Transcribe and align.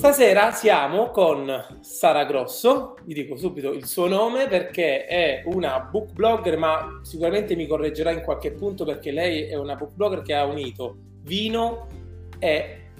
Stasera 0.00 0.50
siamo 0.52 1.10
con 1.10 1.78
Sara 1.80 2.24
Grosso, 2.24 2.96
vi 3.04 3.12
dico 3.12 3.36
subito 3.36 3.70
il 3.74 3.84
suo 3.84 4.08
nome 4.08 4.48
perché 4.48 5.04
è 5.04 5.42
una 5.44 5.78
book 5.78 6.12
blogger, 6.12 6.56
ma 6.56 7.00
sicuramente 7.02 7.54
mi 7.54 7.66
correggerà 7.66 8.10
in 8.10 8.22
qualche 8.22 8.52
punto 8.52 8.86
perché 8.86 9.10
lei 9.10 9.42
è 9.42 9.56
una 9.56 9.74
book 9.74 9.92
blogger 9.92 10.22
che 10.22 10.34
ha 10.34 10.46
unito 10.46 10.96
vino 11.20 11.86
e 12.38 12.92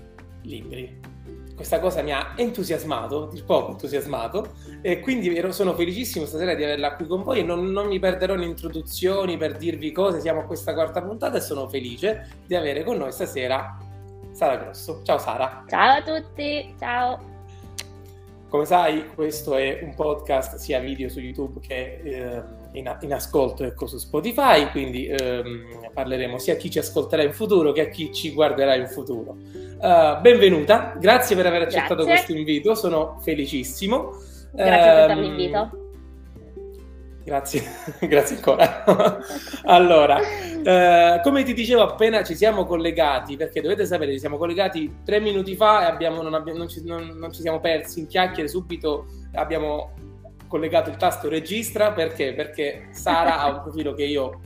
libri. 0.42 1.00
Questa 1.56 1.80
cosa 1.80 2.02
mi 2.02 2.12
ha 2.12 2.34
entusiasmato, 2.36 3.30
di 3.32 3.42
poco 3.46 3.70
entusiasmato, 3.70 4.48
e 4.82 5.00
quindi 5.00 5.42
sono 5.52 5.72
felicissimo 5.72 6.26
stasera 6.26 6.54
di 6.54 6.64
averla 6.64 6.96
qui 6.96 7.06
con 7.06 7.22
voi 7.22 7.42
non, 7.42 7.64
non 7.72 7.86
mi 7.86 7.98
perderò 7.98 8.34
in 8.34 8.42
introduzioni 8.42 9.38
per 9.38 9.56
dirvi 9.56 9.90
cose, 9.90 10.20
siamo 10.20 10.40
a 10.40 10.44
questa 10.44 10.74
quarta 10.74 11.00
puntata 11.00 11.38
e 11.38 11.40
sono 11.40 11.66
felice 11.66 12.42
di 12.46 12.54
avere 12.54 12.84
con 12.84 12.98
noi 12.98 13.10
stasera 13.10 13.88
Sara 14.40 14.56
Grosso. 14.56 15.02
Ciao 15.04 15.18
Sara. 15.18 15.64
Ciao 15.68 15.98
a 15.98 16.02
tutti, 16.02 16.74
ciao. 16.78 17.18
Come 18.48 18.64
sai, 18.64 19.06
questo 19.14 19.54
è 19.54 19.80
un 19.82 19.94
podcast 19.94 20.56
sia 20.56 20.80
video 20.80 21.10
su 21.10 21.20
YouTube 21.20 21.60
che 21.60 22.00
eh, 22.02 22.42
in, 22.72 22.96
in, 23.02 23.12
ascolto 23.12 23.64
ecco, 23.64 23.86
su 23.86 23.98
Spotify, 23.98 24.70
quindi 24.70 25.06
ehm, 25.06 25.90
parleremo 25.92 26.38
sia 26.38 26.54
a 26.54 26.56
chi 26.56 26.70
ci 26.70 26.78
ascolterà 26.78 27.22
in 27.22 27.34
futuro 27.34 27.72
che 27.72 27.82
a 27.82 27.88
chi 27.88 28.14
ci 28.14 28.32
guarderà 28.32 28.74
in 28.76 28.86
futuro. 28.86 29.36
Uh, 29.78 30.18
benvenuta, 30.22 30.96
grazie 30.98 31.36
per 31.36 31.44
aver 31.44 31.62
accettato 31.62 31.96
grazie. 31.96 32.12
questo 32.12 32.32
invito, 32.32 32.74
sono 32.74 33.18
felicissimo. 33.20 34.14
Grazie 34.52 35.00
um, 35.02 35.06
per 35.06 35.16
l'invito. 35.18 35.89
Grazie, 37.30 37.62
grazie 38.08 38.34
ancora. 38.34 38.84
allora, 39.62 40.18
eh, 40.18 41.20
come 41.22 41.44
ti 41.44 41.54
dicevo 41.54 41.82
appena 41.82 42.24
ci 42.24 42.34
siamo 42.34 42.66
collegati, 42.66 43.36
perché 43.36 43.60
dovete 43.60 43.86
sapere, 43.86 44.10
ci 44.10 44.18
siamo 44.18 44.36
collegati 44.36 44.96
tre 45.04 45.20
minuti 45.20 45.54
fa 45.54 45.82
e 45.82 45.90
abbiamo, 45.92 46.22
non, 46.22 46.34
abbiamo, 46.34 46.58
non, 46.58 46.68
ci, 46.68 46.84
non, 46.84 47.06
non, 47.16 47.32
ci, 47.32 47.42
siamo 47.42 47.60
persi 47.60 48.00
in 48.00 48.08
chiacchiere, 48.08 48.48
subito 48.48 49.06
abbiamo 49.34 49.92
collegato 50.48 50.90
il 50.90 50.96
tasto 50.96 51.28
registra, 51.28 51.92
perché? 51.92 52.34
Perché 52.34 52.88
Sara 52.90 53.38
ha 53.38 53.48
un 53.48 53.62
profilo 53.62 53.94
che 53.94 54.06
io 54.06 54.40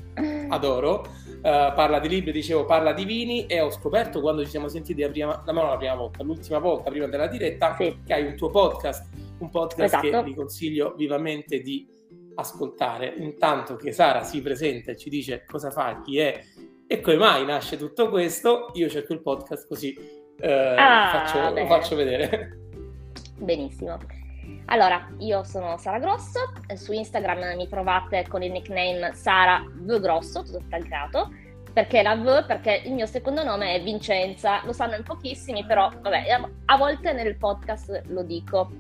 adoro, 0.51 1.07
uh, 1.37 1.41
parla 1.41 1.99
di 2.01 2.09
libri, 2.09 2.33
dicevo, 2.33 2.67
parla 2.67 2.93
di 2.93 3.07
vini 3.07 3.47
e 3.47 3.63
ho 3.63 3.71
scoperto 3.71 4.21
quando 4.21 4.45
ci 4.45 4.51
siamo 4.51 4.69
sentiti 4.69 5.01
la 5.01 5.09
prima, 5.09 5.43
no, 5.47 5.71
la 5.71 5.79
prima 5.79 5.95
volta, 5.95 6.23
l'ultima 6.23 6.59
volta, 6.59 6.91
prima 6.91 7.07
della 7.07 7.29
diretta, 7.29 7.77
sì. 7.79 8.01
che 8.05 8.13
hai 8.13 8.27
un 8.27 8.37
tuo 8.37 8.51
podcast, 8.51 9.09
un 9.39 9.49
podcast 9.49 9.95
esatto. 9.95 10.07
che 10.07 10.23
vi 10.23 10.35
consiglio 10.35 10.93
vivamente 10.99 11.61
di 11.61 11.94
ascoltare 12.37 13.15
intanto 13.17 13.77
che 13.77 13.93
Sara 13.93 14.23
si 14.23 14.43
presenta 14.43 14.93
e 14.93 14.97
ci 14.97 15.09
dice 15.09 15.45
cosa 15.47 15.71
fa, 15.71 16.01
chi 16.01 16.19
è? 16.19 16.41
E 16.87 17.01
come 17.01 17.17
mai 17.17 17.45
nasce 17.45 17.77
tutto 17.77 18.09
questo, 18.09 18.71
io 18.75 18.89
cerco 18.89 19.13
il 19.13 19.23
podcast 19.23 19.67
così 19.67 20.23
eh, 20.39 20.75
ah, 20.77 21.09
faccio, 21.11 21.55
lo 21.55 21.67
faccio 21.67 21.97
vedere. 21.97 22.59
Benissimo. 23.39 23.99
Allora, 24.67 25.09
io 25.19 25.45
sono 25.45 25.77
Sara 25.77 25.99
Grosso, 25.99 26.41
su 26.75 26.93
Instagram 26.93 27.57
mi 27.57 27.69
trovate 27.69 28.27
con 28.29 28.43
il 28.43 28.51
nickname 28.51 29.13
Sara 29.13 29.63
V 29.71 30.01
Grosso, 30.01 30.43
tutto 30.43 30.59
attaccato, 30.59 31.31
perché 31.73 32.03
la 32.03 32.17
V, 32.17 32.47
perché 32.47 32.83
il 32.85 32.93
mio 32.93 33.07
secondo 33.07 33.45
nome 33.45 33.75
è 33.75 33.83
Vincenza, 33.83 34.65
lo 34.65 34.73
sanno 34.73 34.97
in 34.97 35.03
pochissimi, 35.03 35.65
però 35.67 35.91
vabbè, 35.91 36.41
a 36.67 36.77
volte 36.77 37.13
nel 37.13 37.37
podcast 37.37 38.03
lo 38.07 38.23
dico. 38.23 38.71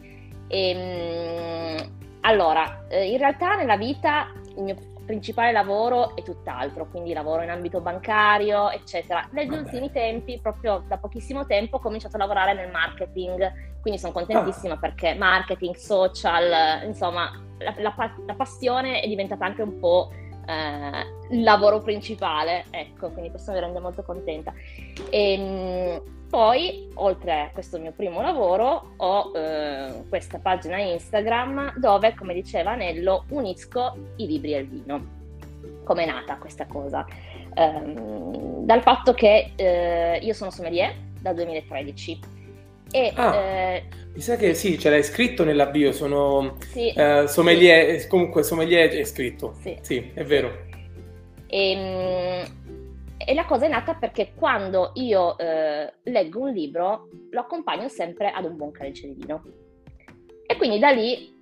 E, 0.48 0.70
ehm, 0.70 2.02
allora, 2.26 2.86
eh, 2.88 3.10
in 3.10 3.18
realtà 3.18 3.54
nella 3.54 3.76
vita 3.76 4.32
il 4.56 4.62
mio 4.62 4.76
principale 5.04 5.52
lavoro 5.52 6.16
è 6.16 6.22
tutt'altro, 6.22 6.88
quindi 6.88 7.12
lavoro 7.12 7.42
in 7.42 7.50
ambito 7.50 7.80
bancario, 7.80 8.70
eccetera. 8.70 9.28
Negli 9.32 9.50
Vabbè. 9.50 9.62
ultimi 9.62 9.90
tempi, 9.92 10.38
proprio 10.40 10.82
da 10.86 10.96
pochissimo 10.96 11.44
tempo, 11.46 11.76
ho 11.76 11.80
cominciato 11.80 12.16
a 12.16 12.18
lavorare 12.18 12.54
nel 12.54 12.70
marketing, 12.70 13.78
quindi 13.80 14.00
sono 14.00 14.12
contentissima 14.12 14.74
ah. 14.74 14.78
perché 14.78 15.14
marketing, 15.14 15.74
social, 15.74 16.84
insomma, 16.86 17.30
la, 17.58 17.74
la, 17.78 17.94
la, 18.26 18.34
passione 18.34 19.00
è 19.00 19.06
diventata 19.06 19.44
anche 19.44 19.62
un 19.62 19.78
po' 19.78 20.10
eh, 20.46 21.34
il 21.34 21.42
lavoro 21.42 21.80
principale, 21.80 22.64
ecco, 22.70 23.10
quindi 23.10 23.30
questo 23.30 23.52
mi 23.52 23.60
rende 23.60 23.80
molto 23.80 24.02
contenta. 24.02 24.52
E, 25.10 25.32
ehm, 25.32 26.02
poi, 26.34 26.88
oltre 26.94 27.42
a 27.42 27.50
questo 27.52 27.78
mio 27.78 27.92
primo 27.92 28.20
lavoro, 28.20 28.94
ho 28.96 29.30
eh, 29.36 30.02
questa 30.08 30.38
pagina 30.38 30.80
Instagram 30.80 31.78
dove, 31.78 32.12
come 32.16 32.34
diceva 32.34 32.72
Anello, 32.72 33.26
unisco 33.28 33.94
i 34.16 34.26
libri 34.26 34.54
e 34.54 34.58
il 34.58 34.68
vino. 34.68 35.06
Come 35.84 36.02
è 36.02 36.06
nata 36.06 36.36
questa 36.38 36.66
cosa? 36.66 37.06
Um, 37.54 38.64
dal 38.64 38.82
fatto 38.82 39.14
che 39.14 39.52
eh, 39.54 40.18
io 40.20 40.32
sono 40.32 40.50
sommelier 40.50 40.92
dal 41.20 41.36
2013 41.36 42.18
e, 42.90 43.12
ah, 43.14 43.36
eh, 43.36 43.84
mi 44.12 44.20
sa 44.20 44.34
che 44.34 44.54
sì, 44.54 44.76
ce 44.76 44.90
l'hai 44.90 45.04
scritto 45.04 45.44
nella 45.44 45.66
bio, 45.66 45.92
sono 45.92 46.56
sì, 46.58 46.88
eh, 46.88 47.26
sommelier, 47.28 48.00
sì. 48.00 48.08
comunque 48.08 48.42
sommelier 48.42 48.90
è 48.90 49.04
scritto, 49.04 49.54
sì, 49.60 49.78
sì 49.82 50.10
è 50.12 50.24
vero. 50.24 50.50
E, 51.46 51.70
ehm, 51.70 52.63
e 53.26 53.34
la 53.34 53.44
cosa 53.44 53.66
è 53.66 53.68
nata 53.68 53.94
perché 53.94 54.32
quando 54.34 54.92
io 54.94 55.36
eh, 55.38 55.92
leggo 56.04 56.40
un 56.40 56.52
libro 56.52 57.08
lo 57.30 57.40
accompagno 57.40 57.88
sempre 57.88 58.30
ad 58.30 58.44
un 58.44 58.56
buon 58.56 58.70
calice 58.70 59.08
di 59.08 59.14
vino. 59.14 59.42
E 60.46 60.56
quindi 60.56 60.78
da 60.78 60.90
lì 60.90 61.32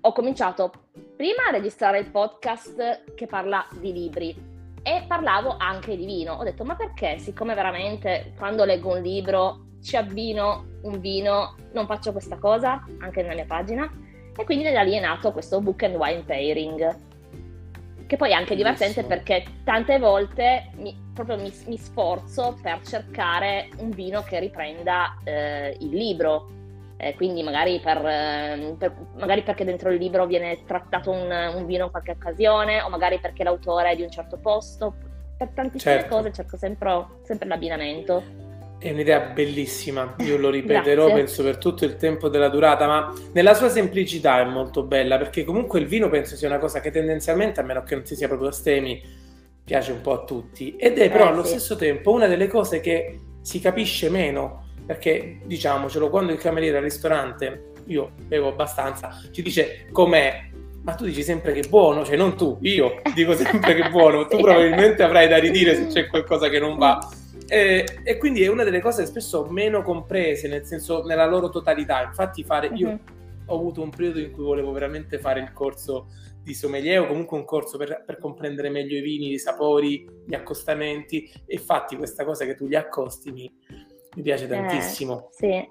ho 0.00 0.12
cominciato 0.12 0.70
prima 1.16 1.46
a 1.48 1.50
registrare 1.50 1.98
il 1.98 2.10
podcast 2.10 3.14
che 3.14 3.26
parla 3.26 3.66
di 3.78 3.92
libri 3.92 4.52
e 4.82 5.04
parlavo 5.08 5.56
anche 5.58 5.96
di 5.96 6.04
vino. 6.04 6.34
Ho 6.34 6.44
detto 6.44 6.64
ma 6.64 6.76
perché 6.76 7.18
siccome 7.18 7.54
veramente 7.54 8.34
quando 8.36 8.64
leggo 8.64 8.94
un 8.94 9.02
libro 9.02 9.66
ci 9.82 9.96
abbino 9.96 10.72
un 10.82 11.00
vino 11.00 11.56
non 11.72 11.86
faccio 11.86 12.12
questa 12.12 12.38
cosa 12.38 12.84
anche 12.98 13.22
nella 13.22 13.34
mia 13.34 13.46
pagina? 13.46 13.90
E 14.36 14.44
quindi 14.44 14.70
da 14.70 14.82
lì 14.82 14.94
è 14.94 15.00
nato 15.00 15.32
questo 15.32 15.60
book 15.60 15.82
and 15.84 15.96
wine 15.96 16.22
pairing 16.24 17.12
che 18.14 18.16
poi 18.16 18.30
è 18.30 18.34
anche 18.34 18.54
divertente 18.54 19.02
perché 19.02 19.44
tante 19.64 19.98
volte 19.98 20.70
mi, 20.76 20.96
proprio 21.12 21.36
mi, 21.36 21.52
mi, 21.66 21.76
sforzo 21.76 22.56
per 22.62 22.80
cercare 22.82 23.68
un 23.78 23.90
vino 23.90 24.22
che 24.22 24.38
riprenda 24.38 25.16
eh, 25.24 25.76
il 25.80 25.90
libro. 25.90 26.50
Eh, 26.96 27.16
quindi 27.16 27.42
magari, 27.42 27.80
per, 27.80 28.06
eh, 28.06 28.76
per, 28.78 28.94
magari, 29.16 29.42
perché 29.42 29.64
dentro 29.64 29.90
il 29.90 29.98
libro 29.98 30.26
viene 30.26 30.64
trattato 30.64 31.10
un, 31.10 31.28
un, 31.28 31.66
vino 31.66 31.86
in 31.86 31.90
qualche 31.90 32.12
occasione, 32.12 32.80
o 32.82 32.88
magari 32.88 33.18
perché 33.18 33.42
l'autore 33.42 33.90
è 33.90 33.96
di 33.96 34.02
un 34.02 34.10
certo 34.10 34.38
posto. 34.38 34.94
Per 35.36 35.48
tantissime 35.48 35.94
certo. 35.94 36.14
cose 36.14 36.32
cerco 36.32 36.56
sempre, 36.56 37.06
sempre 37.22 37.48
l'abbinamento. 37.48 38.43
È 38.84 38.90
un'idea 38.90 39.18
bellissima, 39.18 40.14
io 40.18 40.36
lo 40.36 40.50
ripeterò 40.50 41.06
penso 41.06 41.42
per 41.42 41.56
tutto 41.56 41.86
il 41.86 41.96
tempo 41.96 42.28
della 42.28 42.50
durata, 42.50 42.86
ma 42.86 43.14
nella 43.32 43.54
sua 43.54 43.70
semplicità 43.70 44.40
è 44.40 44.44
molto 44.44 44.82
bella 44.82 45.16
perché 45.16 45.42
comunque 45.42 45.80
il 45.80 45.86
vino 45.86 46.10
penso 46.10 46.36
sia 46.36 46.48
una 46.48 46.58
cosa 46.58 46.80
che 46.82 46.90
tendenzialmente, 46.90 47.60
a 47.60 47.62
meno 47.62 47.82
che 47.82 47.94
non 47.94 48.04
si 48.04 48.14
sia 48.14 48.28
proprio 48.28 48.50
astemi, 48.50 49.02
piace 49.64 49.90
un 49.90 50.02
po' 50.02 50.12
a 50.12 50.24
tutti 50.24 50.76
ed 50.76 50.98
è 50.98 51.10
però 51.10 51.24
eh, 51.24 51.28
allo 51.28 51.44
sì. 51.44 51.52
stesso 51.52 51.76
tempo 51.76 52.12
una 52.12 52.26
delle 52.26 52.46
cose 52.46 52.80
che 52.80 53.20
si 53.40 53.58
capisce 53.58 54.10
meno 54.10 54.66
perché 54.84 55.38
diciamocelo, 55.46 56.10
quando 56.10 56.32
il 56.32 56.38
cameriere 56.38 56.76
al 56.76 56.82
ristorante, 56.82 57.70
io 57.86 58.10
bevo 58.26 58.48
abbastanza, 58.48 59.18
ci 59.30 59.40
dice 59.40 59.86
com'è, 59.92 60.50
ma 60.82 60.92
tu 60.92 61.06
dici 61.06 61.22
sempre 61.22 61.54
che 61.54 61.60
è 61.60 61.68
buono, 61.70 62.04
cioè 62.04 62.16
non 62.16 62.36
tu, 62.36 62.58
io 62.60 63.00
dico 63.14 63.34
sempre 63.34 63.76
che 63.76 63.84
è 63.84 63.88
buono, 63.88 64.26
tu 64.26 64.36
probabilmente 64.44 65.02
avrai 65.02 65.26
da 65.26 65.38
ridire 65.38 65.74
se 65.74 65.86
c'è 65.88 66.06
qualcosa 66.06 66.50
che 66.50 66.58
non 66.58 66.76
va. 66.76 66.98
E, 67.46 67.84
e, 68.02 68.16
quindi 68.16 68.42
è 68.42 68.48
una 68.48 68.64
delle 68.64 68.80
cose 68.80 69.04
spesso 69.06 69.46
meno 69.46 69.82
comprese, 69.82 70.48
nel 70.48 70.64
senso 70.64 71.04
nella 71.04 71.26
loro 71.26 71.50
totalità. 71.50 72.02
Infatti, 72.02 72.42
fare 72.44 72.70
io 72.74 72.88
uh-huh. 72.88 72.98
ho 73.46 73.54
avuto 73.54 73.82
un 73.82 73.90
periodo 73.90 74.20
in 74.20 74.32
cui 74.32 74.44
volevo 74.44 74.72
veramente 74.72 75.18
fare 75.18 75.40
il 75.40 75.52
corso 75.52 76.08
di 76.42 76.54
sommelier 76.54 77.00
o 77.00 77.06
comunque 77.06 77.38
un 77.38 77.44
corso 77.44 77.78
per, 77.78 78.02
per 78.04 78.18
comprendere 78.18 78.68
meglio 78.68 78.96
i 78.96 79.00
vini, 79.00 79.32
i 79.32 79.38
sapori, 79.38 80.06
gli 80.26 80.34
accostamenti. 80.34 81.30
E 81.46 81.54
infatti, 81.54 81.96
questa 81.96 82.24
cosa 82.24 82.44
che 82.44 82.54
tu 82.54 82.66
gli 82.66 82.74
accosti 82.74 83.30
mi, 83.30 83.52
mi 84.16 84.22
piace 84.22 84.44
eh, 84.44 84.48
tantissimo. 84.48 85.28
Sì, 85.32 85.68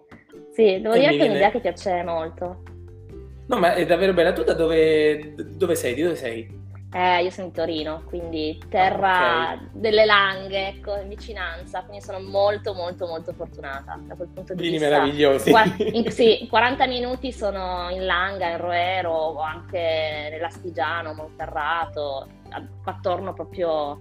sì, 0.51 0.79
devo 0.81 0.93
e 0.93 0.99
dire 0.99 1.17
che 1.17 1.25
è 1.25 1.29
un'idea 1.29 1.51
che 1.51 1.59
piace 1.61 2.03
molto. 2.03 2.63
No, 3.47 3.59
ma 3.59 3.73
è 3.73 3.85
davvero 3.85 4.13
bella. 4.13 4.33
Tu 4.33 4.43
da 4.43 4.53
dove, 4.53 5.35
dove 5.35 5.75
sei? 5.75 5.93
Di 5.93 6.01
dove 6.01 6.15
sei? 6.15 6.61
Eh, 6.95 7.23
io 7.23 7.31
sono 7.31 7.47
di 7.47 7.53
Torino, 7.53 8.03
quindi 8.05 8.61
terra 8.69 9.49
ah, 9.49 9.53
okay. 9.53 9.67
delle 9.71 10.05
Langhe, 10.05 10.67
ecco, 10.67 10.95
in 10.95 11.09
vicinanza, 11.09 11.81
quindi 11.81 12.03
sono 12.03 12.19
molto 12.19 12.75
molto 12.75 13.07
molto 13.07 13.33
fortunata 13.33 13.99
da 14.05 14.13
quel 14.13 14.27
punto 14.27 14.53
di 14.53 14.61
Vini 14.61 14.77
vista. 14.77 14.89
meravigliosi. 14.89 15.51
in, 15.91 16.11
sì, 16.11 16.45
40 16.47 16.85
minuti 16.85 17.31
sono 17.31 17.89
in 17.89 18.05
Langa, 18.05 18.47
in 18.47 18.57
Roero, 18.57 19.11
o 19.11 19.39
anche 19.39 20.27
nell'Astigiano, 20.29 21.13
Monferrato, 21.13 22.27
attorno 22.83 23.33
proprio 23.33 23.99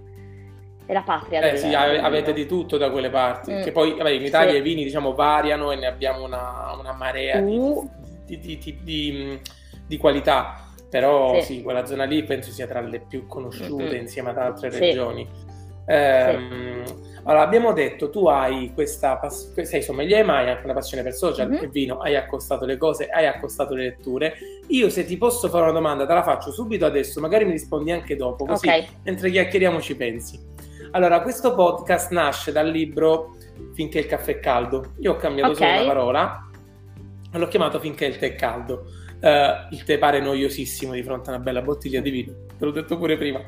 è 0.85 0.93
la 0.93 1.01
patria. 1.01 1.41
Eh 1.41 1.57
sì, 1.57 1.73
avete 1.73 2.31
di 2.31 2.45
tutto 2.45 2.77
da 2.77 2.91
quelle 2.91 3.09
parti, 3.09 3.53
mm. 3.53 3.61
che 3.63 3.71
poi 3.71 3.95
vabbè, 3.95 4.11
in 4.11 4.23
Italia 4.23 4.51
sì. 4.51 4.57
i 4.57 4.61
vini 4.61 4.83
diciamo 4.83 5.15
variano 5.15 5.71
e 5.71 5.77
ne 5.77 5.87
abbiamo 5.87 6.23
una, 6.23 6.75
una 6.77 6.93
marea 6.93 7.39
uh. 7.39 7.89
di, 8.23 8.37
di, 8.37 8.77
di, 8.83 9.39
di 9.87 9.97
qualità 9.97 10.67
però 10.93 11.41
sì. 11.41 11.55
sì. 11.55 11.61
quella 11.63 11.87
zona 11.87 12.03
lì 12.03 12.23
penso 12.23 12.51
sia 12.51 12.67
tra 12.67 12.79
le 12.79 12.99
più 12.99 13.25
conosciute 13.25 13.83
mm-hmm. 13.85 14.01
insieme 14.01 14.29
ad 14.29 14.37
altre 14.37 14.69
sì. 14.69 14.77
regioni. 14.77 15.27
Eh, 15.87 16.83
sì. 16.85 16.93
Allora, 17.23 17.41
abbiamo 17.41 17.73
detto, 17.73 18.11
tu 18.11 18.27
hai 18.27 18.71
questa 18.75 19.17
passione, 19.17 19.65
sei 19.65 19.81
sommelier, 19.81 20.23
ma 20.23 20.37
hai 20.37 20.51
anche 20.51 20.65
una 20.65 20.75
passione 20.75 21.01
per 21.01 21.13
social 21.13 21.49
mm-hmm. 21.49 21.63
e 21.63 21.67
vino, 21.69 21.97
hai 21.97 22.15
accostato 22.15 22.65
le 22.65 22.77
cose, 22.77 23.07
hai 23.07 23.25
accostato 23.25 23.73
le 23.73 23.85
letture. 23.85 24.35
Io 24.67 24.91
se 24.91 25.03
ti 25.03 25.17
posso 25.17 25.49
fare 25.49 25.63
una 25.63 25.71
domanda, 25.71 26.05
te 26.05 26.13
la 26.13 26.21
faccio 26.21 26.51
subito 26.51 26.85
adesso, 26.85 27.19
magari 27.19 27.45
mi 27.45 27.53
rispondi 27.53 27.89
anche 27.89 28.15
dopo, 28.15 28.45
così 28.45 28.67
okay. 28.67 28.87
mentre 29.03 29.31
chiacchieriamo 29.31 29.81
ci 29.81 29.95
pensi. 29.95 30.39
Allora, 30.91 31.23
questo 31.23 31.55
podcast 31.55 32.11
nasce 32.11 32.51
dal 32.51 32.69
libro 32.69 33.35
Finché 33.73 33.97
il 33.97 34.05
caffè 34.05 34.33
è 34.33 34.39
caldo. 34.39 34.93
Io 34.99 35.13
ho 35.13 35.15
cambiato 35.15 35.53
okay. 35.53 35.69
solo 35.69 35.83
una 35.85 35.91
parola, 35.91 36.49
l'ho 37.31 37.47
chiamato 37.47 37.79
Finché 37.79 38.05
il 38.05 38.19
tè 38.19 38.33
è 38.33 38.35
caldo. 38.35 38.85
Uh, 39.23 39.73
il 39.73 39.85
tè 39.85 39.97
pare 39.97 40.19
noiosissimo 40.19 40.91
di 40.91 41.01
fronte 41.01 41.29
a 41.29 41.35
una 41.35 41.41
bella 41.41 41.61
bottiglia 41.61 42.01
di 42.01 42.09
vino, 42.09 42.33
te 42.57 42.65
l'ho 42.65 42.71
detto 42.71 42.97
pure 42.97 43.15
prima. 43.15 43.41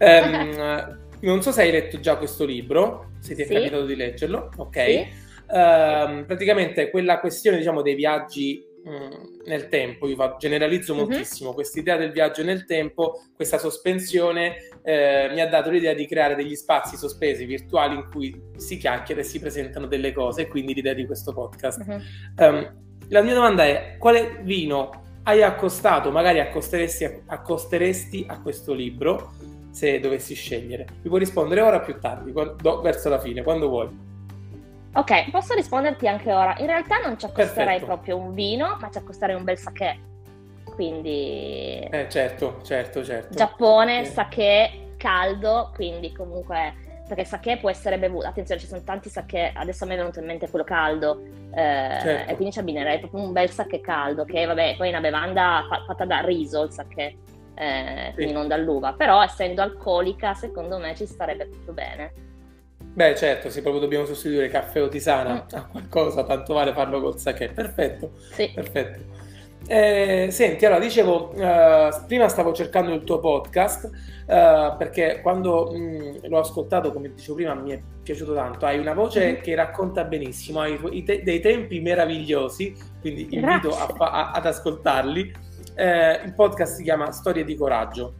Um, 0.00 0.98
non 1.22 1.40
so 1.40 1.52
se 1.52 1.62
hai 1.62 1.70
letto 1.70 2.00
già 2.00 2.16
questo 2.16 2.44
libro, 2.44 3.12
se 3.20 3.36
ti 3.36 3.42
è 3.42 3.46
sì. 3.46 3.52
capitato 3.52 3.86
di 3.86 3.94
leggerlo, 3.94 4.50
ok? 4.56 4.84
Sì. 4.84 5.06
Uh, 5.46 6.24
praticamente 6.26 6.90
quella 6.90 7.20
questione, 7.20 7.58
diciamo, 7.58 7.80
dei 7.80 7.94
viaggi 7.94 8.64
mh, 8.84 8.90
mm, 8.90 9.10
nel 9.46 9.68
tempo, 9.68 10.08
io 10.08 10.36
generalizzo 10.38 10.94
mm-hmm. 10.94 11.04
moltissimo, 11.04 11.52
questa 11.52 11.78
idea 11.78 11.96
del 11.96 12.12
viaggio 12.12 12.42
nel 12.42 12.64
tempo, 12.64 13.22
questa 13.34 13.58
sospensione 13.58 14.56
eh, 14.82 15.30
mi 15.32 15.40
ha 15.40 15.48
dato 15.48 15.70
l'idea 15.70 15.94
di 15.94 16.06
creare 16.06 16.34
degli 16.34 16.54
spazi 16.54 16.96
sospesi 16.96 17.44
virtuali 17.44 17.94
in 17.94 18.08
cui 18.10 18.34
si 18.56 18.76
chiacchiera 18.78 19.20
e 19.20 19.24
si 19.24 19.38
presentano 19.38 19.86
delle 19.86 20.12
cose, 20.12 20.48
quindi 20.48 20.74
l'idea 20.74 20.94
di 20.94 21.06
questo 21.06 21.32
podcast. 21.32 21.84
Mm-hmm. 21.86 22.00
Um, 22.38 22.88
la 23.08 23.22
mia 23.22 23.34
domanda 23.34 23.64
è, 23.64 23.96
quale 23.98 24.40
vino 24.42 25.08
hai 25.24 25.42
accostato, 25.42 26.10
magari 26.10 26.40
accosteresti, 26.40 27.22
accosteresti 27.26 28.24
a 28.28 28.40
questo 28.40 28.72
libro? 28.72 29.32
se 29.70 30.00
dovessi 30.00 30.34
scegliere. 30.34 30.86
Mi 31.02 31.08
puoi 31.08 31.20
rispondere 31.20 31.60
ora 31.60 31.76
o 31.76 31.80
più 31.80 31.98
tardi, 31.98 32.32
quando, 32.32 32.80
verso 32.80 33.08
la 33.08 33.18
fine, 33.18 33.42
quando 33.42 33.68
vuoi. 33.68 34.08
Ok, 34.92 35.30
posso 35.30 35.54
risponderti 35.54 36.08
anche 36.08 36.32
ora. 36.32 36.56
In 36.58 36.66
realtà 36.66 36.98
non 36.98 37.18
ci 37.18 37.24
accosterei 37.24 37.78
Perfetto. 37.78 37.86
proprio 37.86 38.16
un 38.16 38.34
vino, 38.34 38.76
ma 38.80 38.90
ci 38.90 38.98
accosterei 38.98 39.36
un 39.36 39.44
bel 39.44 39.58
sake. 39.58 39.98
Quindi... 40.64 41.86
Eh, 41.90 42.06
certo, 42.08 42.60
certo, 42.62 43.04
certo. 43.04 43.34
Giappone, 43.34 44.04
sì. 44.04 44.12
sake 44.12 44.94
caldo, 44.96 45.70
quindi 45.74 46.12
comunque... 46.12 46.88
Perché 47.10 47.24
il 47.24 47.28
sake 47.28 47.56
può 47.56 47.68
essere 47.68 47.98
bevuto, 47.98 48.28
attenzione, 48.28 48.60
ci 48.60 48.68
sono 48.68 48.82
tanti 48.84 49.08
sake, 49.08 49.50
adesso 49.52 49.82
a 49.82 49.88
me 49.88 49.94
è 49.94 49.96
venuto 49.96 50.20
in 50.20 50.26
mente 50.26 50.48
quello 50.48 50.64
caldo, 50.64 51.20
eh, 51.52 51.98
certo. 52.00 52.30
e 52.30 52.34
quindi 52.36 52.52
ci 52.52 52.60
abbinerei 52.60 53.00
proprio 53.00 53.24
un 53.24 53.32
bel 53.32 53.50
sake 53.50 53.80
caldo, 53.80 54.24
che 54.24 54.46
vabbè, 54.46 54.76
poi 54.76 54.86
è 54.86 54.90
una 54.90 55.00
bevanda 55.00 55.66
fatta 55.88 56.04
da 56.04 56.20
riso 56.20 56.62
il 56.62 56.70
sake, 56.70 57.16
eh, 57.56 58.12
quindi 58.14 58.32
non 58.32 58.46
dall'uva, 58.46 58.92
però 58.92 59.20
essendo 59.24 59.60
alcolica 59.60 60.34
secondo 60.34 60.78
me 60.78 60.94
ci 60.94 61.04
starebbe 61.04 61.48
tutto 61.48 61.72
bene. 61.72 62.12
Beh 62.78 63.16
certo, 63.16 63.50
se 63.50 63.60
proprio 63.60 63.82
dobbiamo 63.82 64.04
sostituire 64.04 64.46
caffè 64.46 64.80
o 64.80 64.86
tisana 64.86 65.34
mm. 65.34 65.56
a 65.56 65.66
qualcosa, 65.66 66.22
tanto 66.22 66.54
vale 66.54 66.72
farlo 66.72 67.00
col 67.00 67.18
sake, 67.18 67.48
perfetto. 67.48 68.12
Sì. 68.34 68.52
Perfetto. 68.54 69.29
Eh, 69.66 70.28
senti, 70.30 70.64
allora 70.64 70.80
dicevo, 70.80 71.32
eh, 71.32 71.90
prima 72.06 72.28
stavo 72.28 72.52
cercando 72.52 72.92
il 72.92 73.04
tuo 73.04 73.20
podcast 73.20 73.84
eh, 74.26 74.74
perché 74.76 75.20
quando 75.22 75.70
mh, 75.72 76.28
l'ho 76.28 76.38
ascoltato, 76.38 76.92
come 76.92 77.12
dicevo 77.14 77.34
prima, 77.34 77.54
mi 77.54 77.70
è 77.70 77.80
piaciuto 78.02 78.34
tanto. 78.34 78.66
Hai 78.66 78.78
una 78.78 78.94
voce 78.94 79.24
mm-hmm. 79.24 79.42
che 79.42 79.54
racconta 79.54 80.04
benissimo, 80.04 80.60
hai 80.60 81.02
te- 81.04 81.22
dei 81.22 81.40
tempi 81.40 81.80
meravigliosi, 81.80 82.74
quindi 83.00 83.28
invito 83.30 83.76
a, 83.76 83.94
a, 83.96 84.30
ad 84.32 84.46
ascoltarli 84.46 85.32
eh, 85.74 86.20
il 86.24 86.34
podcast 86.34 86.76
si 86.76 86.82
chiama 86.82 87.12
Storie 87.12 87.44
di 87.44 87.54
coraggio. 87.54 88.14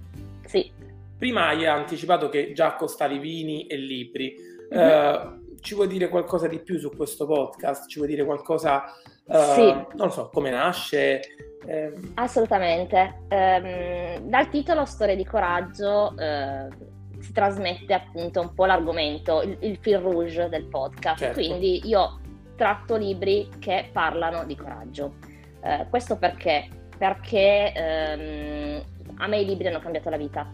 Sì. 0.47 0.71
Prima 1.19 1.49
hai 1.49 1.67
anticipato 1.67 2.29
che 2.29 2.53
già 2.53 2.69
accostavi 2.69 3.19
vini 3.19 3.67
e 3.67 3.77
libri. 3.77 4.35
Mm-hmm. 4.73 5.40
Ci 5.61 5.75
vuoi 5.75 5.89
dire 5.89 6.09
qualcosa 6.09 6.47
di 6.49 6.59
più 6.59 6.79
su 6.79 6.91
questo 6.97 7.27
podcast? 7.27 7.87
Ci 7.87 7.99
vuoi 7.99 8.11
dire 8.11 8.25
qualcosa, 8.25 8.83
uh, 9.25 9.53
sì. 9.55 9.63
non 9.63 10.07
lo 10.07 10.11
so, 10.11 10.31
come 10.33 10.51
nasce? 10.51 11.21
Eh... 11.67 11.93
Assolutamente. 12.15 13.21
Um, 13.29 14.29
dal 14.29 14.49
titolo 14.49 14.87
Storie 14.87 15.17
di 15.17 15.25
coraggio 15.25 16.15
uh, 16.17 17.21
si 17.21 17.33
trasmette 17.33 17.93
appunto 17.93 18.41
un 18.41 18.55
po' 18.55 18.65
l'argomento, 18.65 19.43
il, 19.43 19.59
il 19.61 19.77
fil 19.81 19.99
rouge 19.99 20.49
del 20.49 20.65
podcast. 20.65 21.19
Certo. 21.19 21.41
Quindi 21.41 21.87
io 21.87 22.21
tratto 22.57 22.97
libri 22.97 23.49
che 23.59 23.91
parlano 23.93 24.45
di 24.45 24.57
coraggio. 24.57 25.15
Uh, 25.61 25.87
questo 25.91 26.17
perché 26.17 26.69
perché 26.97 27.73
ehm, 27.75 28.85
a 29.17 29.27
me 29.27 29.41
i 29.41 29.47
libri 29.47 29.69
hanno 29.69 29.81
cambiato 29.81 30.11
la 30.11 30.19
vita, 30.19 30.53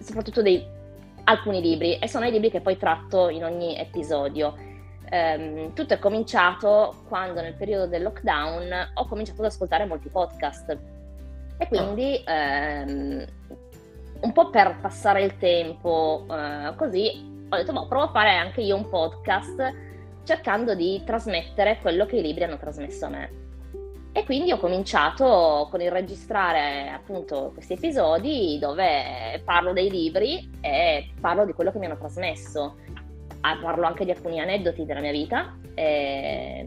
soprattutto 0.00 0.42
dei, 0.42 0.62
alcuni 1.28 1.60
libri, 1.60 1.98
e 1.98 2.08
sono 2.08 2.26
i 2.26 2.30
libri 2.30 2.50
che 2.50 2.60
poi 2.60 2.76
tratto 2.76 3.28
in 3.28 3.44
ogni 3.44 3.78
episodio. 3.78 4.54
Eh, 5.10 5.70
tutto 5.74 5.94
è 5.94 5.98
cominciato 5.98 7.04
quando 7.08 7.40
nel 7.40 7.54
periodo 7.54 7.86
del 7.86 8.02
lockdown 8.02 8.90
ho 8.94 9.06
cominciato 9.06 9.40
ad 9.40 9.46
ascoltare 9.46 9.86
molti 9.86 10.10
podcast 10.10 10.78
e 11.56 11.66
quindi 11.66 12.22
ehm, 12.26 13.24
un 14.20 14.32
po' 14.32 14.50
per 14.50 14.76
passare 14.82 15.22
il 15.22 15.38
tempo 15.38 16.26
eh, 16.30 16.74
così 16.76 17.46
ho 17.48 17.56
detto, 17.56 17.72
boh, 17.72 17.86
provo 17.86 18.04
a 18.04 18.10
fare 18.10 18.36
anche 18.36 18.60
io 18.60 18.76
un 18.76 18.86
podcast 18.90 19.74
cercando 20.24 20.74
di 20.74 21.02
trasmettere 21.06 21.78
quello 21.80 22.04
che 22.04 22.16
i 22.16 22.22
libri 22.22 22.44
hanno 22.44 22.58
trasmesso 22.58 23.06
a 23.06 23.08
me. 23.08 23.47
E 24.12 24.24
quindi 24.24 24.50
ho 24.50 24.58
cominciato 24.58 25.68
con 25.70 25.80
il 25.80 25.90
registrare 25.90 26.88
appunto 26.88 27.50
questi 27.52 27.74
episodi 27.74 28.58
dove 28.58 29.40
parlo 29.44 29.72
dei 29.72 29.90
libri 29.90 30.50
e 30.60 31.12
parlo 31.20 31.44
di 31.44 31.52
quello 31.52 31.70
che 31.70 31.78
mi 31.78 31.86
hanno 31.86 31.98
trasmesso. 31.98 32.76
Ah, 33.40 33.58
parlo 33.60 33.86
anche 33.86 34.04
di 34.04 34.10
alcuni 34.10 34.40
aneddoti 34.40 34.84
della 34.84 35.00
mia 35.00 35.12
vita 35.12 35.56
e, 35.74 36.66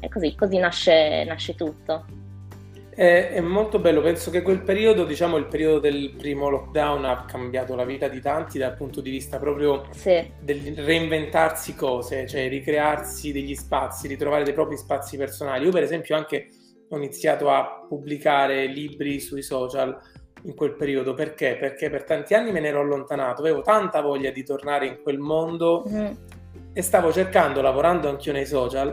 e 0.00 0.08
così, 0.08 0.34
così 0.34 0.58
nasce, 0.58 1.24
nasce 1.24 1.54
tutto. 1.54 2.04
È, 2.98 3.30
è, 3.30 3.40
molto 3.40 3.78
bello, 3.78 4.00
penso 4.00 4.28
che 4.28 4.42
quel 4.42 4.60
periodo, 4.60 5.04
diciamo 5.04 5.36
il 5.36 5.46
periodo 5.46 5.78
del 5.78 6.14
primo 6.18 6.48
lockdown 6.48 7.04
ha 7.04 7.24
cambiato 7.26 7.76
la 7.76 7.84
vita 7.84 8.08
di 8.08 8.20
tanti 8.20 8.58
dal 8.58 8.74
punto 8.74 9.00
di 9.00 9.08
vista 9.08 9.38
proprio 9.38 9.84
sì. 9.92 10.28
del 10.40 10.74
reinventarsi 10.74 11.76
cose, 11.76 12.26
cioè 12.26 12.48
ricrearsi 12.48 13.30
degli 13.30 13.54
spazi, 13.54 14.08
ritrovare 14.08 14.42
dei 14.42 14.52
propri 14.52 14.76
spazi 14.76 15.16
personali. 15.16 15.66
Io 15.66 15.70
per 15.70 15.84
esempio 15.84 16.16
anche 16.16 16.48
ho 16.88 16.96
iniziato 16.96 17.48
a 17.50 17.86
pubblicare 17.88 18.66
libri 18.66 19.20
sui 19.20 19.42
social 19.42 19.96
in 20.42 20.56
quel 20.56 20.74
periodo, 20.74 21.14
perché? 21.14 21.56
Perché 21.56 21.90
per 21.90 22.02
tanti 22.02 22.34
anni 22.34 22.50
me 22.50 22.58
ne 22.58 22.66
ero 22.66 22.80
allontanato, 22.80 23.42
avevo 23.42 23.62
tanta 23.62 24.00
voglia 24.00 24.32
di 24.32 24.42
tornare 24.42 24.86
in 24.86 24.98
quel 25.04 25.20
mondo 25.20 25.84
mm. 25.88 26.06
e 26.72 26.82
stavo 26.82 27.12
cercando, 27.12 27.60
lavorando 27.60 28.08
anch'io 28.08 28.32
nei 28.32 28.46
social, 28.46 28.92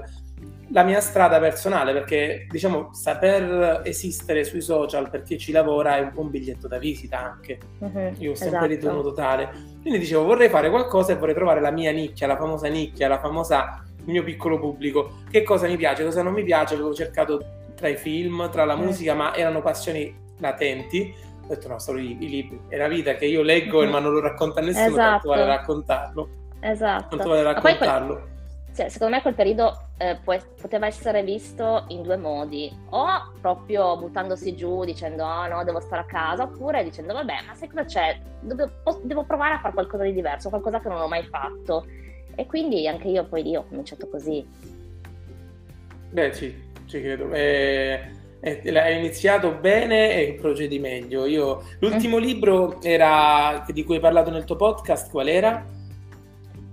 la 0.70 0.84
mia 0.84 1.00
strada 1.00 1.40
personale, 1.40 1.94
perché 1.94 2.48
diciamo 2.50 2.90
saper 2.94 3.82
esistere 3.84 4.44
sui 4.44 4.62
social 4.62 5.10
per 5.10 5.24
chi 5.24 5.38
ci 5.38 5.52
lavora 5.52 5.98
è 5.98 6.02
un 6.02 6.12
po' 6.12 6.22
un 6.22 6.30
biglietto 6.30 6.68
da 6.68 6.78
visita 6.78 7.20
anche. 7.20 7.60
Uh-huh, 7.80 8.14
Io 8.18 8.32
ho 8.32 8.36
sempre 8.36 8.58
esatto. 8.58 8.66
ritenuto 8.66 9.14
tale. 9.14 9.50
Quindi 9.82 10.00
dicevo 10.00 10.24
vorrei 10.24 10.50
fare 10.50 10.70
qualcosa 10.70 11.14
e 11.14 11.16
vorrei 11.18 11.36
trovare 11.36 11.62
la 11.62 11.72
mia 11.72 11.92
nicchia, 11.92 12.28
la 12.28 12.38
famosa 12.38 12.68
nicchia, 12.68 13.08
la 13.08 13.20
famosa 13.20 13.84
il 13.98 14.12
mio 14.12 14.24
piccolo 14.24 14.60
pubblico. 14.60 15.22
Che 15.30 15.44
cosa 15.44 15.68
mi 15.68 15.78
piace, 15.78 16.04
cosa 16.04 16.24
non 16.24 16.34
mi 16.34 16.44
piace, 16.44 16.74
avevo 16.74 16.94
cercato 16.94 17.44
tra 17.76 17.88
i 17.88 17.96
film, 17.96 18.50
tra 18.50 18.66
la 18.66 18.76
musica, 18.76 19.14
ma 19.14 19.36
erano 19.36 19.62
passioni 19.62 20.14
latenti. 20.40 21.14
Ho 21.44 21.48
detto 21.48 21.68
no, 21.68 21.80
solo 21.80 22.00
i, 22.00 22.18
i 22.20 22.30
libri. 22.30 22.60
È 22.68 22.78
la 22.78 22.88
vita 22.88 23.14
che 23.16 23.26
io 23.26 23.44
leggo 23.44 23.82
uh-huh. 23.82 23.90
ma 23.90 24.00
non 24.00 24.14
lo 24.14 24.22
racconta 24.22 24.62
nessuno, 24.62 24.88
esatto. 24.88 25.10
tanto 25.10 25.30
vale 25.30 25.46
raccontarlo. 25.46 26.30
Esatto. 26.60 27.16
Tanto 27.16 27.30
vale 27.30 27.44
raccontarlo 27.44 28.34
cioè, 28.76 28.90
secondo 28.90 29.16
me 29.16 29.22
quel 29.22 29.36
periodo 29.36 29.88
eh, 29.98 30.18
può, 30.22 30.38
poteva 30.60 30.86
essere 30.86 31.24
visto 31.24 31.86
in 31.88 32.02
due 32.02 32.18
modi, 32.18 32.70
o 32.90 33.08
proprio 33.40 33.98
buttandosi 33.98 34.54
giù 34.54 34.84
dicendo 34.84 35.24
oh 35.24 35.48
no, 35.48 35.64
devo 35.64 35.80
stare 35.80 36.02
a 36.02 36.06
casa, 36.06 36.44
oppure 36.44 36.84
dicendo 36.84 37.14
vabbè, 37.14 37.36
ma 37.48 37.56
sai 37.56 37.70
cosa 37.70 37.86
c'è? 37.86 38.20
Devo, 38.42 38.70
devo 39.04 39.24
provare 39.24 39.54
a 39.54 39.60
fare 39.60 39.74
qualcosa 39.74 40.04
di 40.04 40.14
diverso, 40.14 40.50
qualcosa 40.50 40.82
che 40.82 40.90
non 40.90 41.00
ho 41.00 41.08
mai 41.08 41.24
fatto. 41.24 41.86
E 42.36 42.46
quindi 42.48 42.86
anche 42.86 43.08
io 43.08 43.24
poi 43.24 43.44
lì 43.44 43.56
ho 43.56 43.66
cominciato 43.66 44.10
così. 44.10 44.46
Beh 46.10 46.34
sì, 46.34 46.54
ci 46.86 47.02
credo. 47.02 47.32
Eh, 47.32 48.12
eh, 48.42 48.78
hai 48.78 48.98
iniziato 48.98 49.54
bene 49.54 50.16
e 50.16 50.34
procedi 50.34 50.80
meglio. 50.80 51.26
Io, 51.26 51.64
l'ultimo 51.80 52.18
mm. 52.18 52.22
libro 52.22 52.82
era, 52.82 53.64
di 53.72 53.86
cui 53.86 53.96
hai 53.96 54.02
parlato 54.02 54.32
nel 54.32 54.44
tuo 54.44 54.58
podcast, 54.58 55.10
qual 55.10 55.30
era? 55.30 55.66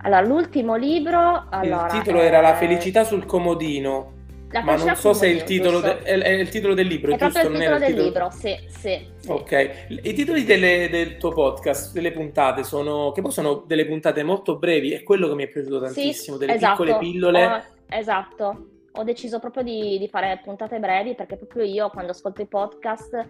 Allora, 0.03 0.21
l'ultimo 0.21 0.75
libro... 0.75 1.45
Allora, 1.49 1.85
il 1.85 1.91
titolo 1.91 2.21
era 2.21 2.41
La 2.41 2.55
felicità 2.55 3.03
sul 3.03 3.25
comodino. 3.25 4.11
La 4.51 4.61
ma 4.61 4.75
non 4.75 4.95
so 4.95 5.13
se 5.13 5.25
è 5.25 5.29
il, 5.29 5.43
titolo 5.43 5.79
de- 5.79 6.03
è, 6.03 6.15
è 6.15 6.29
il 6.29 6.49
titolo 6.49 6.75
del 6.75 6.85
libro, 6.85 7.11
è 7.11 7.17
giusto? 7.17 7.39
Il 7.39 7.57
titolo 7.57 7.77
del 7.79 7.87
titolo... 7.87 8.03
libro, 8.03 8.29
sì, 8.29 8.55
sì, 8.67 9.07
sì. 9.17 9.31
Ok. 9.31 9.87
I 10.03 10.13
titoli 10.13 10.43
delle, 10.43 10.89
del 10.89 11.17
tuo 11.17 11.31
podcast, 11.31 11.91
delle 11.91 12.11
puntate, 12.11 12.63
sono 12.63 13.11
che 13.13 13.21
poi 13.21 13.31
sono 13.31 13.63
delle 13.65 13.87
puntate 13.87 14.21
molto 14.21 14.59
brevi, 14.59 14.91
è 14.91 15.01
quello 15.01 15.27
che 15.27 15.33
mi 15.33 15.43
è 15.45 15.47
piaciuto 15.47 15.79
tantissimo, 15.81 16.37
sì, 16.37 16.45
delle 16.45 16.55
esatto. 16.57 16.83
piccole 16.83 16.99
pillole. 16.99 17.45
Oh, 17.45 17.61
esatto. 17.89 18.67
Ho 18.95 19.03
deciso 19.03 19.39
proprio 19.39 19.63
di, 19.63 19.97
di, 19.97 20.07
fare 20.07 20.39
puntate 20.43 20.79
brevi 20.79 21.15
perché 21.15 21.37
proprio 21.37 21.63
io 21.63 21.89
quando 21.89 22.11
ascolto 22.11 22.41
i 22.41 22.45
podcast 22.45 23.27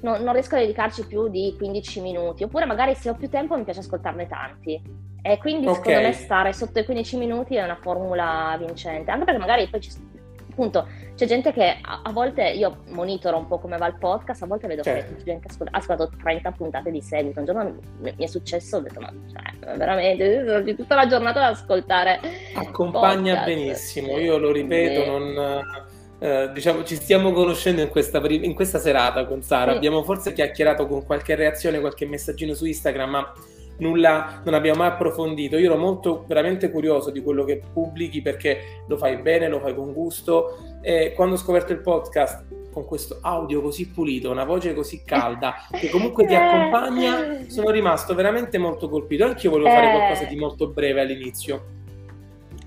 no, 0.00 0.16
non 0.18 0.32
riesco 0.32 0.54
a 0.54 0.58
dedicarci 0.58 1.06
più 1.06 1.28
di 1.28 1.54
15 1.56 2.00
minuti, 2.00 2.42
oppure 2.44 2.64
magari 2.64 2.94
se 2.94 3.10
ho 3.10 3.14
più 3.14 3.28
tempo 3.28 3.56
mi 3.56 3.64
piace 3.64 3.80
ascoltarne 3.80 4.26
tanti. 4.26 4.80
E 5.22 5.38
quindi 5.38 5.66
okay. 5.66 5.76
secondo 5.76 6.00
me 6.00 6.12
stare 6.12 6.52
sotto 6.52 6.78
i 6.78 6.84
15 6.84 7.16
minuti 7.16 7.54
è 7.56 7.62
una 7.62 7.76
formula 7.76 8.56
vincente, 8.58 9.10
anche 9.10 9.24
perché 9.24 9.40
magari 9.40 9.68
poi 9.68 9.80
ci, 9.80 9.90
appunto 10.54 10.86
c'è 11.16 11.26
gente 11.26 11.52
che 11.52 11.78
a, 11.80 12.00
a, 12.04 12.12
volte 12.12 12.48
io 12.50 12.78
monitoro 12.90 13.36
un 13.36 13.46
po' 13.46 13.58
come 13.58 13.76
va 13.76 13.88
il 13.88 13.96
podcast, 13.98 14.42
a 14.42 14.46
volte 14.46 14.68
vedo 14.68 14.82
certo. 14.82 15.14
che 15.16 15.24
gente 15.24 15.48
ha 15.48 15.76
ascoltato 15.78 16.10
30 16.22 16.52
puntate 16.52 16.90
di 16.90 17.00
seguito. 17.00 17.40
Un 17.40 17.46
giorno 17.46 17.64
mi, 18.00 18.14
mi 18.16 18.24
è 18.24 18.26
successo, 18.26 18.78
ho 18.78 18.80
detto 18.80 19.00
ma 19.00 19.12
cioè, 19.30 19.76
veramente 19.76 20.74
tutta 20.76 20.94
la 20.94 21.06
giornata 21.06 21.44
ad 21.44 21.52
ascoltare. 21.54 22.20
Accompagna 22.54 23.34
podcast. 23.34 23.46
benissimo, 23.46 24.18
io 24.18 24.38
lo 24.38 24.50
ripeto, 24.50 25.02
sì. 25.02 25.06
non 25.06 25.62
eh, 26.18 26.50
diciamo, 26.52 26.84
ci 26.84 26.94
stiamo 26.94 27.32
conoscendo 27.32 27.82
in 27.82 27.88
questa, 27.88 28.20
in 28.26 28.54
questa 28.54 28.78
serata 28.78 29.26
con 29.26 29.42
Sara. 29.42 29.72
Sì. 29.72 29.76
Abbiamo 29.76 30.02
forse 30.02 30.32
chiacchierato 30.32 30.86
con 30.86 31.04
qualche 31.04 31.34
reazione, 31.34 31.80
qualche 31.80 32.06
messaggino 32.06 32.54
su 32.54 32.64
Instagram, 32.64 33.10
ma 33.10 33.32
nulla, 33.78 34.40
non 34.44 34.54
abbiamo 34.54 34.78
mai 34.78 34.88
approfondito. 34.88 35.56
Io 35.56 35.70
ero 35.70 35.78
molto 35.78 36.24
veramente 36.26 36.70
curioso 36.70 37.10
di 37.10 37.22
quello 37.22 37.44
che 37.44 37.62
pubblichi 37.72 38.22
perché 38.22 38.82
lo 38.86 38.96
fai 38.96 39.16
bene, 39.16 39.48
lo 39.48 39.60
fai 39.60 39.74
con 39.74 39.92
gusto. 39.92 40.78
E 40.82 41.12
quando 41.14 41.34
ho 41.34 41.38
scoperto 41.38 41.72
il 41.72 41.80
podcast 41.80 42.44
con 42.72 42.84
questo 42.84 43.18
audio 43.22 43.62
così 43.62 43.88
pulito, 43.88 44.30
una 44.30 44.44
voce 44.44 44.74
così 44.74 45.04
calda, 45.04 45.54
che 45.70 45.88
comunque 45.88 46.26
ti 46.26 46.32
eh. 46.34 46.36
accompagna, 46.36 47.46
sono 47.48 47.70
rimasto 47.70 48.14
veramente 48.14 48.58
molto 48.58 48.88
colpito. 48.88 49.24
Anche 49.24 49.46
io 49.46 49.50
volevo 49.50 49.70
fare 49.70 49.88
eh. 49.88 49.96
qualcosa 49.96 50.24
di 50.24 50.36
molto 50.36 50.68
breve 50.68 51.00
all'inizio. 51.00 51.64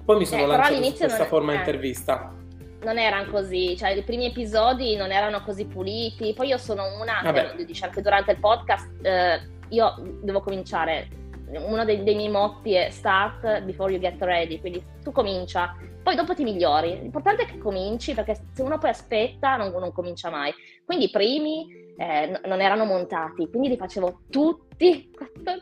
Poi 0.03 0.17
mi 0.17 0.25
sono 0.25 0.43
eh, 0.43 0.47
lanciato 0.47 0.83
su 0.83 0.95
questa 0.97 1.17
non... 1.17 1.27
forma 1.27 1.53
eh. 1.53 1.55
intervista 1.57 2.31
non 2.79 2.99
erano 2.99 3.29
così, 3.31 3.75
cioè 3.75 3.89
i 3.89 4.03
primi 4.03 4.27
episodi 4.27 4.95
non 4.95 5.11
erano 5.11 5.41
così 5.41 5.65
puliti. 5.65 6.33
Poi 6.33 6.47
io 6.47 6.57
sono 6.57 6.83
una, 7.01 7.33
che, 7.33 7.65
diciamo 7.65 7.91
che 7.91 8.01
durante 8.01 8.31
il 8.31 8.39
podcast 8.39 8.87
eh, 9.01 9.41
io 9.69 9.95
devo 10.21 10.41
cominciare. 10.41 11.07
Uno 11.49 11.85
dei, 11.85 12.03
dei, 12.03 12.15
miei 12.15 12.29
motti 12.29 12.73
è 12.73 12.89
start 12.89 13.61
before 13.61 13.91
you 13.91 14.01
get 14.01 14.21
ready, 14.21 14.59
quindi 14.59 14.83
tu 15.01 15.13
comincia, 15.13 15.77
poi 16.03 16.15
dopo 16.15 16.33
ti 16.33 16.43
migliori. 16.43 16.99
L'importante 16.99 17.43
è 17.43 17.45
che 17.45 17.57
cominci 17.57 18.13
perché 18.13 18.37
se 18.53 18.61
uno 18.61 18.77
poi 18.77 18.89
aspetta 18.89 19.55
non, 19.55 19.71
non 19.71 19.93
comincia 19.93 20.29
mai. 20.29 20.53
Quindi 20.83 21.05
i 21.05 21.09
primi 21.09 21.85
eh, 21.97 22.39
non 22.45 22.61
erano 22.61 22.85
montati, 22.85 23.49
quindi 23.49 23.69
li 23.69 23.77
facevo 23.77 24.21
tutti 24.29 25.09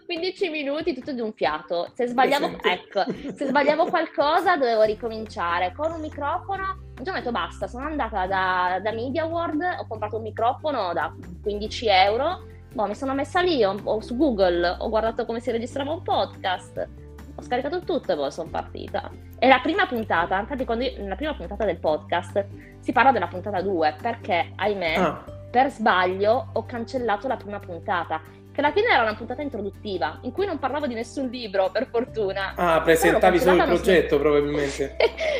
15 0.06 0.50
minuti, 0.50 0.94
tutto 0.94 1.14
di 1.14 1.22
un 1.22 1.34
fiato. 1.34 1.90
Se 1.94 2.08
sbagliavo, 2.08 2.58
ecco, 2.62 3.04
se 3.34 3.46
sbagliavo 3.46 3.86
qualcosa 3.86 4.58
dovevo 4.58 4.84
ricominciare 4.84 5.74
con 5.76 5.92
un 5.92 6.02
microfono. 6.02 6.84
Un 6.98 7.04
giorno 7.04 7.20
ho 7.20 7.24
detto 7.24 7.32
basta, 7.32 7.68
sono 7.68 7.86
andata 7.86 8.26
da, 8.28 8.80
da 8.82 8.92
Media 8.92 9.26
World, 9.26 9.62
ho 9.80 9.88
comprato 9.88 10.18
un 10.18 10.24
microfono 10.24 10.94
da 10.94 11.14
15 11.42 11.88
euro, 11.88 12.46
boh, 12.76 12.88
mi 12.88 12.96
sono 12.96 13.14
messa 13.14 13.40
lì, 13.40 13.64
ho, 13.64 13.74
ho, 13.82 14.02
su 14.02 14.18
Google, 14.18 14.76
ho 14.80 14.90
guardato 14.90 15.26
come 15.26 15.40
si 15.40 15.50
registrava 15.50 15.94
un 15.94 16.02
podcast, 16.02 16.88
ho 17.36 17.42
scaricato 17.42 17.80
tutto 17.80 18.12
e 18.12 18.16
poi 18.16 18.32
sono 18.32 18.50
partita. 18.50 19.10
E 19.40 19.48
la 19.48 19.60
prima 19.60 19.88
puntata, 19.88 20.38
infatti 20.38 20.66
quando 20.66 20.84
io, 20.84 20.92
nella 20.98 21.16
prima 21.16 21.34
puntata 21.34 21.64
del 21.64 21.80
podcast 21.80 22.46
si 22.82 22.92
parla 22.92 23.14
della 23.14 23.28
puntata 23.28 23.62
2 23.62 23.96
perché, 24.02 24.52
ahimè, 24.56 24.96
ah. 24.96 25.24
per 25.50 25.72
sbaglio 25.72 26.50
ho 26.52 26.66
cancellato 26.66 27.30
la 27.30 27.38
prima 27.38 27.60
puntata 27.60 28.22
che 28.52 28.62
alla 28.62 28.72
fine 28.72 28.88
era 28.88 29.04
una 29.04 29.16
puntata 29.16 29.42
introduttiva 29.42 30.20
in 30.22 30.32
cui 30.32 30.46
non 30.46 30.60
parlavo 30.60 30.86
di 30.86 30.94
nessun 30.94 31.28
libro, 31.28 31.70
per 31.72 31.88
fortuna. 31.88 32.54
Ah, 32.56 32.82
presentavi 32.82 33.40
solo 33.40 33.56
il 33.56 33.64
progetto 33.64 34.18
sono... 34.18 34.22
probabilmente. 34.22 34.98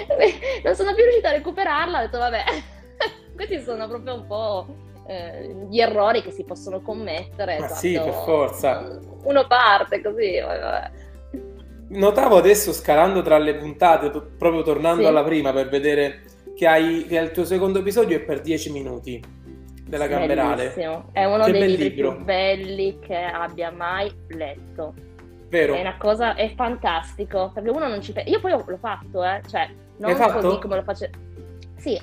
non 0.64 0.76
sono 0.76 0.94
più 0.94 1.04
riuscita 1.04 1.30
a 1.30 1.34
recuperarla, 1.34 2.00
ho 2.00 2.02
detto 2.02 2.18
vabbè, 2.18 2.44
questi 3.36 3.60
sono 3.60 3.88
proprio 3.88 4.16
un 4.16 4.26
po' 4.26 4.94
eh, 5.08 5.68
gli 5.70 5.80
errori 5.80 6.22
che 6.22 6.32
si 6.32 6.44
possono 6.44 6.82
commettere. 6.82 7.60
Ma 7.60 7.68
sì, 7.68 7.94
per 7.94 8.14
forza. 8.14 9.00
Uno 9.24 9.48
parte 9.48 10.02
così, 10.02 10.40
vabbè. 10.40 10.92
Notavo 11.88 12.38
adesso 12.38 12.74
scalando 12.74 13.22
tra 13.22 13.38
le 13.38 13.56
puntate, 13.56 14.10
proprio 14.10 14.64
tornando 14.64 15.04
sì. 15.04 15.08
alla 15.08 15.24
prima 15.24 15.54
per 15.54 15.70
vedere 15.70 16.24
che, 16.56 16.66
hai, 16.68 17.06
che 17.08 17.18
il 17.18 17.32
tuo 17.32 17.46
secondo 17.46 17.80
episodio 17.80 18.18
è 18.18 18.22
per 18.22 18.42
10 18.42 18.72
minuti 18.72 19.24
della 19.88 20.08
Gamberale. 20.08 20.70
Bellissimo. 20.70 21.10
È 21.12 21.26
uno 21.26 21.44
che 21.46 21.52
dei 21.52 21.68
libri 21.68 21.90
libro. 21.90 22.16
più 22.16 22.24
belli 22.24 23.00
che 23.00 23.18
abbia 23.18 23.72
mai 23.72 24.12
letto. 24.30 24.94
Vero. 25.50 25.76
È 25.76 25.80
una 25.80 25.98
cosa, 25.98 26.34
è 26.34 26.52
fantastico, 26.56 27.52
perché 27.54 27.70
uno 27.70 27.88
non 27.88 28.02
ci 28.02 28.12
pensa. 28.12 28.30
Io 28.30 28.40
poi 28.40 28.52
l'ho 28.52 28.78
fatto, 28.80 29.24
eh, 29.24 29.42
cioè, 29.48 29.70
non 29.98 30.16
così 30.16 30.60
come 30.60 30.78
lo 30.78 30.84
faccio. 30.84 31.08
Sì, 31.78 32.00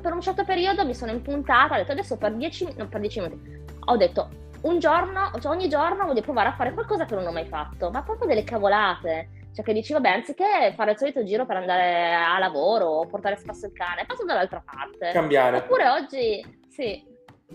per 0.00 0.12
un 0.12 0.20
certo 0.20 0.44
periodo 0.44 0.84
mi 0.84 0.94
sono 0.94 1.12
impuntata, 1.12 1.74
ho 1.74 1.76
detto 1.78 1.92
adesso 1.92 2.16
per 2.16 2.34
10 2.34 2.74
no, 2.76 2.88
per 2.88 3.00
10 3.00 3.20
minuti. 3.20 3.62
Ho 3.86 3.96
detto 3.96 4.28
un 4.62 4.78
giorno, 4.78 5.30
cioè 5.40 5.52
ogni 5.52 5.68
giorno 5.68 6.04
voglio 6.04 6.20
provare 6.20 6.48
a 6.48 6.54
fare 6.54 6.72
qualcosa 6.72 7.04
che 7.04 7.14
non 7.14 7.26
ho 7.26 7.32
mai 7.32 7.46
fatto, 7.46 7.90
ma 7.90 8.02
proprio 8.02 8.28
delle 8.28 8.44
cavolate. 8.44 9.30
Cioè 9.54 9.64
che 9.64 9.72
dici, 9.72 9.92
vabbè, 9.92 10.08
anziché 10.08 10.72
fare 10.76 10.92
il 10.92 10.98
solito 10.98 11.24
giro 11.24 11.46
per 11.46 11.56
andare 11.56 12.14
a 12.14 12.38
lavoro 12.38 12.86
o 12.86 13.06
portare 13.06 13.36
spasso 13.36 13.66
il 13.66 13.72
cane, 13.72 14.04
passo 14.06 14.24
dall'altra 14.24 14.62
parte. 14.64 15.10
Cambiare. 15.12 15.58
Oppure 15.58 15.88
oggi, 15.88 16.60
sì, 16.68 17.04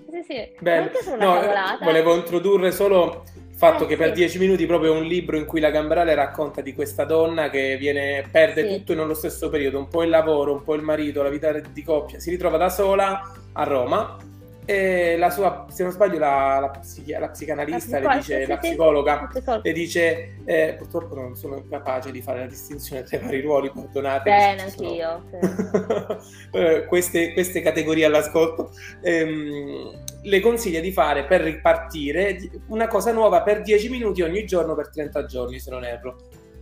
sì, 0.09 0.23
sì. 0.23 0.55
Beh, 0.59 0.91
no, 1.17 1.39
volevo 1.81 2.15
introdurre 2.15 2.71
solo 2.71 3.23
fatto 3.63 3.85
eh, 3.85 3.87
che 3.87 3.97
per 3.97 4.09
sì. 4.09 4.13
dieci 4.13 4.39
minuti 4.39 4.65
proprio 4.65 4.93
è 4.93 4.97
un 4.97 5.05
libro 5.05 5.37
in 5.37 5.45
cui 5.45 5.59
la 5.59 5.69
Gamberale 5.69 6.13
racconta 6.15 6.61
di 6.61 6.73
questa 6.73 7.05
donna 7.05 7.49
che 7.49 7.77
viene, 7.77 8.27
perde 8.29 8.67
sì. 8.67 8.77
tutto 8.77 8.93
nello 8.93 9.13
stesso 9.13 9.49
periodo, 9.49 9.77
un 9.77 9.87
po' 9.87 10.03
il 10.03 10.09
lavoro, 10.09 10.53
un 10.53 10.63
po' 10.63 10.75
il 10.75 10.81
marito, 10.81 11.23
la 11.23 11.29
vita 11.29 11.51
di 11.51 11.83
coppia, 11.83 12.19
si 12.19 12.29
ritrova 12.29 12.57
da 12.57 12.69
sola 12.69 13.31
a 13.53 13.63
Roma 13.63 14.17
e 14.65 15.17
la 15.17 15.29
sua, 15.29 15.65
se 15.69 15.83
non 15.83 15.91
sbaglio, 15.91 16.19
la, 16.19 16.59
la, 16.59 16.69
psichi- 16.69 17.11
la 17.11 17.29
psicanalista, 17.29 17.99
la, 17.99 18.09
le 18.13 18.17
dice, 18.17 18.47
la 18.47 18.57
psicologa, 18.57 19.29
le 19.61 19.73
dice: 19.73 20.35
eh, 20.45 20.75
Purtroppo 20.77 21.15
non 21.15 21.35
sono 21.35 21.65
capace 21.69 22.11
di 22.11 22.21
fare 22.21 22.39
la 22.39 22.47
distinzione 22.47 23.03
tra 23.03 23.17
i 23.17 23.21
vari 23.21 23.41
ruoli, 23.41 23.71
perdonate. 23.71 24.29
Bene, 24.29 24.61
anch'io. 24.63 25.23
Sì. 25.29 26.31
Eh, 26.53 26.85
queste, 26.85 27.33
queste, 27.33 27.61
categorie 27.61 28.05
all'ascolto. 28.05 28.71
Ehm, 29.01 30.03
le 30.21 30.39
consiglia 30.39 30.79
di 30.79 30.91
fare 30.91 31.25
per 31.25 31.41
ripartire 31.41 32.37
una 32.67 32.87
cosa 32.87 33.11
nuova 33.11 33.41
per 33.41 33.61
10 33.61 33.89
minuti 33.89 34.21
ogni 34.21 34.45
giorno 34.45 34.75
per 34.75 34.89
30 34.89 35.25
giorni, 35.25 35.59
se 35.59 35.71
non 35.71 35.83
erro. 35.83 36.17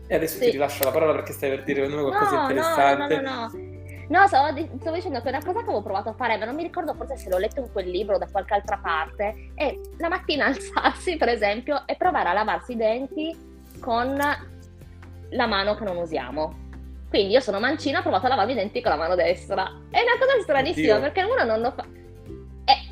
E 0.07 0.15
adesso 0.15 0.37
sì. 0.37 0.45
ti 0.45 0.51
rilascio 0.51 0.83
la 0.83 0.91
parola 0.91 1.13
perché 1.13 1.33
stai 1.33 1.49
per 1.49 1.63
dire 1.63 1.87
qualcosa 1.87 2.35
no, 2.35 2.41
interessante. 2.41 3.15
No, 3.15 3.21
no, 3.21 3.49
no, 3.51 3.51
no. 3.51 3.80
No, 4.11 4.27
stavo, 4.27 4.47
stavo, 4.77 4.95
dicendo 4.97 5.21
che 5.21 5.29
è 5.29 5.31
una 5.31 5.39
cosa 5.39 5.59
che 5.59 5.63
avevo 5.63 5.81
provato 5.81 6.09
a 6.09 6.13
fare, 6.13 6.37
ma 6.37 6.43
non 6.43 6.55
mi 6.55 6.63
ricordo 6.63 6.93
forse 6.93 7.15
se 7.15 7.29
l'ho 7.29 7.37
letto 7.37 7.61
in 7.61 7.71
quel 7.71 7.89
libro 7.89 8.15
o 8.15 8.17
da 8.17 8.27
qualche 8.29 8.53
altra 8.53 8.77
parte, 8.77 9.53
è 9.55 9.73
la 9.99 10.09
mattina 10.09 10.47
alzarsi, 10.51 11.15
per 11.15 11.29
esempio, 11.29 11.83
e 11.85 11.95
provare 11.95 12.27
a 12.27 12.33
lavarsi 12.33 12.73
i 12.73 12.75
denti 12.75 13.33
con 13.79 14.17
la 14.17 15.47
mano 15.47 15.75
che 15.75 15.85
non 15.85 15.95
usiamo. 15.95 16.59
Quindi 17.07 17.31
io 17.31 17.39
sono 17.39 17.61
mancina, 17.61 17.99
ho 17.99 18.01
provato 18.01 18.25
a 18.25 18.29
lavarmi 18.29 18.51
i 18.51 18.55
denti 18.55 18.81
con 18.81 18.91
la 18.91 18.97
mano 18.97 19.15
destra. 19.15 19.63
È 19.89 20.01
una 20.01 20.17
cosa 20.19 20.41
stranissima, 20.41 20.95
Oddio. 20.95 21.09
perché 21.09 21.23
uno 21.23 21.45
non 21.45 21.61
lo 21.61 21.71
fa 21.71 21.85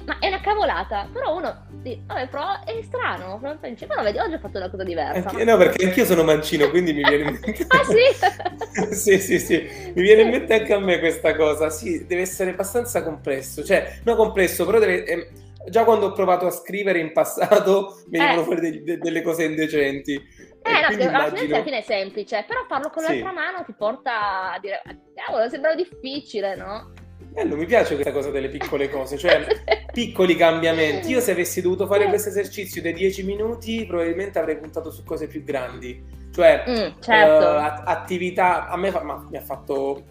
ma 0.10 0.18
è 0.18 0.28
una 0.28 0.42
cavolata, 0.42 1.08
però 1.14 1.38
uno 1.38 1.68
vabbè, 1.84 2.28
però 2.30 2.64
è 2.66 2.82
strano, 2.82 3.38
però 3.40 3.56
vedi, 3.60 4.18
oggi 4.18 4.34
ho 4.34 4.40
fatto 4.40 4.58
una 4.58 4.70
cosa 4.72 4.84
diversa. 4.84 5.30
Anche, 5.30 5.44
no, 5.44 5.56
perché 5.56 5.86
anch'io 5.86 6.04
sono 6.04 6.24
mancino, 6.24 6.68
quindi 6.72 6.94
mi 6.94 7.04
viene 7.04 7.30
in 7.30 7.38
mente... 7.40 7.66
ah 7.68 7.84
sì? 7.84 8.90
sì, 8.96 9.20
sì, 9.20 9.40
sì, 9.40 9.70
mi 9.94 10.02
viene 10.02 10.24
in 10.24 10.30
mente 10.30 10.56
anche 10.56 10.74
a 10.74 10.80
me 10.80 10.98
questa 10.98 11.36
cosa, 11.36 11.70
sì, 11.70 12.08
deve 12.08 12.22
essere 12.22 12.50
abbastanza 12.50 13.04
complesso, 13.04 13.64
cioè, 13.64 14.00
no 14.04 14.16
complesso, 14.16 14.66
però 14.66 14.80
deve... 14.80 15.06
Eh, 15.06 15.30
già 15.70 15.84
quando 15.84 16.08
ho 16.08 16.12
provato 16.14 16.48
a 16.48 16.52
scrivere 16.52 17.00
in 17.00 17.12
passato 17.12 18.02
venivano 18.08 18.42
eh. 18.42 18.44
fuori 18.46 18.62
de- 18.62 18.82
de- 18.82 18.98
delle 18.98 19.22
cose 19.22 19.44
indecenti. 19.44 20.14
Eh, 20.14 20.72
no, 20.72 21.04
immagino... 21.04 21.10
alla 21.10 21.36
fine, 21.36 21.54
alla 21.54 21.64
fine 21.64 21.78
è 21.78 21.82
semplice, 21.82 22.46
però 22.48 22.66
farlo 22.68 22.90
con 22.90 23.04
l'altra 23.04 23.30
sì. 23.30 23.36
mano 23.36 23.64
ti 23.64 23.74
porta 23.78 24.54
a 24.54 24.60
dire, 24.60 24.82
cavolo, 25.14 25.48
sembra 25.50 25.76
difficile, 25.76 26.56
no? 26.56 26.94
Bello, 27.32 27.56
mi 27.56 27.66
piace 27.66 27.94
questa 27.94 28.12
cosa 28.12 28.32
delle 28.32 28.50
piccole 28.50 28.90
cose, 28.90 29.18
cioè 29.18 29.46
piccoli 29.94 30.36
cambiamenti. 30.36 31.10
Io 31.10 31.20
se 31.20 31.32
avessi 31.32 31.62
dovuto 31.62 31.86
fare 31.86 32.08
questo 32.08 32.30
esercizio 32.30 32.82
dei 32.82 32.94
10 32.94 33.24
minuti, 33.24 33.86
probabilmente 33.86 34.40
avrei 34.40 34.58
puntato 34.58 34.92
su 34.92 35.04
cose 35.04 35.28
più 35.28 35.44
grandi. 35.44 36.04
Cioè, 36.34 36.64
mm, 36.68 37.02
certo. 37.02 37.46
uh, 37.46 37.84
attività, 37.86 38.68
a 38.68 38.78
me 38.78 38.92
fa, 38.92 39.04
ma, 39.04 39.26
mi, 39.30 39.38
ha 39.38 39.42
fatto, 39.42 40.06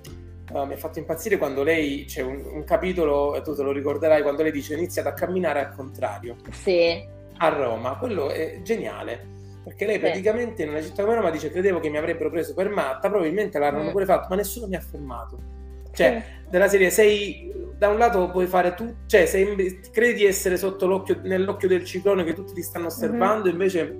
uh, 0.52 0.64
mi 0.64 0.74
ha 0.74 0.76
fatto 0.76 0.98
impazzire 0.98 1.38
quando 1.38 1.62
lei, 1.62 2.04
c'è 2.04 2.22
un, 2.22 2.42
un 2.52 2.64
capitolo, 2.64 3.40
tu 3.42 3.54
te 3.54 3.62
lo 3.62 3.72
ricorderai, 3.72 4.22
quando 4.22 4.42
lei 4.42 4.52
dice 4.52 4.74
iniziate 4.74 5.08
a 5.08 5.14
camminare 5.14 5.60
al 5.60 5.74
contrario. 5.74 6.36
Sì. 6.50 7.16
A 7.38 7.48
Roma, 7.48 7.96
quello 7.96 8.30
è 8.30 8.60
geniale 8.62 9.36
perché 9.68 9.84
lei 9.84 9.98
praticamente 9.98 10.62
in 10.62 10.70
una 10.70 10.80
città 10.80 11.02
come 11.02 11.16
Roma 11.16 11.28
dice 11.28 11.50
credevo 11.50 11.78
che 11.78 11.90
mi 11.90 11.98
avrebbero 11.98 12.30
preso 12.30 12.54
per 12.54 12.70
matta, 12.70 13.10
probabilmente 13.10 13.58
l'hanno 13.58 13.82
mm. 13.82 13.90
pure 13.90 14.06
fatto, 14.06 14.26
ma 14.30 14.36
nessuno 14.36 14.66
mi 14.66 14.76
ha 14.76 14.80
fermato. 14.80 15.57
Cioè, 16.04 16.22
sì. 16.24 16.48
della 16.50 16.68
serie 16.68 16.90
sei 16.90 17.52
da 17.76 17.88
un 17.88 17.98
lato 17.98 18.28
puoi 18.30 18.46
fare 18.46 18.74
tu, 18.74 18.92
cioè 19.06 19.26
sei, 19.26 19.80
credi 19.92 20.14
di 20.14 20.24
essere 20.24 20.56
sotto 20.56 20.86
l'occhio, 20.86 21.20
nell'occhio 21.22 21.68
del 21.68 21.84
ciclone 21.84 22.24
che 22.24 22.34
tutti 22.34 22.52
ti 22.52 22.62
stanno 22.62 22.86
mhm. 22.86 22.90
osservando, 22.90 23.44
mm-hmm. 23.44 23.52
invece 23.52 23.96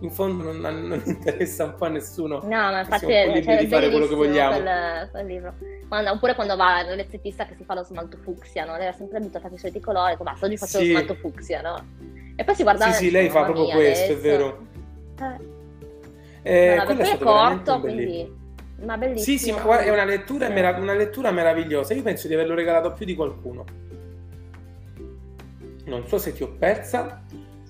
in 0.00 0.10
fondo 0.10 0.52
non, 0.52 0.60
non, 0.60 1.02
interessa 1.06 1.64
un 1.64 1.74
po' 1.74 1.86
a 1.86 1.88
nessuno. 1.88 2.40
No, 2.42 2.48
ma 2.48 2.80
infatti 2.80 3.12
è, 3.12 3.42
cioè, 3.42 3.58
di 3.58 3.66
fare 3.66 3.90
quello 3.90 4.06
che 4.06 4.14
vogliamo. 4.14 4.60
Quel, 4.60 5.08
quel 5.10 5.26
libro. 5.26 5.54
quando, 5.88 6.10
oppure 6.10 6.34
quando 6.34 6.56
va 6.56 6.82
l'estetista 6.82 7.46
che 7.46 7.54
si 7.56 7.64
fa 7.64 7.74
lo 7.74 7.84
smalto 7.84 8.18
fucsia, 8.18 8.64
no? 8.64 8.72
Lei 8.72 8.82
era 8.82 8.92
sempre 8.92 9.18
a 9.18 9.48
i 9.50 9.58
soliti 9.58 9.80
colori, 9.80 10.16
basta, 10.20 10.46
oggi 10.46 10.56
faccio 10.56 10.78
sì. 10.78 10.86
lo 10.86 10.90
smalto 10.90 11.14
fucsia, 11.14 11.60
no? 11.62 11.86
E 12.36 12.44
poi 12.44 12.54
si 12.54 12.62
guardava... 12.62 12.92
Sì, 12.92 13.04
sì, 13.04 13.10
lei 13.10 13.30
fa 13.30 13.44
proprio 13.44 13.66
questo, 13.66 14.04
adesso. 14.04 14.12
è 14.12 14.16
vero. 14.16 14.66
Eh. 16.42 16.74
Eh, 16.74 16.76
no, 16.76 16.92
no, 16.92 17.00
è 17.00 17.18
corto, 17.18 17.80
quindi... 17.80 18.40
Ma 18.84 18.96
bellissimo. 18.98 19.38
Sì, 19.38 19.38
sì, 19.38 19.52
ma 19.52 19.78
è 19.78 19.90
una 19.90 20.04
lettura, 20.04 20.48
merav- 20.48 20.80
una 20.80 20.94
lettura 20.94 21.30
meravigliosa. 21.30 21.94
Io 21.94 22.02
penso 22.02 22.26
di 22.26 22.34
averlo 22.34 22.54
regalato 22.54 22.88
a 22.88 22.92
più 22.92 23.06
di 23.06 23.14
qualcuno. 23.14 23.64
Non 25.84 26.06
so 26.06 26.18
se 26.18 26.32
ti 26.32 26.42
ho 26.42 26.52
persa. 26.58 27.22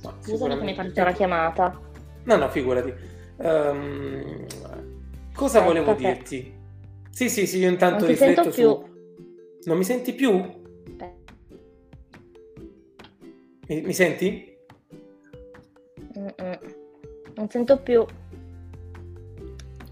Ma 0.02 0.14
Scusami 0.20 0.58
che 0.58 0.64
mi 0.64 0.74
parte 0.74 1.02
la 1.02 1.12
chiamata. 1.12 1.80
No, 2.24 2.36
no, 2.36 2.48
figurati. 2.48 2.92
Um, 3.36 4.46
cosa 5.34 5.58
Aspetta, 5.58 5.64
volevo 5.64 5.94
dirti? 5.94 6.60
Sì, 7.10 7.28
sì, 7.28 7.46
sì, 7.46 7.58
io 7.58 7.68
intanto 7.68 8.00
non 8.00 8.08
rifletto 8.08 8.50
su... 8.50 8.50
Più. 8.50 8.90
Non 9.64 9.76
mi 9.76 9.84
senti 9.84 10.12
più? 10.14 10.60
Mi, 13.66 13.80
mi 13.80 13.92
senti? 13.92 14.56
Mm-mm. 16.18 16.58
Non 17.34 17.48
sento 17.48 17.78
più. 17.78 18.04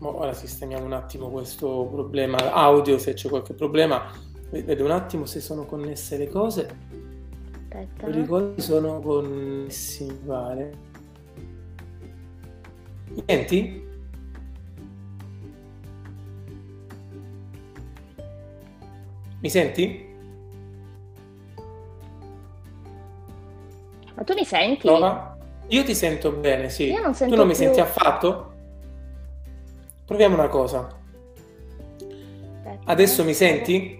Ora 0.00 0.32
sistemiamo 0.32 0.84
un 0.84 0.92
attimo 0.92 1.28
questo 1.28 1.88
problema 1.90 2.52
audio, 2.52 2.98
se 2.98 3.12
c'è 3.14 3.28
qualche 3.28 3.54
problema. 3.54 4.10
Vedo 4.50 4.84
un 4.84 4.90
attimo 4.90 5.26
se 5.26 5.40
sono 5.40 5.64
connesse 5.64 6.16
le 6.16 6.28
cose. 6.28 6.76
Aspetta. 7.68 8.08
I 8.08 8.26
cose 8.26 8.60
sono 8.60 9.00
connessi, 9.00 10.04
mi 10.04 10.18
pare. 10.26 10.72
Mi 13.10 13.22
senti? 13.26 13.88
Mi 19.40 19.50
senti? 19.50 20.08
Ma 24.14 24.24
tu 24.24 24.34
mi 24.34 24.44
senti? 24.44 24.86
Prova. 24.86 25.36
Io 25.68 25.84
ti 25.84 25.94
sento 25.94 26.32
bene, 26.32 26.68
sì. 26.68 26.90
Io 26.90 27.00
non 27.00 27.14
sento 27.14 27.34
tu 27.34 27.40
non 27.40 27.48
più. 27.48 27.56
mi 27.56 27.64
senti 27.64 27.80
affatto? 27.80 28.49
Proviamo 30.10 30.34
una 30.34 30.48
cosa. 30.48 30.88
Adesso 32.86 33.22
mi 33.22 33.32
senti? 33.32 33.99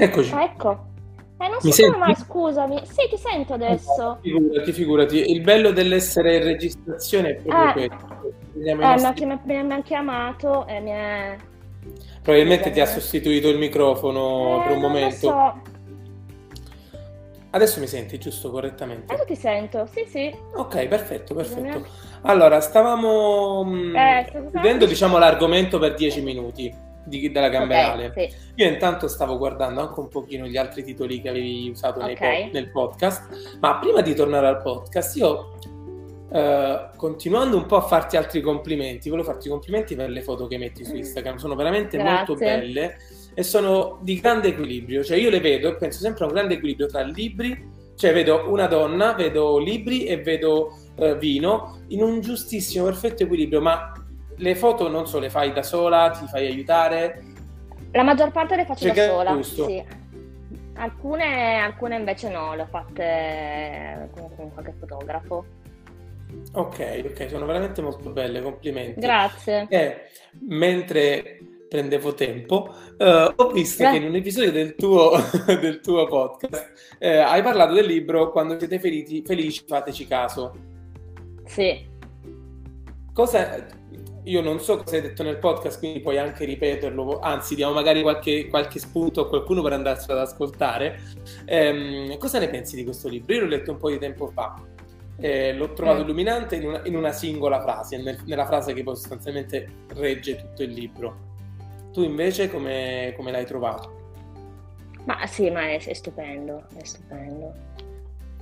Eccoci. 0.00 0.32
Ah, 0.32 0.44
ecco. 0.44 0.86
Eh, 1.40 1.48
non 1.48 1.58
Mi 1.62 1.72
so 1.72 1.86
come 1.86 1.96
mai, 1.96 2.14
scusami. 2.14 2.80
Sì, 2.84 3.08
ti 3.10 3.16
sento 3.16 3.54
adesso. 3.54 4.18
Figurati, 4.22 4.72
figurati. 4.72 5.30
Il 5.32 5.40
bello 5.40 5.72
dell'essere 5.72 6.36
in 6.36 6.44
registrazione 6.44 7.30
è 7.30 7.34
proprio 7.34 7.84
eh, 7.84 7.88
questo. 7.88 8.16
Eh, 8.64 8.74
nostri... 8.74 9.24
mi, 9.24 9.32
ha, 9.32 9.62
mi 9.62 9.72
ha 9.72 9.82
chiamato 9.82 10.66
e 10.68 10.80
mi 10.80 10.90
è... 10.90 11.36
Probabilmente 12.22 12.70
ti 12.70 12.80
ha 12.80 12.86
sostituito 12.86 13.48
il 13.48 13.58
microfono 13.58 14.60
eh, 14.60 14.66
per 14.68 14.76
un 14.76 14.82
momento. 14.82 15.16
So. 15.16 15.62
Adesso 17.50 17.80
mi 17.80 17.86
senti 17.88 18.18
giusto 18.18 18.50
correttamente? 18.50 19.12
Adesso 19.12 19.26
ti 19.26 19.36
sento, 19.36 19.86
sì, 19.86 20.04
sì. 20.06 20.32
Ok, 20.54 20.86
perfetto, 20.86 21.34
perfetto. 21.34 21.86
Allora, 22.22 22.60
stavamo 22.60 23.64
mm, 23.64 23.96
eh, 23.96 24.26
chiudendo 24.30 24.86
diciamo 24.86 25.18
l'argomento 25.18 25.78
per 25.78 25.94
10 25.94 26.20
minuti 26.20 26.86
di, 27.08 27.30
della 27.30 27.48
Gamberale. 27.48 28.06
Okay, 28.06 28.30
sì. 28.30 28.36
Io 28.56 28.68
intanto 28.68 29.08
stavo 29.08 29.38
guardando 29.38 29.80
anche 29.80 29.98
un 29.98 30.08
pochino 30.08 30.46
gli 30.46 30.56
altri 30.56 30.84
titoli 30.84 31.20
che 31.20 31.28
avevi 31.28 31.68
usato 31.70 32.00
okay. 32.00 32.44
pod, 32.44 32.52
nel 32.52 32.70
podcast, 32.70 33.58
ma 33.60 33.78
prima 33.78 34.00
di 34.00 34.14
tornare 34.14 34.46
al 34.46 34.62
podcast 34.62 35.16
io 35.16 35.52
Uh, 36.30 36.94
continuando 36.96 37.56
un 37.56 37.64
po' 37.64 37.76
a 37.76 37.80
farti 37.80 38.18
altri 38.18 38.42
complimenti, 38.42 39.08
volevo 39.08 39.30
farti 39.30 39.48
complimenti 39.48 39.94
per 39.94 40.10
le 40.10 40.20
foto 40.20 40.46
che 40.46 40.58
metti 40.58 40.84
su 40.84 40.94
Instagram, 40.94 41.36
sono 41.36 41.54
veramente 41.54 41.96
Grazie. 41.96 42.16
molto 42.16 42.34
belle 42.34 42.98
e 43.32 43.42
sono 43.42 43.98
di 44.02 44.20
grande 44.20 44.48
equilibrio, 44.48 45.02
cioè 45.02 45.16
io 45.16 45.30
le 45.30 45.40
vedo 45.40 45.68
e 45.68 45.76
penso 45.76 46.00
sempre 46.00 46.24
a 46.24 46.26
un 46.26 46.34
grande 46.34 46.54
equilibrio 46.54 46.86
tra 46.86 47.00
libri, 47.00 47.70
cioè 47.96 48.12
vedo 48.12 48.44
una 48.50 48.66
donna, 48.66 49.14
vedo 49.14 49.56
libri 49.56 50.04
e 50.04 50.20
vedo 50.20 50.76
uh, 50.96 51.16
vino 51.16 51.80
in 51.88 52.02
un 52.02 52.20
giustissimo, 52.20 52.84
perfetto 52.84 53.22
equilibrio, 53.22 53.62
ma 53.62 53.94
le 54.38 54.54
foto 54.54 54.88
non 54.88 55.06
so, 55.06 55.18
le 55.18 55.30
fai 55.30 55.52
da 55.52 55.62
sola, 55.62 56.10
ti 56.10 56.26
fai 56.26 56.46
aiutare? 56.46 57.22
La 57.92 58.02
maggior 58.02 58.30
parte 58.30 58.56
le 58.56 58.64
faccio 58.64 58.86
Perché 58.86 59.06
da 59.06 59.12
sola, 59.12 59.42
sì. 59.42 59.84
Alcune, 60.74 61.56
alcune, 61.56 61.96
invece 61.96 62.28
no, 62.28 62.54
le 62.54 62.62
ho 62.62 62.66
fatte 62.66 64.10
con 64.14 64.52
qualche 64.52 64.74
fotografo. 64.78 65.44
Ok, 66.52 67.04
ok, 67.06 67.28
sono 67.28 67.46
veramente 67.46 67.80
molto 67.82 68.10
belle, 68.10 68.42
complimenti. 68.42 69.00
Grazie. 69.00 69.66
Eh, 69.68 70.02
mentre 70.40 71.38
prendevo 71.68 72.14
tempo, 72.14 72.74
eh, 72.96 73.32
ho 73.34 73.50
visto 73.50 73.82
Beh. 73.82 73.90
che 73.90 73.96
in 73.96 74.04
un 74.04 74.14
episodio 74.14 74.52
del 74.52 74.74
tuo, 74.74 75.12
del 75.46 75.80
tuo 75.80 76.06
podcast 76.06 76.96
eh, 76.98 77.18
hai 77.18 77.42
parlato 77.42 77.74
del 77.74 77.86
libro 77.86 78.30
Quando 78.30 78.58
siete 78.58 78.78
felici, 78.78 79.22
felici 79.24 79.64
fateci 79.66 80.06
caso. 80.06 80.54
Sì. 81.44 81.86
Cosa, 83.12 83.66
io 84.28 84.42
non 84.42 84.60
so 84.60 84.76
cosa 84.76 84.96
hai 84.96 85.02
detto 85.02 85.22
nel 85.22 85.38
podcast, 85.38 85.78
quindi 85.78 86.00
puoi 86.00 86.18
anche 86.18 86.44
ripeterlo, 86.44 87.18
anzi 87.20 87.54
diamo 87.54 87.72
magari 87.72 88.02
qualche, 88.02 88.46
qualche 88.48 88.78
spunto 88.78 89.22
a 89.22 89.28
qualcuno 89.28 89.62
per 89.62 89.72
andarselo 89.72 90.12
ad 90.12 90.26
ascoltare. 90.26 91.00
Ehm, 91.46 92.18
cosa 92.18 92.38
ne 92.38 92.48
pensi 92.48 92.76
di 92.76 92.84
questo 92.84 93.08
libro? 93.08 93.34
Io 93.34 93.40
l'ho 93.40 93.48
letto 93.48 93.72
un 93.72 93.78
po' 93.78 93.88
di 93.88 93.98
tempo 93.98 94.28
fa, 94.28 94.54
eh, 95.16 95.54
l'ho 95.54 95.72
trovato 95.72 96.00
mm. 96.00 96.04
illuminante 96.04 96.56
in 96.56 96.66
una, 96.66 96.80
in 96.84 96.94
una 96.94 97.12
singola 97.12 97.60
frase, 97.60 97.96
nel, 97.96 98.18
nella 98.26 98.44
frase 98.44 98.74
che 98.74 98.82
poi 98.82 98.96
sostanzialmente 98.96 99.68
regge 99.94 100.36
tutto 100.36 100.62
il 100.62 100.72
libro. 100.72 101.26
Tu 101.92 102.02
invece 102.02 102.50
come, 102.50 103.14
come 103.16 103.30
l'hai 103.30 103.46
trovato? 103.46 103.96
Ma 105.04 105.26
sì, 105.26 105.48
ma 105.48 105.62
è, 105.62 105.82
è 105.82 105.94
stupendo, 105.94 106.64
è 106.76 106.84
stupendo. 106.84 107.54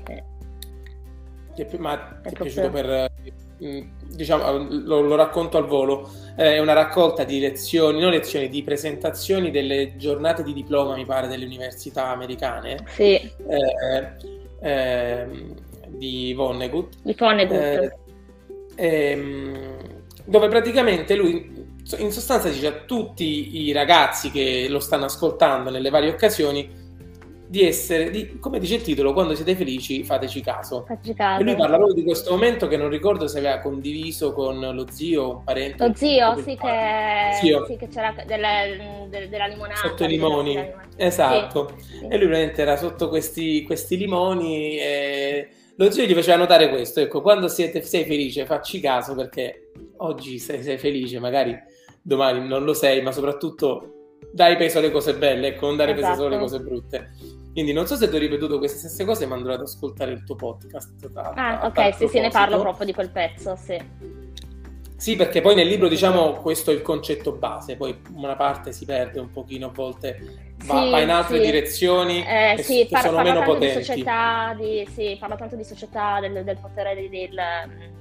Sì. 0.04 1.76
Ma 1.78 1.96
ti 1.96 2.28
è, 2.28 2.30
è 2.30 2.32
piaciuto 2.32 2.70
per 2.70 3.12
diciamo, 3.58 4.66
lo, 4.68 5.00
lo, 5.00 5.14
racconto 5.14 5.56
al 5.56 5.66
volo, 5.66 6.10
è 6.34 6.58
una 6.58 6.72
raccolta 6.72 7.24
di 7.24 7.40
lezioni, 7.40 8.00
non 8.00 8.10
lezioni, 8.10 8.48
di 8.48 8.62
presentazioni 8.62 9.50
delle 9.50 9.96
giornate 9.96 10.42
di 10.42 10.52
diploma, 10.52 10.94
mi 10.94 11.04
pare, 11.04 11.26
delle 11.28 11.44
università 11.44 12.08
americane. 12.08 12.84
Sì. 12.88 13.14
Eh, 13.14 14.12
eh, 14.60 15.26
di 15.88 16.34
Vonnegut. 16.34 16.94
Di 17.02 17.14
Vonnegut. 17.16 17.56
Eh, 17.56 17.92
ehm, 18.76 19.76
dove 20.24 20.48
praticamente 20.48 21.14
lui 21.14 21.64
in 21.98 22.10
sostanza 22.10 22.48
dice 22.48 22.66
a 22.66 22.72
tutti 22.84 23.64
i 23.64 23.72
ragazzi 23.72 24.30
che 24.32 24.66
lo 24.68 24.80
stanno 24.80 25.04
ascoltando 25.04 25.70
nelle 25.70 25.90
varie 25.90 26.10
occasioni 26.10 26.84
di 27.48 27.64
essere, 27.64 28.10
di, 28.10 28.38
come 28.38 28.58
dice 28.58 28.76
il 28.76 28.82
titolo, 28.82 29.12
quando 29.12 29.34
siete 29.34 29.54
felici 29.54 30.04
fateci 30.04 30.40
caso. 30.40 30.84
Fateci 30.86 31.14
caso. 31.14 31.40
E 31.40 31.44
lui 31.44 31.54
parla 31.54 31.76
proprio 31.76 31.94
di 31.94 32.02
questo 32.02 32.30
momento 32.30 32.66
che 32.68 32.76
non 32.76 32.88
ricordo 32.88 33.28
se 33.28 33.38
aveva 33.38 33.58
condiviso 33.58 34.32
con 34.32 34.58
lo 34.58 34.86
zio, 34.90 35.30
un 35.30 35.44
parente. 35.44 35.86
Lo 35.86 35.94
zio, 35.94 36.36
sì 36.36 36.56
che, 36.56 37.38
zio. 37.40 37.66
sì 37.66 37.76
che, 37.76 37.88
c'era 37.88 38.14
delle, 38.26 39.06
de, 39.08 39.28
della 39.28 39.46
limonata. 39.46 39.88
Sotto 39.88 40.04
i 40.04 40.08
limoni, 40.08 40.54
della, 40.54 40.82
esatto. 40.96 41.72
Sì, 41.76 41.98
sì. 41.98 42.06
E 42.08 42.16
lui 42.18 42.26
veramente 42.26 42.62
era 42.62 42.76
sotto 42.76 43.08
questi, 43.08 43.62
questi 43.62 43.96
limoni 43.96 44.78
e 44.78 45.48
lo 45.76 45.90
zio 45.90 46.04
gli 46.04 46.14
faceva 46.14 46.38
notare 46.38 46.70
questo, 46.70 47.00
ecco, 47.00 47.20
quando 47.20 47.48
siete, 47.48 47.82
sei 47.82 48.04
felice 48.04 48.46
facci 48.46 48.80
caso 48.80 49.14
perché 49.14 49.72
oggi 49.98 50.38
sei, 50.38 50.62
sei 50.62 50.78
felice, 50.78 51.18
magari 51.18 51.56
domani 52.00 52.46
non 52.46 52.64
lo 52.64 52.72
sei, 52.72 53.02
ma 53.02 53.12
soprattutto 53.12 53.96
dai 54.32 54.56
peso 54.56 54.78
alle 54.78 54.90
cose 54.90 55.14
belle, 55.14 55.48
ecco, 55.48 55.66
non 55.66 55.76
dare 55.76 55.92
esatto. 55.92 56.06
peso 56.06 56.22
solo 56.22 56.34
alle 56.34 56.42
cose 56.42 56.60
brutte. 56.60 57.10
Quindi 57.56 57.72
non 57.72 57.86
so 57.86 57.96
se 57.96 58.10
ti 58.10 58.14
ho 58.14 58.18
ripetuto 58.18 58.58
queste 58.58 58.76
stesse 58.76 59.06
cose, 59.06 59.24
ma 59.24 59.34
andrò 59.34 59.54
ad 59.54 59.62
ascoltare 59.62 60.12
il 60.12 60.24
tuo 60.24 60.34
podcast. 60.34 61.08
Da, 61.08 61.32
ah, 61.34 61.64
ok, 61.64 61.94
sì, 61.94 62.06
sì, 62.06 62.20
ne 62.20 62.28
parlo 62.28 62.60
proprio 62.60 62.84
di 62.84 62.92
quel 62.92 63.08
pezzo, 63.08 63.56
sì. 63.56 63.80
Sì, 64.94 65.16
perché 65.16 65.40
poi 65.40 65.54
nel 65.54 65.66
libro 65.66 65.88
diciamo 65.88 66.32
questo 66.34 66.70
è 66.70 66.74
il 66.74 66.82
concetto 66.82 67.32
base, 67.32 67.76
poi 67.76 67.98
una 68.14 68.36
parte 68.36 68.72
si 68.72 68.84
perde 68.84 69.20
un 69.20 69.30
pochino, 69.30 69.68
a 69.68 69.70
volte 69.70 70.52
va, 70.66 70.82
sì, 70.82 70.90
va 70.90 71.00
in 71.00 71.08
altre 71.08 71.38
sì. 71.38 71.44
direzioni 71.46 72.22
eh, 72.26 72.56
sì, 72.62 72.86
par- 72.90 73.06
sono 73.06 73.22
meno 73.22 73.42
potenti. 73.42 73.78
Di 73.78 73.84
società, 73.84 74.54
di, 74.54 74.86
sì, 74.92 75.16
parla 75.18 75.36
tanto 75.36 75.56
di 75.56 75.64
società, 75.64 76.20
del, 76.20 76.44
del 76.44 76.58
potere 76.60 76.94
del, 76.94 77.08
del, 77.08 77.40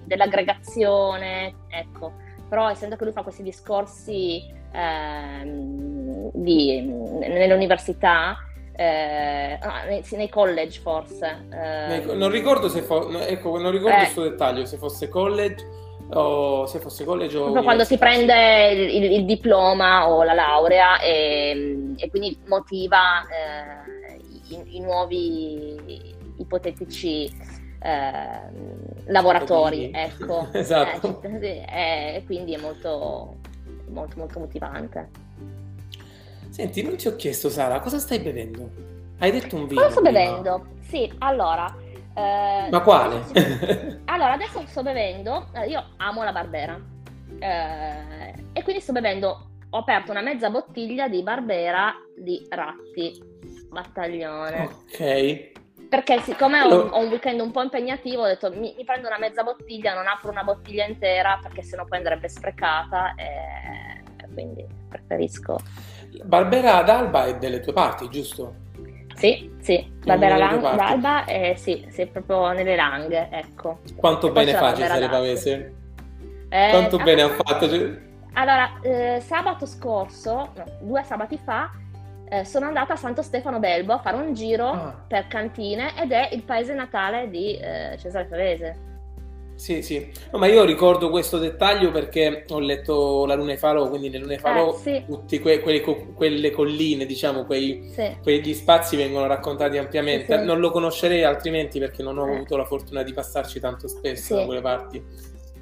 dell'aggregazione, 0.03 1.55
ecco. 1.69 2.11
Però 2.49 2.69
essendo 2.69 2.97
che 2.97 3.05
lui 3.05 3.13
fa 3.13 3.21
questi 3.21 3.41
discorsi 3.41 4.43
eh, 4.73 5.43
di, 6.33 6.81
nell'università, 6.81 8.37
eh, 8.77 9.57
ah, 9.61 9.85
nei, 9.85 10.03
nei, 10.11 10.29
college 10.29 10.81
forse. 10.81 11.45
Eh, 11.49 12.13
non 12.13 12.29
ricordo 12.29 12.67
se 12.67 12.81
fo- 12.81 13.09
ecco, 13.19 13.57
non 13.57 13.71
ricordo 13.71 13.95
questo 13.97 14.25
eh. 14.25 14.29
dettaglio, 14.31 14.65
se 14.65 14.77
fosse 14.77 15.07
college 15.07 15.83
o 16.09 16.67
se 16.67 16.79
fosse 16.79 17.03
college 17.03 17.35
o 17.35 17.63
quando 17.63 17.83
si 17.83 17.97
prende 17.97 18.69
il, 18.73 19.03
il, 19.03 19.11
il, 19.11 19.25
diploma 19.25 20.07
o 20.07 20.23
la 20.23 20.33
laurea 20.33 20.99
e, 20.99 21.93
e 21.95 22.09
quindi 22.09 22.37
motiva 22.45 23.25
eh, 23.27 24.21
i, 24.49 24.75
i, 24.75 24.79
nuovi 24.81 26.13
ipotetici 26.37 27.33
eh, 27.81 28.39
lavoratori, 29.05 29.89
ecco. 29.93 30.49
esatto. 30.51 31.21
e 31.23 32.21
quindi 32.25 32.53
è 32.53 32.59
molto, 32.59 33.37
molto, 33.87 34.17
molto 34.17 34.39
motivante. 34.39 35.24
Senti, 36.55 36.81
non 36.83 36.95
ti 36.95 37.09
ho 37.09 37.17
chiesto, 37.17 37.49
Sara, 37.49 37.81
cosa 37.81 37.99
stai 37.99 38.19
bevendo? 38.19 38.71
Hai 39.19 39.29
detto 39.29 39.57
un 39.57 39.67
vino. 39.67 39.81
Cosa 39.81 39.91
sto 39.91 40.01
prima. 40.01 40.17
bevendo? 40.17 40.67
Sì, 40.87 41.11
allora. 41.17 41.65
Eh, 42.15 42.69
Ma 42.71 42.79
quale? 42.79 43.23
allora, 44.05 44.31
adesso 44.31 44.63
sto 44.65 44.81
bevendo. 44.81 45.47
Eh, 45.53 45.67
io 45.67 45.83
amo 45.97 46.23
la 46.23 46.31
Barbera. 46.31 46.79
Eh, 47.39 48.33
e 48.53 48.63
quindi 48.63 48.81
sto 48.81 48.93
bevendo. 48.93 49.49
Ho 49.71 49.79
aperto 49.79 50.11
una 50.11 50.21
mezza 50.21 50.49
bottiglia 50.49 51.09
di 51.09 51.21
Barbera 51.23 51.93
di 52.15 52.47
Ratti 52.47 53.21
Battaglione. 53.69 54.63
Ok. 54.63 55.87
Perché 55.89 56.21
siccome 56.21 56.61
ho, 56.61 56.87
ho, 56.87 56.99
un 57.01 57.09
weekend 57.09 57.41
un 57.41 57.51
po' 57.51 57.63
impegnativo, 57.63 58.21
ho 58.21 58.27
detto 58.27 58.49
mi, 58.49 58.73
mi, 58.77 58.85
prendo 58.85 59.07
una 59.07 59.19
mezza 59.19 59.43
bottiglia, 59.43 59.93
non 59.93 60.07
apro 60.07 60.31
una 60.31 60.45
bottiglia 60.45 60.85
intera 60.85 61.37
perché 61.41 61.63
sennò 61.63 61.83
poi 61.83 61.97
andrebbe 61.97 62.29
sprecata. 62.29 63.13
E 63.15 63.94
quindi 64.35 64.63
preferisco 64.87 65.57
Barbera 66.23 66.81
d'Alba 66.83 67.25
è 67.25 67.37
delle 67.37 67.59
tue 67.59 67.73
parti, 67.73 68.09
giusto? 68.09 68.63
Sì, 69.15 69.51
sì, 69.59 69.91
Barbera 70.03 70.37
d'Alba 70.37 71.25
è 71.25 71.53
sì, 71.55 71.85
sì, 71.89 72.05
proprio 72.05 72.51
nelle 72.51 72.75
langhe, 72.75 73.29
ecco. 73.31 73.79
Quanto 73.95 74.31
bene 74.31 74.53
fa 74.53 74.73
Cesare 74.73 75.09
Pavese? 75.09 75.73
Eh, 76.49 76.69
Quanto 76.69 76.97
bene 76.97 77.21
ha 77.21 77.29
fatto? 77.29 77.65
Allora, 78.33 78.79
eh, 78.81 79.21
sabato 79.21 79.65
scorso, 79.65 80.51
no, 80.55 80.65
due 80.81 81.03
sabati 81.03 81.39
fa, 81.41 81.71
eh, 82.29 82.43
sono 82.43 82.65
andata 82.65 82.93
a 82.93 82.97
Santo 82.97 83.21
Stefano 83.21 83.59
d'Elbo 83.59 83.93
a 83.93 83.99
fare 83.99 84.17
un 84.17 84.33
giro 84.33 84.67
ah. 84.67 85.03
per 85.07 85.27
cantine 85.27 85.93
ed 86.01 86.11
è 86.11 86.29
il 86.33 86.43
paese 86.43 86.73
natale 86.73 87.29
di 87.29 87.57
eh, 87.57 87.95
Cesare 87.97 88.25
Pavese. 88.25 88.93
Sì, 89.55 89.81
sì, 89.81 90.11
no, 90.31 90.37
ma 90.37 90.47
io 90.47 90.65
ricordo 90.65 91.09
questo 91.09 91.37
dettaglio 91.37 91.89
perché 91.89 92.43
ho 92.49 92.59
letto 92.59 93.25
La 93.25 93.35
Luna 93.35 93.53
e 93.53 93.57
Falò, 93.57 93.87
quindi 93.87 94.09
nel 94.09 94.21
Luna 94.21 94.33
e 94.33 94.37
Falò 94.37 94.73
eh, 94.73 94.77
sì. 94.77 95.03
tutte 95.05 95.39
que- 95.39 95.61
quelle, 95.61 95.79
co- 95.79 96.11
quelle, 96.13 96.51
colline, 96.51 97.05
diciamo, 97.05 97.45
quei, 97.45 97.89
sì. 97.93 98.17
quegli 98.21 98.53
spazi 98.53 98.97
vengono 98.97 99.27
raccontati 99.27 99.77
ampiamente. 99.77 100.37
Sì, 100.37 100.43
non 100.43 100.59
lo 100.59 100.71
conoscerei 100.71 101.23
altrimenti 101.23 101.79
perché 101.79 102.03
non 102.03 102.17
ho 102.17 102.27
eh. 102.27 102.35
avuto 102.35 102.57
la 102.57 102.65
fortuna 102.65 103.01
di 103.01 103.13
passarci 103.13 103.61
tanto 103.61 103.87
spesso 103.87 104.35
da 104.35 104.45
quelle 104.45 104.61
parti. 104.61 105.03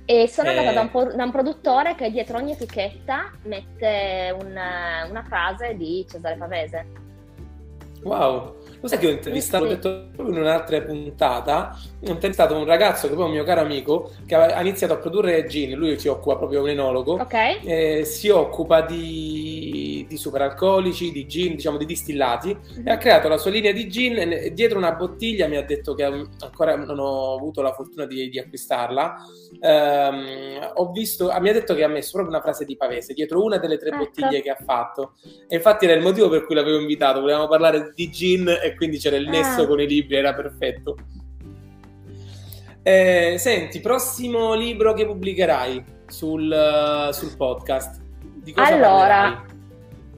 E 0.05 0.27
sono 0.27 0.49
eh. 0.49 0.57
andata 0.57 0.73
da 0.73 0.81
un, 0.81 0.89
po- 0.89 1.15
da 1.15 1.23
un, 1.23 1.31
produttore 1.31 1.93
che 1.95 2.09
dietro 2.09 2.37
ogni 2.37 2.53
etichetta 2.53 3.31
mette 3.43 4.35
una, 4.41 5.07
una 5.07 5.23
frase 5.23 5.75
di 5.77 6.03
Cesare 6.09 6.35
Pavese. 6.35 6.85
Wow! 8.01 8.55
Lo 8.83 8.89
sai 8.89 8.97
che 8.97 9.07
ho 9.07 9.11
intervistato, 9.11 9.63
sì. 9.63 9.69
detto 9.69 10.09
in 10.17 10.37
un'altra 10.37 10.81
puntata, 10.81 11.73
ho 12.05 12.11
intervistato 12.11 12.53
un 12.53 12.65
ragazzo 12.65 13.07
che 13.07 13.13
poi 13.13 13.23
è 13.23 13.27
un 13.27 13.31
mio 13.31 13.45
caro 13.45 13.61
amico, 13.61 14.11
che 14.25 14.35
ha 14.35 14.59
iniziato 14.59 14.91
a 14.91 14.97
produrre 14.97 15.45
gin, 15.45 15.71
lui 15.77 15.97
si 15.97 16.09
occupa 16.09 16.35
proprio, 16.35 16.63
un 16.63 16.67
enologo, 16.67 17.13
okay. 17.13 17.61
eh, 17.63 18.03
si 18.03 18.27
occupa 18.27 18.81
di, 18.81 20.05
di 20.05 20.17
superalcolici, 20.17 21.13
di 21.13 21.25
gin, 21.27 21.55
diciamo 21.55 21.77
di 21.77 21.85
distillati, 21.85 22.49
mm-hmm. 22.49 22.85
e 22.85 22.91
ha 22.91 22.97
creato 22.97 23.29
la 23.29 23.37
sua 23.37 23.51
linea 23.51 23.71
di 23.71 23.87
gin 23.87 24.17
e 24.17 24.51
dietro 24.53 24.79
una 24.79 24.91
bottiglia 24.91 25.47
mi 25.47 25.55
ha 25.55 25.63
detto 25.63 25.93
che 25.93 26.03
ancora 26.03 26.75
non 26.75 26.99
ho 26.99 27.35
avuto 27.35 27.61
la 27.61 27.71
fortuna 27.71 28.05
di, 28.05 28.27
di 28.27 28.37
acquistarla, 28.37 29.15
ehm, 29.61 30.71
ho 30.73 30.91
visto, 30.91 31.33
mi 31.39 31.47
ha 31.47 31.53
detto 31.53 31.73
che 31.73 31.85
ha 31.85 31.87
messo 31.87 32.11
proprio 32.11 32.35
una 32.35 32.43
frase 32.43 32.65
di 32.65 32.75
Pavese 32.75 33.13
dietro 33.13 33.41
una 33.41 33.59
delle 33.59 33.77
tre 33.77 33.91
ecco. 33.91 33.99
bottiglie 33.99 34.41
che 34.41 34.49
ha 34.49 34.57
fatto, 34.61 35.13
e 35.47 35.55
infatti 35.55 35.85
era 35.85 35.93
il 35.93 36.01
motivo 36.01 36.27
per 36.27 36.45
cui 36.45 36.53
l'avevo 36.53 36.79
invitato, 36.79 37.21
volevamo 37.21 37.47
parlare 37.47 37.93
di 37.95 38.11
gin 38.11 38.49
e 38.61 38.72
quindi 38.75 38.97
c'era 38.97 39.15
il 39.15 39.27
nesso 39.29 39.61
ah. 39.61 39.67
con 39.67 39.79
i 39.79 39.87
libri, 39.87 40.15
era 40.15 40.33
perfetto. 40.33 40.97
Eh, 42.85 43.35
senti, 43.37 43.79
prossimo 43.79 44.53
libro 44.53 44.93
che 44.93 45.05
pubblicherai 45.05 45.83
sul, 46.07 47.09
sul 47.11 47.37
podcast? 47.37 48.01
Allora, 48.55 49.07
parlerai? 49.07 49.37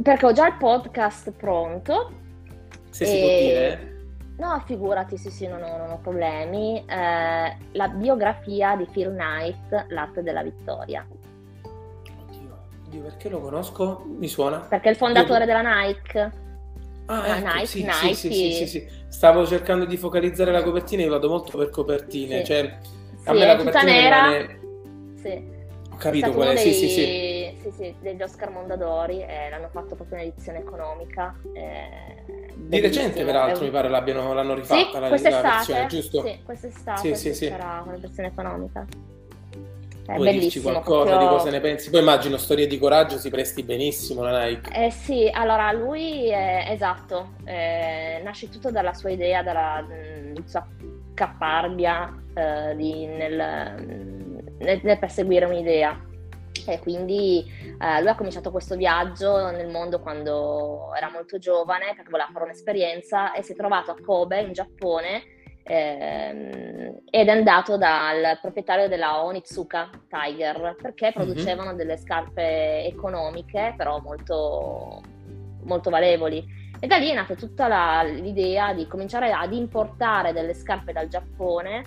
perché 0.02 0.26
ho 0.26 0.32
già 0.32 0.48
il 0.48 0.56
podcast 0.58 1.32
pronto. 1.32 2.12
Se 2.90 3.04
e... 3.04 3.08
si 3.08 3.20
può 3.20 3.28
dire. 3.28 3.94
No, 4.38 4.62
figurati, 4.66 5.16
sì, 5.16 5.30
sì, 5.30 5.48
non 5.48 5.62
ho, 5.62 5.78
non 5.78 5.92
ho 5.92 6.00
problemi. 6.00 6.84
Eh, 6.86 7.58
la 7.72 7.88
biografia 7.88 8.76
di 8.76 8.86
Phil 8.92 9.12
Knight, 9.12 9.86
L'arte 9.90 10.24
della 10.24 10.44
vittoria. 10.44 11.06
Oddio, 12.28 12.58
oddio, 12.86 13.02
perché 13.02 13.30
lo 13.30 13.40
conosco? 13.40 14.04
Mi 14.18 14.28
suona? 14.28 14.60
Perché 14.60 14.88
è 14.88 14.92
il 14.92 14.98
fondatore 14.98 15.42
Io... 15.42 15.46
della 15.46 15.62
Nike. 15.62 16.44
Ah, 17.08 17.38
ecco, 17.38 17.54
Nike, 17.54 17.66
sì, 17.66 17.84
Nike. 17.84 18.14
Sì, 18.14 18.34
sì, 18.34 18.52
sì, 18.54 18.68
sì, 18.68 18.88
Stavo 19.08 19.46
cercando 19.46 19.86
di 19.86 19.98
focalizzare 19.98 20.52
la 20.52 20.64
copertina 20.64 21.04
e 21.04 21.08
vado 21.08 21.30
molto 21.30 21.58
per 21.58 21.70
copertine. 21.70 22.40
Sì. 22.40 22.46
Cioè, 22.46 22.78
a 23.26 23.34
me 23.34 23.46
la 23.46 23.56
copertina 23.56 23.84
nera. 23.84 24.38
Rimane... 24.38 24.60
Sì. 25.22 25.54
Ho 25.92 25.98
capito 25.98 26.32
qual 26.32 26.50
è, 26.50 26.58
sì, 26.58 26.74
sì, 26.74 26.90
sì. 26.90 27.58
Sì, 27.62 27.72
sì, 27.72 27.96
degli 28.02 28.22
Oscar 28.22 28.52
Mondadori, 28.52 29.22
eh, 29.22 29.50
l'hanno 29.50 29.70
fatto 29.72 29.96
proprio 29.96 30.20
in 30.20 30.26
edizione 30.26 30.60
economica. 30.60 31.36
Eh, 31.54 32.54
di 32.54 32.80
recente, 32.80 33.24
peraltro, 33.24 33.60
un... 33.60 33.66
mi 33.66 33.72
pare 33.72 33.90
l'hanno 33.90 34.54
rifatta 34.54 34.76
sì, 34.76 35.00
la, 35.00 35.08
quest'estate, 35.08 35.48
la 35.48 35.56
versione, 35.56 35.88
giusto? 35.88 36.22
Sì, 36.22 36.40
quest'estate 36.44 37.00
sì, 37.00 37.16
sì, 37.16 37.34
sì. 37.34 37.48
sarà 37.48 37.82
una 37.86 37.98
versione 37.98 38.28
economica. 38.28 38.86
È 40.06 40.16
Vuoi 40.16 40.38
dirci 40.38 40.62
qualcosa 40.62 41.18
proprio... 41.18 41.28
di 41.30 41.36
cosa 41.36 41.50
ne 41.50 41.60
pensi? 41.60 41.90
Poi 41.90 42.02
immagino 42.02 42.38
storie 42.38 42.68
di 42.68 42.78
coraggio 42.78 43.18
si 43.18 43.32
presti 43.32 43.64
benissimo 43.64 44.22
la 44.22 44.46
Nike. 44.46 44.72
Eh 44.72 44.92
sì, 44.92 45.28
allora 45.34 45.72
lui 45.72 46.30
è 46.30 46.68
esatto, 46.70 47.34
eh, 47.44 48.22
nasce 48.24 48.50
tutto 48.50 48.70
dalla 48.70 48.94
sua 48.94 49.10
idea, 49.10 49.42
dalla 49.42 49.82
mh, 49.82 50.46
sua 50.46 50.68
caparbia 51.16 52.14
eh, 52.36 52.76
di, 52.76 53.08
nel, 53.08 53.36
nel, 54.60 54.80
nel, 54.84 55.00
perseguire 55.00 55.46
un'idea. 55.46 56.00
E 56.68 56.80
quindi 56.80 57.44
eh, 57.80 58.00
lui 58.00 58.10
ha 58.10 58.16
cominciato 58.16 58.52
questo 58.52 58.76
viaggio 58.76 59.50
nel 59.50 59.70
mondo 59.70 60.00
quando 60.00 60.94
era 60.96 61.10
molto 61.12 61.40
giovane 61.40 61.94
perché 61.96 62.12
voleva 62.12 62.30
fare 62.32 62.46
un'esperienza 62.46 63.34
e 63.34 63.42
si 63.42 63.54
è 63.54 63.56
trovato 63.56 63.92
a 63.92 63.96
Kobe 64.00 64.42
in 64.42 64.54
Giappone 64.54 65.35
ehm, 65.68 67.00
ed 67.10 67.28
è 67.28 67.32
andato 67.32 67.78
dal 67.78 68.38
proprietario 68.40 68.88
della 68.88 69.24
Onitsuka 69.24 69.90
Tiger 70.08 70.76
perché 70.80 71.08
mhm. 71.08 71.14
producevano 71.14 71.70
mm-hmm. 71.70 71.78
delle 71.78 71.98
scarpe 71.98 72.86
economiche 72.86 73.74
però 73.76 74.00
molto, 74.00 75.02
molto 75.64 75.90
valevoli. 75.90 76.64
E 76.80 76.88
da 76.88 76.98
lì 76.98 77.10
è 77.10 77.14
nata 77.16 77.36
tutta 77.36 77.68
la, 77.68 78.04
l'idea 78.04 78.74
di 78.74 78.86
cominciare 78.86 79.32
ad 79.32 79.54
importare 79.54 80.34
delle 80.34 80.54
scarpe 80.54 80.92
dal 80.92 81.08
Giappone 81.08 81.84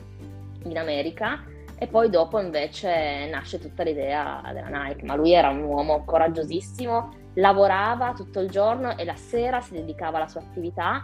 in 0.64 0.78
America 0.78 1.44
e 1.78 1.86
poi 1.86 2.10
dopo 2.10 2.40
invece 2.40 3.28
nasce 3.30 3.60
tutta 3.60 3.84
l'idea 3.84 4.42
della 4.52 4.66
Nike, 4.68 5.04
ma 5.04 5.14
lui 5.14 5.32
era 5.32 5.50
un 5.50 5.62
uomo 5.62 6.04
coraggiosissimo, 6.04 7.10
lavorava 7.34 8.14
tutto 8.14 8.40
il 8.40 8.50
giorno 8.50 8.96
e 8.96 9.04
la 9.04 9.14
sera 9.14 9.60
si 9.60 9.74
dedicava 9.74 10.16
alla 10.16 10.26
sua 10.26 10.40
attività 10.40 11.02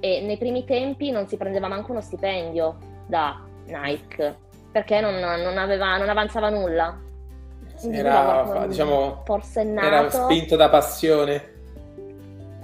e 0.00 0.20
nei 0.20 0.36
primi 0.36 0.64
tempi 0.64 1.10
non 1.10 1.26
si 1.26 1.36
prendeva 1.36 1.68
manco 1.68 1.92
uno 1.92 2.00
stipendio 2.00 2.76
da 3.06 3.42
Nike 3.66 4.44
perché 4.70 5.00
non, 5.00 5.14
non, 5.14 5.56
aveva, 5.56 5.96
non 5.96 6.08
avanzava 6.08 6.50
nulla. 6.50 7.00
Era, 7.90 8.66
diciamo, 8.66 9.24
era 9.80 10.10
spinto 10.10 10.56
da 10.56 10.68
passione. 10.68 11.54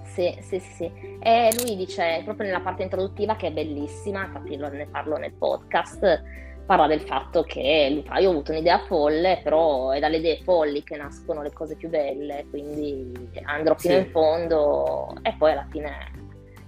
Sì, 0.04 0.36
sì, 0.42 0.58
sì, 0.58 0.72
sì. 0.74 1.18
E 1.20 1.54
lui 1.58 1.74
dice 1.74 2.20
proprio 2.24 2.46
nella 2.46 2.60
parte 2.60 2.82
introduttiva 2.82 3.36
che 3.36 3.46
è 3.46 3.52
bellissima, 3.52 4.26
infatti 4.26 4.56
ne 4.56 4.86
parlo 4.90 5.16
nel 5.16 5.32
podcast, 5.32 6.22
parla 6.66 6.86
del 6.86 7.00
fatto 7.00 7.42
che 7.44 7.88
lui 7.90 8.02
fa, 8.02 8.18
io 8.18 8.28
ho 8.28 8.32
avuto 8.32 8.52
un'idea 8.52 8.78
folle, 8.80 9.40
però 9.42 9.90
è 9.90 9.98
dalle 9.98 10.18
idee 10.18 10.42
folli 10.42 10.82
che 10.82 10.96
nascono 10.96 11.40
le 11.40 11.52
cose 11.52 11.76
più 11.76 11.88
belle, 11.88 12.44
quindi 12.50 13.30
andrò 13.44 13.74
fino 13.76 13.94
sì. 13.94 14.00
in 14.00 14.10
fondo 14.10 15.14
e 15.22 15.34
poi 15.38 15.52
alla 15.52 15.66
fine 15.70 16.21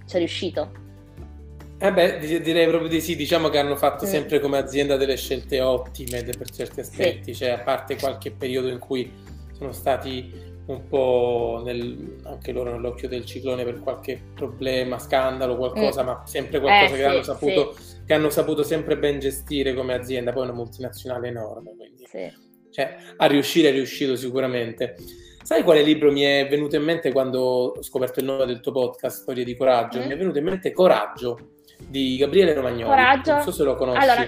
ci 0.07 0.15
è 0.15 0.19
riuscito. 0.19 0.83
Eh 1.77 1.91
beh, 1.91 2.39
direi 2.41 2.67
proprio 2.67 2.89
di 2.89 3.01
sì, 3.01 3.15
diciamo 3.15 3.49
che 3.49 3.57
hanno 3.57 3.75
fatto 3.75 4.05
mm. 4.05 4.07
sempre 4.07 4.39
come 4.39 4.57
azienda 4.57 4.95
delle 4.95 5.17
scelte 5.17 5.59
ottime 5.59 6.23
per 6.23 6.49
certi 6.49 6.79
aspetti, 6.79 7.33
sì. 7.33 7.43
cioè 7.43 7.49
a 7.49 7.59
parte 7.59 7.97
qualche 7.97 8.31
periodo 8.31 8.69
in 8.69 8.79
cui 8.79 9.11
sono 9.51 9.73
stati 9.73 10.53
un 10.67 10.87
po' 10.87 11.61
nel, 11.63 12.17
anche 12.23 12.51
loro 12.51 12.71
nell'occhio 12.71 13.07
del 13.07 13.25
ciclone 13.25 13.63
per 13.63 13.81
qualche 13.81 14.19
problema, 14.33 14.97
scandalo, 14.97 15.57
qualcosa, 15.57 16.01
mm. 16.01 16.05
ma 16.05 16.23
sempre 16.25 16.59
qualcosa 16.59 16.93
eh, 16.93 16.97
che, 16.97 17.03
sì, 17.03 17.09
hanno 17.09 17.23
saputo, 17.23 17.75
sì. 17.77 17.95
che, 18.05 18.13
hanno 18.13 18.29
saputo, 18.29 18.63
sempre 18.63 18.97
ben 18.97 19.19
gestire 19.19 19.73
come 19.73 19.93
azienda, 19.93 20.31
poi 20.31 20.43
è 20.43 20.45
una 20.45 20.55
multinazionale 20.55 21.27
enorme, 21.27 21.75
quindi 21.75 22.05
sì. 22.07 22.31
cioè, 22.71 22.95
a 23.17 23.25
riuscire 23.25 23.69
è 23.69 23.71
riuscito 23.73 24.15
sicuramente. 24.15 24.95
Sai 25.45 25.61
quale 25.61 25.83
libro 25.83 26.11
mi 26.11 26.21
è 26.23 26.47
venuto 26.49 26.75
in 26.75 26.81
mente 26.81 27.11
quando 27.11 27.39
ho 27.39 27.83
scoperto 27.83 28.19
il 28.19 28.25
nome 28.25 28.47
del 28.47 28.61
tuo 28.61 28.71
podcast, 28.71 29.21
Storie 29.21 29.43
di 29.43 29.55
Coraggio? 29.55 29.99
Mm. 29.99 30.07
Mi 30.07 30.13
è 30.13 30.17
venuto 30.17 30.39
in 30.39 30.43
mente 30.43 30.71
Coraggio 30.71 31.37
di 31.87 32.17
Gabriele 32.17 32.55
Romagnoli. 32.55 32.85
Coraggio. 32.85 33.33
Non 33.33 33.41
so 33.43 33.51
se 33.51 33.63
lo 33.63 33.75
conosci. 33.75 34.01
Allora, 34.01 34.27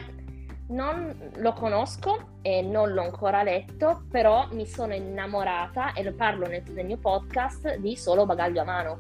non 0.67 1.31
lo 1.37 1.53
conosco 1.53 2.35
e 2.43 2.61
non 2.61 2.93
l'ho 2.93 3.01
ancora 3.01 3.41
letto, 3.41 4.03
però 4.11 4.47
mi 4.51 4.67
sono 4.67 4.93
innamorata 4.93 5.93
e 5.93 6.03
lo 6.03 6.13
parlo 6.13 6.45
nel, 6.45 6.61
nel 6.67 6.85
mio 6.85 6.97
podcast 6.97 7.77
di 7.77 7.95
Solo 7.95 8.27
bagaglio 8.27 8.61
a 8.61 8.65
mano. 8.65 8.97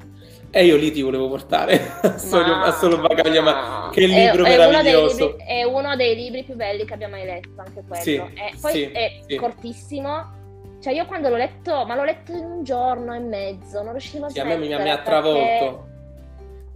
E 0.49 0.65
io 0.65 0.75
lì 0.75 0.91
ti 0.91 1.03
volevo 1.03 1.29
portare 1.29 1.79
a 2.01 2.17
solo, 2.17 2.51
a 2.51 2.71
solo 2.71 2.97
bagaglio 2.97 3.41
a 3.41 3.43
mano. 3.43 3.89
Che 3.91 4.07
libro 4.07 4.43
è, 4.43 4.57
meraviglioso! 4.57 5.17
È 5.17 5.21
uno, 5.21 5.27
libri, 5.27 5.45
è 5.45 5.63
uno, 5.65 5.95
dei 5.95 6.15
libri 6.15 6.43
più 6.43 6.55
belli 6.55 6.83
che 6.83 6.95
abbia 6.95 7.09
mai 7.09 7.25
letto, 7.25 7.61
anche 7.61 7.83
quello. 7.87 8.01
Sì, 8.01 8.15
e 8.15 8.55
poi 8.59 8.71
sì, 8.71 8.83
è 8.85 9.19
sì. 9.27 9.35
cortissimo. 9.35 10.36
Cioè, 10.79 10.93
io 10.93 11.05
quando 11.05 11.29
l'ho 11.29 11.37
letto, 11.37 11.85
ma 11.85 11.95
l'ho 11.95 12.03
letto 12.03 12.31
in 12.31 12.45
un 12.45 12.63
giorno 12.63 13.13
e 13.13 13.19
mezzo, 13.19 13.81
non 13.81 13.91
riuscivo 13.91 14.25
a 14.25 14.29
sì, 14.29 14.39
a 14.39 14.45
me 14.45 14.57
mi, 14.57 14.67
mi 14.67 14.89
ha 14.89 15.01
travolto. 15.01 15.85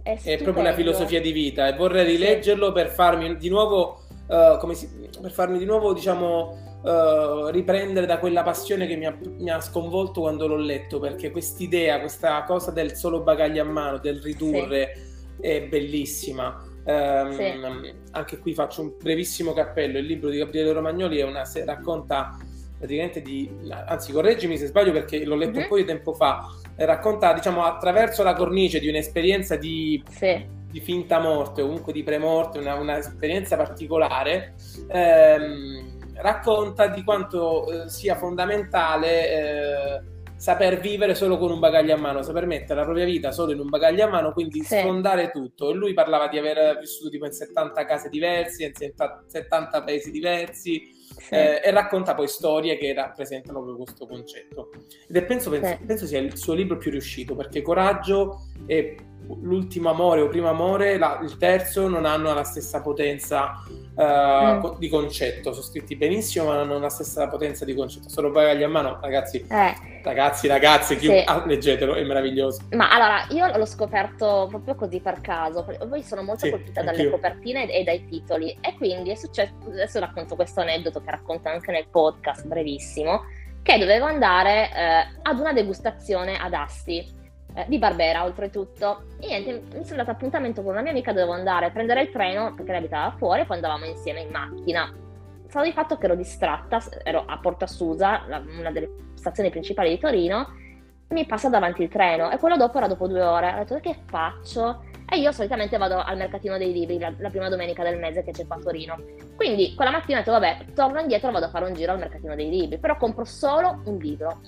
È, 0.02 0.18
è, 0.20 0.36
proprio 0.42 0.64
una 0.64 0.72
filosofia 0.72 1.20
di 1.20 1.30
vita 1.30 1.68
e 1.68 1.76
vorrei 1.76 2.04
rileggerlo 2.04 2.72
per 2.72 2.88
farmi 2.88 3.36
di 3.36 3.48
nuovo 3.48 4.02
uh, 4.26 4.58
come 4.58 4.74
si, 4.74 4.88
per 5.20 5.30
farmi 5.30 5.58
di 5.58 5.64
nuovo, 5.64 5.92
diciamo, 5.92 6.80
uh, 6.82 7.46
riprendere 7.48 8.06
da 8.06 8.18
quella 8.18 8.42
passione 8.42 8.86
che 8.86 8.96
mi 8.96 9.06
ha, 9.06 9.16
mi 9.38 9.50
ha, 9.50 9.60
sconvolto 9.60 10.22
quando 10.22 10.46
l'ho 10.46 10.56
letto, 10.56 10.98
perché 10.98 11.30
quest'idea, 11.30 12.00
questa 12.00 12.42
cosa 12.44 12.70
del 12.70 12.94
solo 12.94 13.22
bagaglio 13.22 13.62
a 13.62 13.66
mano, 13.66 13.98
del 13.98 14.20
ridurre, 14.20 14.94
sì. 15.40 15.46
è 15.46 15.62
bellissima. 15.62 16.70
Um, 16.84 17.30
sì. 17.30 17.94
Anche 18.10 18.38
qui 18.38 18.54
faccio 18.54 18.82
un 18.82 18.94
brevissimo 19.00 19.52
cappello. 19.52 19.98
Il 19.98 20.06
libro 20.06 20.30
di 20.30 20.38
Gabriele 20.38 20.72
Romagnoli 20.72 21.18
è 21.18 21.24
una, 21.24 21.44
racconta 21.64 22.36
praticamente 22.82 23.22
di, 23.22 23.48
anzi 23.86 24.10
correggimi 24.10 24.58
se 24.58 24.66
sbaglio 24.66 24.90
perché 24.90 25.24
l'ho 25.24 25.36
letto 25.36 25.52
mm-hmm. 25.52 25.62
un 25.62 25.68
po' 25.68 25.76
di 25.76 25.84
tempo 25.84 26.12
fa, 26.14 26.48
racconta 26.76 27.32
diciamo 27.32 27.62
attraverso 27.62 28.24
la 28.24 28.34
cornice 28.34 28.80
di 28.80 28.88
un'esperienza 28.88 29.54
di 29.54 30.02
sì 30.10 30.60
di 30.72 30.80
finta 30.80 31.20
morte 31.20 31.60
o 31.60 31.66
comunque 31.66 31.92
di 31.92 32.02
premorte, 32.02 32.58
una, 32.58 32.74
una 32.76 32.96
esperienza 32.96 33.58
particolare, 33.58 34.54
ehm, 34.88 36.14
racconta 36.14 36.86
di 36.86 37.04
quanto 37.04 37.84
eh, 37.84 37.90
sia 37.90 38.16
fondamentale 38.16 39.28
eh, 39.28 40.02
saper 40.34 40.80
vivere 40.80 41.14
solo 41.14 41.36
con 41.38 41.50
un 41.52 41.60
bagaglio 41.60 41.94
a 41.94 41.98
mano, 41.98 42.22
saper 42.22 42.46
mettere 42.46 42.80
la 42.80 42.84
propria 42.84 43.04
vita 43.04 43.30
solo 43.32 43.52
in 43.52 43.60
un 43.60 43.68
bagaglio 43.68 44.06
a 44.06 44.08
mano, 44.08 44.32
quindi 44.32 44.60
sì. 44.62 44.78
sfondare 44.78 45.30
tutto. 45.30 45.70
E 45.70 45.74
lui 45.74 45.92
parlava 45.92 46.26
di 46.26 46.38
aver 46.38 46.78
vissuto 46.80 47.10
tipo 47.10 47.26
in 47.26 47.32
70 47.32 47.84
case 47.84 48.08
diverse, 48.08 48.64
in 48.64 48.72
70 48.74 49.82
paesi 49.84 50.10
diversi, 50.10 50.82
sì. 51.16 51.34
eh, 51.34 51.60
e 51.64 51.70
racconta 51.70 52.14
poi 52.14 52.28
storie 52.28 52.76
che 52.76 52.92
rappresentano 52.92 53.62
proprio 53.62 53.84
questo 53.84 54.06
concetto. 54.06 54.70
Ed 55.08 55.16
è, 55.16 55.24
penso, 55.24 55.50
penso, 55.50 55.76
sì. 55.78 55.84
penso 55.84 56.06
sia 56.06 56.18
il 56.18 56.36
suo 56.36 56.54
libro 56.54 56.76
più 56.76 56.90
riuscito, 56.90 57.34
perché 57.34 57.62
coraggio 57.62 58.46
e 58.66 58.96
l'ultimo 59.40 59.90
amore 59.90 60.20
o 60.20 60.28
primo 60.28 60.48
amore, 60.48 60.98
la, 60.98 61.20
il 61.22 61.36
terzo 61.36 61.88
non 61.88 62.04
hanno 62.04 62.32
la 62.32 62.44
stessa 62.44 62.80
potenza 62.80 63.62
uh, 63.94 64.02
mm. 64.02 64.78
di 64.78 64.88
concetto. 64.88 65.52
Sono 65.52 65.64
scritti 65.64 65.96
benissimo, 65.96 66.46
ma 66.46 66.54
non 66.54 66.70
hanno 66.70 66.78
la 66.78 66.88
stessa 66.88 67.28
potenza 67.28 67.64
di 67.64 67.74
concetto. 67.74 68.08
Solo 68.08 68.30
bagagli 68.30 68.62
a 68.62 68.68
mano, 68.68 68.98
ragazzi. 69.00 69.44
Eh. 69.48 70.00
Ragazzi, 70.02 70.48
ragazzi, 70.48 70.96
chi... 70.96 71.06
sì. 71.06 71.22
ah, 71.24 71.44
leggetelo, 71.46 71.94
è 71.94 72.02
meraviglioso. 72.02 72.62
Ma 72.72 72.90
allora, 72.90 73.26
io 73.30 73.56
l'ho 73.56 73.66
scoperto 73.66 74.46
proprio 74.48 74.74
così 74.74 75.00
per 75.00 75.20
caso. 75.20 75.64
Poi 75.64 76.02
sono 76.02 76.22
molto 76.22 76.46
sì, 76.46 76.50
colpita 76.50 76.82
dalle 76.82 77.08
copertine 77.10 77.70
e 77.70 77.84
dai 77.84 78.06
titoli. 78.06 78.56
E 78.60 78.74
quindi 78.76 79.10
è 79.10 79.14
successo. 79.14 79.52
Adesso 79.66 80.00
racconto 80.00 80.34
questo 80.34 80.60
aneddoto 80.60 81.00
che 81.00 81.10
racconta 81.10 81.50
anche 81.50 81.70
nel 81.70 81.86
podcast, 81.88 82.46
brevissimo. 82.46 83.22
Che 83.62 83.78
dovevo 83.78 84.06
andare 84.06 84.70
eh, 84.74 85.20
ad 85.22 85.38
una 85.38 85.52
degustazione 85.52 86.36
ad 86.36 86.52
Asti 86.52 87.20
eh, 87.54 87.64
di 87.68 87.78
Barbera 87.78 88.24
oltretutto. 88.24 89.04
E 89.20 89.26
niente, 89.26 89.76
mi 89.76 89.84
sono 89.84 89.98
dato 89.98 90.10
appuntamento 90.10 90.62
con 90.62 90.72
una 90.72 90.82
mia 90.82 90.90
amica, 90.90 91.12
dovevo 91.12 91.32
andare 91.32 91.66
a 91.66 91.70
prendere 91.70 92.02
il 92.02 92.10
treno 92.10 92.54
perché 92.54 92.70
lei 92.70 92.80
abitava 92.80 93.14
fuori 93.16 93.42
e 93.42 93.44
poi 93.44 93.56
andavamo 93.56 93.84
insieme 93.84 94.20
in 94.20 94.30
macchina. 94.30 94.92
Stavo 95.46 95.64
di 95.64 95.72
fatto 95.72 95.98
che 95.98 96.06
ero 96.06 96.14
distratta, 96.14 96.80
ero 97.02 97.24
a 97.26 97.38
Porta 97.38 97.66
Susa, 97.66 98.22
una 98.58 98.70
delle 98.70 98.90
stazioni 99.14 99.50
principali 99.50 99.90
di 99.90 99.98
Torino, 99.98 100.48
e 101.08 101.14
mi 101.14 101.26
passa 101.26 101.50
davanti 101.50 101.82
il 101.82 101.90
treno 101.90 102.30
e 102.30 102.38
quello 102.38 102.56
dopo 102.56 102.78
era 102.78 102.88
dopo 102.88 103.06
due 103.06 103.22
ore. 103.22 103.52
Ho 103.52 103.58
detto 103.58 103.78
che 103.80 103.98
faccio? 104.06 104.84
E 105.06 105.18
io 105.18 105.30
solitamente 105.30 105.76
vado 105.76 106.02
al 106.02 106.16
mercatino 106.16 106.56
dei 106.56 106.72
libri 106.72 106.98
la, 106.98 107.12
la, 107.18 107.28
prima 107.28 107.50
domenica 107.50 107.82
del 107.82 107.98
mese 107.98 108.22
che 108.22 108.30
c'è 108.30 108.46
qua 108.46 108.56
a 108.56 108.60
Torino. 108.60 108.98
Quindi 109.36 109.74
quella 109.74 109.90
mattina 109.90 110.20
ho 110.20 110.22
detto, 110.22 110.32
vabbè, 110.32 110.72
torno 110.74 111.00
indietro 111.00 111.28
e 111.28 111.32
vado 111.32 111.44
a 111.44 111.50
fare 111.50 111.66
un 111.66 111.74
giro 111.74 111.92
al 111.92 111.98
mercatino 111.98 112.34
dei 112.34 112.48
libri, 112.48 112.78
però 112.78 112.96
compro 112.96 113.26
solo 113.26 113.82
un 113.84 113.98
libro 113.98 114.40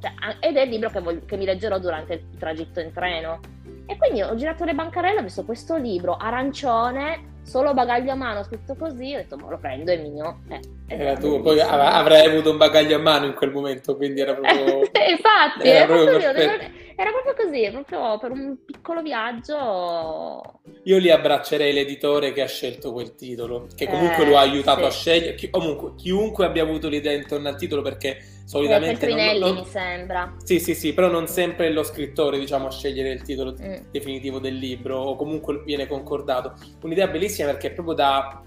cioè, 0.00 0.12
ed 0.40 0.56
è 0.56 0.62
il 0.62 0.70
libro 0.70 0.90
che, 0.90 1.00
voglio, 1.00 1.20
che, 1.26 1.36
mi 1.36 1.44
leggerò 1.44 1.78
durante 1.78 2.14
il 2.14 2.38
tragitto 2.38 2.80
in 2.80 2.92
treno. 2.92 3.40
E 3.86 3.96
quindi 3.96 4.22
ho 4.22 4.34
girato 4.34 4.64
le 4.64 4.74
bancarelle, 4.74 5.20
ho 5.20 5.22
visto 5.22 5.44
questo 5.44 5.76
libro 5.76 6.16
arancione, 6.16 7.38
solo 7.42 7.74
bagaglio 7.74 8.12
a 8.12 8.14
mano, 8.14 8.44
scritto 8.44 8.76
così, 8.76 9.14
ho 9.14 9.18
detto, 9.18 9.36
ma 9.36 9.50
lo 9.50 9.58
prendo, 9.58 9.90
è 9.90 9.96
mio. 9.96 10.42
Eh, 10.48 10.60
era 10.86 11.16
tu, 11.16 11.42
poi 11.42 11.60
av- 11.60 11.80
avrai 11.80 12.26
avuto 12.26 12.50
un 12.50 12.56
bagaglio 12.56 12.96
a 12.96 13.00
mano 13.00 13.26
in 13.26 13.34
quel 13.34 13.50
momento, 13.50 13.96
quindi 13.96 14.20
era 14.20 14.34
proprio... 14.34 14.78
Infatti, 15.10 15.68
era, 15.68 15.78
era, 15.78 15.86
proprio 15.86 16.18
proprio 16.18 16.50
era, 16.96 17.10
proprio 17.10 17.34
così, 17.34 17.68
proprio 17.70 18.18
per 18.18 18.30
un 18.30 18.56
piccolo 18.64 19.02
viaggio. 19.02 20.60
Io 20.84 20.98
lì 20.98 21.10
abbraccerei 21.10 21.72
l'editore 21.72 22.32
che 22.32 22.42
ha 22.42 22.46
scelto 22.46 22.92
quel 22.92 23.14
titolo, 23.14 23.66
che 23.74 23.88
comunque 23.88 24.24
eh, 24.24 24.28
lo 24.28 24.36
ha 24.36 24.42
aiutato 24.42 24.80
sì. 24.80 24.86
a 24.86 24.90
scegliere, 24.90 25.34
chi- 25.34 25.50
comunque 25.50 25.94
chiunque 25.96 26.44
abbia 26.44 26.62
avuto 26.62 26.88
l'idea 26.88 27.12
intorno 27.12 27.48
al 27.48 27.56
titolo 27.56 27.82
perché 27.82 28.18
solitamente 28.50 28.96
Feltrinelli 28.96 29.38
non, 29.38 29.54
non, 29.54 29.58
mi 29.60 29.64
sembra. 29.64 30.34
Sì, 30.42 30.58
sì, 30.58 30.74
sì, 30.74 30.92
però 30.92 31.08
non 31.08 31.28
sempre 31.28 31.68
è 31.68 31.70
lo 31.70 31.84
scrittore, 31.84 32.36
diciamo, 32.36 32.66
a 32.66 32.70
scegliere 32.72 33.12
il 33.12 33.22
titolo 33.22 33.52
mm. 33.52 33.74
definitivo 33.92 34.40
del 34.40 34.56
libro 34.56 34.98
o 34.98 35.14
comunque 35.14 35.62
viene 35.64 35.86
concordato. 35.86 36.54
Un'idea 36.82 37.06
bellissima 37.06 37.50
perché 37.50 37.68
è 37.68 37.70
proprio 37.70 37.94
da 37.94 38.42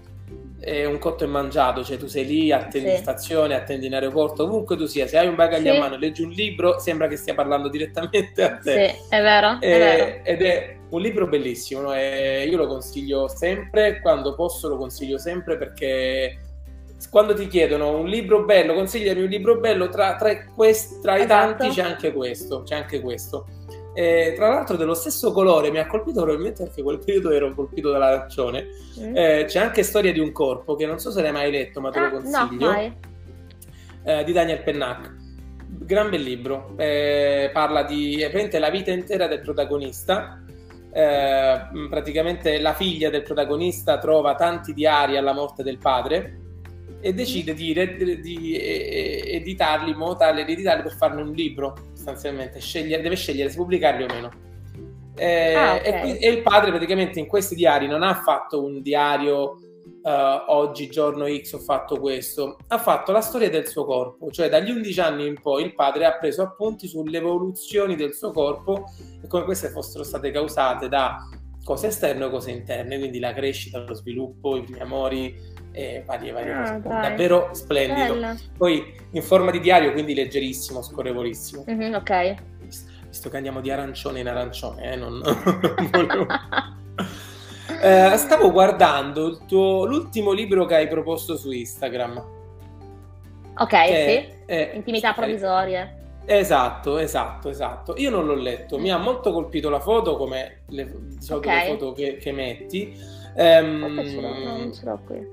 è 0.60 0.84
un 0.84 0.98
cotto 0.98 1.24
e 1.24 1.26
mangiato, 1.26 1.82
cioè 1.84 1.96
tu 1.96 2.06
sei 2.06 2.26
lì, 2.26 2.52
attendi 2.52 2.88
sì. 2.88 2.94
in 2.94 3.00
stazione, 3.00 3.54
attendi 3.54 3.86
in 3.86 3.94
aeroporto, 3.94 4.44
ovunque 4.44 4.76
tu 4.76 4.86
sia, 4.86 5.06
se 5.06 5.18
hai 5.18 5.26
un 5.26 5.34
bagaglio 5.34 5.70
sì. 5.72 5.76
a 5.76 5.80
mano, 5.80 5.96
leggi 5.96 6.22
un 6.22 6.30
libro, 6.30 6.78
sembra 6.78 7.06
che 7.06 7.16
stia 7.16 7.34
parlando 7.34 7.68
direttamente 7.68 8.42
a 8.42 8.58
te. 8.58 8.88
Sì, 8.88 9.14
è 9.14 9.22
vero. 9.22 9.58
È, 9.60 9.66
è 9.66 9.78
vero. 9.78 10.24
Ed 10.24 10.42
è 10.42 10.76
un 10.90 11.00
libro 11.00 11.26
bellissimo, 11.26 11.80
no? 11.80 11.94
io 11.94 12.56
lo 12.56 12.66
consiglio 12.66 13.28
sempre, 13.28 14.00
quando 14.00 14.34
posso 14.34 14.68
lo 14.68 14.76
consiglio 14.76 15.18
sempre 15.18 15.56
perché 15.56 16.38
quando 17.10 17.34
ti 17.34 17.46
chiedono 17.46 17.98
un 17.98 18.06
libro 18.06 18.44
bello, 18.44 18.74
consigliami 18.74 19.22
un 19.22 19.28
libro 19.28 19.58
bello, 19.58 19.88
tra, 19.88 20.16
tra, 20.16 20.44
quest, 20.54 21.00
tra 21.00 21.16
esatto. 21.16 21.24
i 21.24 21.56
tanti 21.56 21.68
c'è 21.74 21.82
anche 21.82 22.12
questo, 22.12 22.62
c'è 22.62 22.74
anche 22.74 23.00
questo. 23.00 23.46
Eh, 23.96 24.32
tra 24.34 24.48
l'altro 24.48 24.76
dello 24.76 24.94
stesso 24.94 25.30
colore 25.30 25.70
mi 25.70 25.78
ha 25.78 25.86
colpito 25.86 26.20
probabilmente 26.20 26.64
perché 26.64 26.82
quel 26.82 26.98
periodo 26.98 27.30
ero 27.30 27.54
colpito 27.54 27.90
dall'arancione. 27.90 28.66
Mm. 29.00 29.16
Eh, 29.16 29.44
c'è 29.46 29.60
anche 29.60 29.82
Storia 29.82 30.12
di 30.12 30.18
un 30.18 30.32
corpo 30.32 30.74
che 30.74 30.86
non 30.86 30.98
so 30.98 31.10
se 31.10 31.22
l'hai 31.22 31.32
mai 31.32 31.50
letto, 31.50 31.80
ma 31.80 31.90
te 31.90 31.98
ah, 31.98 32.02
lo 32.04 32.10
consiglio. 32.20 32.72
No, 32.72 32.96
eh, 34.04 34.24
di 34.24 34.32
Daniel 34.32 34.62
Pennac. 34.62 35.14
Gran 35.66 36.10
bel 36.10 36.22
libro. 36.22 36.74
Eh, 36.76 37.50
parla 37.52 37.82
di 37.82 38.26
la 38.50 38.70
vita 38.70 38.90
intera 38.90 39.26
del 39.28 39.40
protagonista. 39.40 40.42
Eh, 40.92 41.60
praticamente 41.88 42.60
la 42.60 42.72
figlia 42.72 43.10
del 43.10 43.22
protagonista 43.22 43.98
trova 43.98 44.34
tanti 44.34 44.72
diari 44.72 45.16
alla 45.16 45.32
morte 45.32 45.64
del 45.64 45.78
padre 45.78 46.43
e 47.04 47.12
decide 47.12 47.52
di, 47.52 47.74
di, 47.74 48.20
di 48.20 48.56
editarli 48.58 49.90
in 49.90 49.96
modo 49.98 50.16
tale 50.16 50.42
di 50.46 50.52
editarli 50.52 50.82
per 50.84 50.96
farne 50.96 51.20
un 51.20 51.32
libro 51.32 51.74
sostanzialmente. 51.92 52.60
Scegliere, 52.60 53.02
deve 53.02 53.14
scegliere 53.14 53.50
se 53.50 53.56
pubblicarli 53.56 54.04
o 54.04 54.06
meno. 54.06 54.30
Eh, 55.14 55.52
ah, 55.52 55.74
okay. 55.74 56.16
e, 56.16 56.26
e, 56.26 56.30
il 56.30 56.40
padre 56.40 56.70
praticamente 56.70 57.20
in 57.20 57.26
questi 57.26 57.54
diari 57.54 57.86
non 57.86 58.02
ha 58.02 58.14
fatto 58.14 58.64
un 58.64 58.80
diario 58.80 59.50
uh, 60.02 60.44
oggi 60.46 60.88
giorno 60.88 61.26
X 61.26 61.52
ho 61.52 61.58
fatto 61.58 62.00
questo. 62.00 62.56
Ha 62.68 62.78
fatto 62.78 63.12
la 63.12 63.20
storia 63.20 63.50
del 63.50 63.68
suo 63.68 63.84
corpo 63.84 64.30
cioè 64.30 64.48
dagli 64.48 64.70
11 64.70 65.00
anni 65.00 65.26
in 65.26 65.38
poi 65.42 65.62
il 65.62 65.74
padre 65.74 66.06
ha 66.06 66.16
preso 66.16 66.40
appunti 66.40 66.88
sulle 66.88 67.18
evoluzioni 67.18 67.96
del 67.96 68.14
suo 68.14 68.32
corpo 68.32 68.86
e 69.22 69.26
come 69.28 69.44
queste 69.44 69.68
fossero 69.68 70.04
state 70.04 70.30
causate 70.30 70.88
da 70.88 71.18
cose 71.64 71.88
esterne 71.88 72.24
o 72.24 72.30
cose 72.30 72.50
interne 72.50 72.98
quindi 72.98 73.18
la 73.18 73.32
crescita, 73.32 73.78
lo 73.78 73.94
sviluppo, 73.94 74.56
i 74.56 74.62
primi 74.62 74.80
amori 74.80 75.52
e 75.72 76.04
varie, 76.06 76.30
varie 76.30 76.52
ah, 76.52 76.80
cose. 76.80 76.88
Davvero 76.88 77.48
splendido. 77.52 78.12
Bella. 78.12 78.36
Poi 78.56 78.94
in 79.10 79.22
forma 79.22 79.50
di 79.50 79.58
diario, 79.58 79.92
quindi 79.92 80.14
leggerissimo, 80.14 80.82
scorrevolissimo. 80.82 81.64
Mm-hmm, 81.68 81.94
ok. 81.94 82.34
Visto 83.08 83.30
che 83.30 83.36
andiamo 83.36 83.60
di 83.60 83.70
arancione 83.70 84.20
in 84.20 84.28
arancione, 84.28 84.92
eh, 84.92 84.96
non, 84.96 85.18
non 85.22 86.26
eh, 87.80 88.16
stavo 88.16 88.52
guardando 88.52 89.38
tuo, 89.46 89.84
l'ultimo 89.84 90.32
libro 90.32 90.64
che 90.66 90.76
hai 90.76 90.88
proposto 90.88 91.36
su 91.36 91.50
Instagram. 91.50 92.24
Ok, 93.56 93.86
sì. 93.86 94.28
È, 94.46 94.72
Intimità 94.74 95.12
provvisorie. 95.12 96.02
Esatto, 96.26 96.98
esatto, 96.98 97.48
esatto. 97.50 97.94
Io 97.98 98.10
non 98.10 98.26
l'ho 98.26 98.34
letto, 98.34 98.78
mi 98.78 98.90
ha 98.90 98.96
molto 98.96 99.32
colpito 99.32 99.68
la 99.68 99.80
foto, 99.80 100.16
come 100.16 100.62
le, 100.68 100.84
di 100.84 101.22
solito 101.22 101.48
okay. 101.48 101.66
le 101.66 101.72
foto 101.72 101.92
che, 101.92 102.16
che 102.16 102.32
metti. 102.32 102.96
Non 103.36 104.70
ce 104.72 104.84
l'ho 104.84 105.00
qui. 105.06 105.26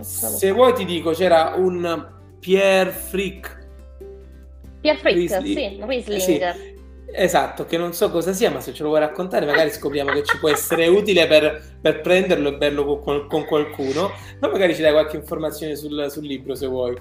Se 0.00 0.50
vuoi 0.52 0.74
ti 0.74 0.84
dico, 0.84 1.10
c'era 1.12 1.54
un 1.56 2.16
Pierre 2.38 2.90
Frick. 2.90 3.66
Pierre 4.80 4.98
Frick, 4.98 5.16
Riesling. 5.16 5.56
sì, 5.56 5.84
Riesling. 5.84 6.20
Sì. 6.20 6.76
Esatto, 7.10 7.64
che 7.64 7.78
non 7.78 7.94
so 7.94 8.10
cosa 8.10 8.32
sia, 8.34 8.50
ma 8.50 8.60
se 8.60 8.74
ce 8.74 8.82
lo 8.82 8.90
vuoi 8.90 9.00
raccontare 9.00 9.46
magari 9.46 9.70
scopriamo 9.70 10.12
che 10.12 10.22
ci 10.24 10.38
può 10.38 10.50
essere 10.50 10.86
utile 10.88 11.26
per, 11.26 11.78
per 11.80 12.02
prenderlo 12.02 12.50
e 12.50 12.56
berlo 12.56 12.98
con, 12.98 13.26
con, 13.26 13.46
qualcuno, 13.46 14.10
ma 14.40 14.48
magari 14.48 14.74
ci 14.74 14.82
dai 14.82 14.92
qualche 14.92 15.16
informazione 15.16 15.74
sul, 15.74 16.10
sul 16.10 16.26
libro 16.26 16.54
se 16.54 16.66
vuoi. 16.66 16.96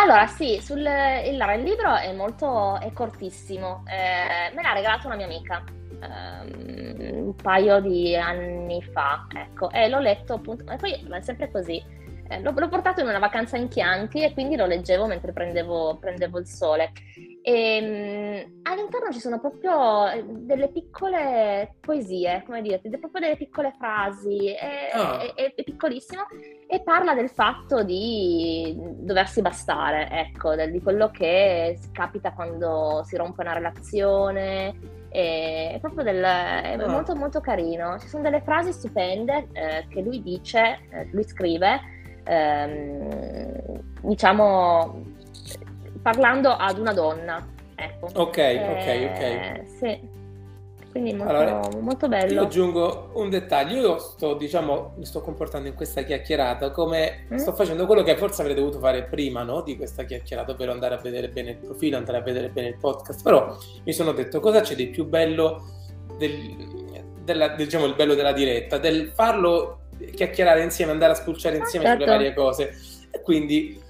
Allora, 0.00 0.28
sì, 0.28 0.60
sul, 0.60 0.78
il, 0.78 1.44
il 1.56 1.62
libro 1.64 1.96
è 1.96 2.12
molto, 2.12 2.78
è 2.78 2.92
cortissimo, 2.92 3.82
eh, 3.88 4.54
me 4.54 4.62
l'ha 4.62 4.72
regalato 4.72 5.08
una 5.08 5.16
mia 5.16 5.26
amica 5.26 5.64
um, 5.90 7.26
un 7.26 7.34
paio 7.34 7.80
di 7.80 8.14
anni 8.14 8.80
fa, 8.80 9.26
ecco, 9.34 9.68
e 9.70 9.88
l'ho 9.88 9.98
letto 9.98 10.34
appunto, 10.34 10.70
e 10.70 10.76
poi 10.76 10.92
è 10.92 11.20
sempre 11.20 11.50
così. 11.50 11.82
Eh, 12.28 12.40
l'ho, 12.42 12.52
l'ho, 12.54 12.68
portato 12.68 13.00
in 13.00 13.08
una 13.08 13.18
vacanza 13.18 13.56
in 13.56 13.68
Chianti 13.68 14.22
e 14.22 14.32
quindi 14.32 14.54
lo 14.56 14.66
leggevo 14.66 15.06
mentre 15.06 15.32
prendevo, 15.32 15.96
prendevo 15.98 16.38
il 16.38 16.46
sole. 16.46 16.92
E, 17.42 18.44
um, 18.44 18.60
all'interno 18.64 19.10
ci 19.10 19.20
sono 19.20 19.40
proprio 19.40 20.08
eh, 20.10 20.22
delle 20.26 20.68
piccole 20.68 21.76
poesie, 21.80 22.42
come 22.44 22.60
dire, 22.60 22.80
proprio 22.80 23.20
delle 23.20 23.36
piccole 23.36 23.74
frasi, 23.78 24.52
è, 24.52 24.90
oh. 24.94 25.18
è, 25.20 25.34
è, 25.34 25.54
è, 25.54 25.64
piccolissimo 25.64 26.26
e 26.68 26.82
parla 26.82 27.14
del 27.14 27.30
fatto 27.30 27.82
di 27.82 28.76
doversi 28.78 29.40
bastare, 29.40 30.08
ecco, 30.10 30.54
di 30.54 30.82
quello 30.82 31.10
che 31.10 31.78
capita 31.92 32.32
quando 32.32 33.02
si 33.04 33.16
rompe 33.16 33.40
una 33.40 33.54
relazione, 33.54 34.96
è 35.08 35.78
proprio 35.80 36.04
del, 36.04 36.22
è 36.22 36.76
oh. 36.78 36.88
molto 36.88 37.14
molto 37.14 37.40
carino. 37.40 37.98
Ci 37.98 38.08
sono 38.08 38.22
delle 38.22 38.42
frasi 38.42 38.72
stupende 38.72 39.48
eh, 39.52 39.86
che 39.88 40.02
lui 40.02 40.22
dice, 40.22 40.80
eh, 40.90 41.08
lui 41.12 41.24
scrive, 41.24 41.96
ehm, 42.28 43.80
diciamo, 44.02 45.02
parlando 46.02 46.50
ad 46.50 46.78
una 46.78 46.92
donna. 46.92 47.46
Ecco. 47.74 48.08
Ok, 48.14 48.36
eh, 48.38 48.68
ok, 48.68 49.62
ok. 49.62 49.68
Sì 49.78 50.16
quindi 50.90 51.12
molto, 51.12 51.32
allora, 51.32 51.68
molto 51.80 52.08
bello. 52.08 52.32
Io 52.32 52.42
aggiungo 52.42 53.10
un 53.14 53.28
dettaglio, 53.28 53.76
io 53.76 53.98
sto, 53.98 54.34
diciamo, 54.34 54.94
mi 54.96 55.04
sto 55.04 55.20
comportando 55.20 55.68
in 55.68 55.74
questa 55.74 56.02
chiacchierata 56.02 56.70
come 56.70 57.26
mm? 57.32 57.36
sto 57.36 57.52
facendo 57.52 57.86
quello 57.86 58.02
che 58.02 58.16
forse 58.16 58.40
avrei 58.40 58.56
dovuto 58.56 58.78
fare 58.78 59.04
prima 59.04 59.42
no? 59.42 59.60
di 59.60 59.76
questa 59.76 60.04
chiacchierata, 60.04 60.52
ovvero 60.52 60.72
andare 60.72 60.94
a 60.94 60.98
vedere 60.98 61.28
bene 61.28 61.50
il 61.50 61.56
profilo, 61.58 61.98
andare 61.98 62.18
a 62.18 62.22
vedere 62.22 62.48
bene 62.48 62.68
il 62.68 62.78
podcast, 62.78 63.22
però 63.22 63.56
mi 63.84 63.92
sono 63.92 64.12
detto 64.12 64.40
cosa 64.40 64.60
c'è 64.60 64.74
di 64.74 64.88
più 64.88 65.06
bello 65.06 65.62
del, 66.16 66.56
della, 67.22 67.48
diciamo, 67.48 67.84
il 67.84 67.94
bello 67.94 68.14
della 68.14 68.32
diretta, 68.32 68.78
del 68.78 69.12
farlo 69.14 69.80
chiacchierare 70.14 70.62
insieme, 70.62 70.92
andare 70.92 71.12
a 71.12 71.16
spulciare 71.16 71.56
insieme 71.56 71.86
certo. 71.86 72.02
sulle 72.02 72.16
varie 72.16 72.34
cose. 72.34 72.74
E 73.10 73.22
quindi 73.22 73.86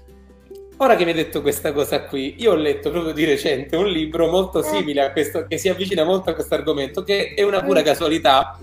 Ora 0.81 0.95
che 0.95 1.03
mi 1.03 1.09
hai 1.09 1.17
detto 1.17 1.41
questa 1.41 1.73
cosa 1.73 2.03
qui, 2.03 2.35
io 2.37 2.53
ho 2.53 2.55
letto 2.55 2.89
proprio 2.89 3.11
di 3.11 3.25
recente 3.25 3.75
un 3.75 3.87
libro 3.87 4.29
molto 4.29 4.59
eh. 4.59 4.63
simile 4.63 5.01
a 5.01 5.11
questo, 5.11 5.45
che 5.45 5.57
si 5.57 5.67
avvicina 5.67 6.05
molto 6.05 6.29
a 6.29 6.33
questo 6.33 6.53
argomento, 6.53 7.03
che 7.03 7.33
è 7.35 7.43
una 7.43 7.61
pura 7.61 7.81
mm. 7.81 7.83
casualità, 7.83 8.57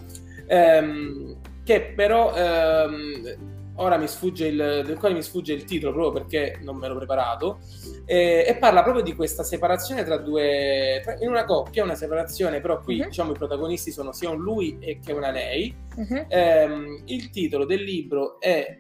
ehm, 0.46 1.36
che 1.62 1.92
però 1.94 2.34
ehm, 2.34 3.36
ora 3.76 3.96
mi 3.96 4.06
sfugge 4.06 4.46
il, 4.46 4.82
del 4.84 4.98
quale 4.98 5.14
mi 5.14 5.22
sfugge 5.22 5.52
il 5.52 5.64
titolo 5.64 5.92
proprio 5.92 6.22
perché 6.22 6.58
non 6.62 6.76
me 6.76 6.88
l'ho 6.88 6.96
preparato, 6.96 7.58
eh, 8.04 8.44
e 8.46 8.56
parla 8.56 8.82
proprio 8.82 9.02
di 9.02 9.14
questa 9.14 9.42
separazione 9.42 10.04
tra 10.04 10.16
due, 10.18 11.00
tra, 11.02 11.16
in 11.20 11.28
una 11.28 11.44
coppia, 11.44 11.84
una 11.84 11.94
separazione, 11.94 12.60
però 12.60 12.80
qui 12.80 13.00
uh-huh. 13.00 13.06
diciamo 13.06 13.32
i 13.32 13.36
protagonisti 13.36 13.90
sono 13.90 14.12
sia 14.12 14.30
un 14.30 14.40
lui 14.40 14.78
che 14.78 15.12
una 15.12 15.30
lei. 15.30 15.74
Uh-huh. 15.96 16.26
Eh, 16.28 17.02
il 17.06 17.30
titolo 17.30 17.64
del 17.64 17.82
libro 17.82 18.40
è 18.40 18.78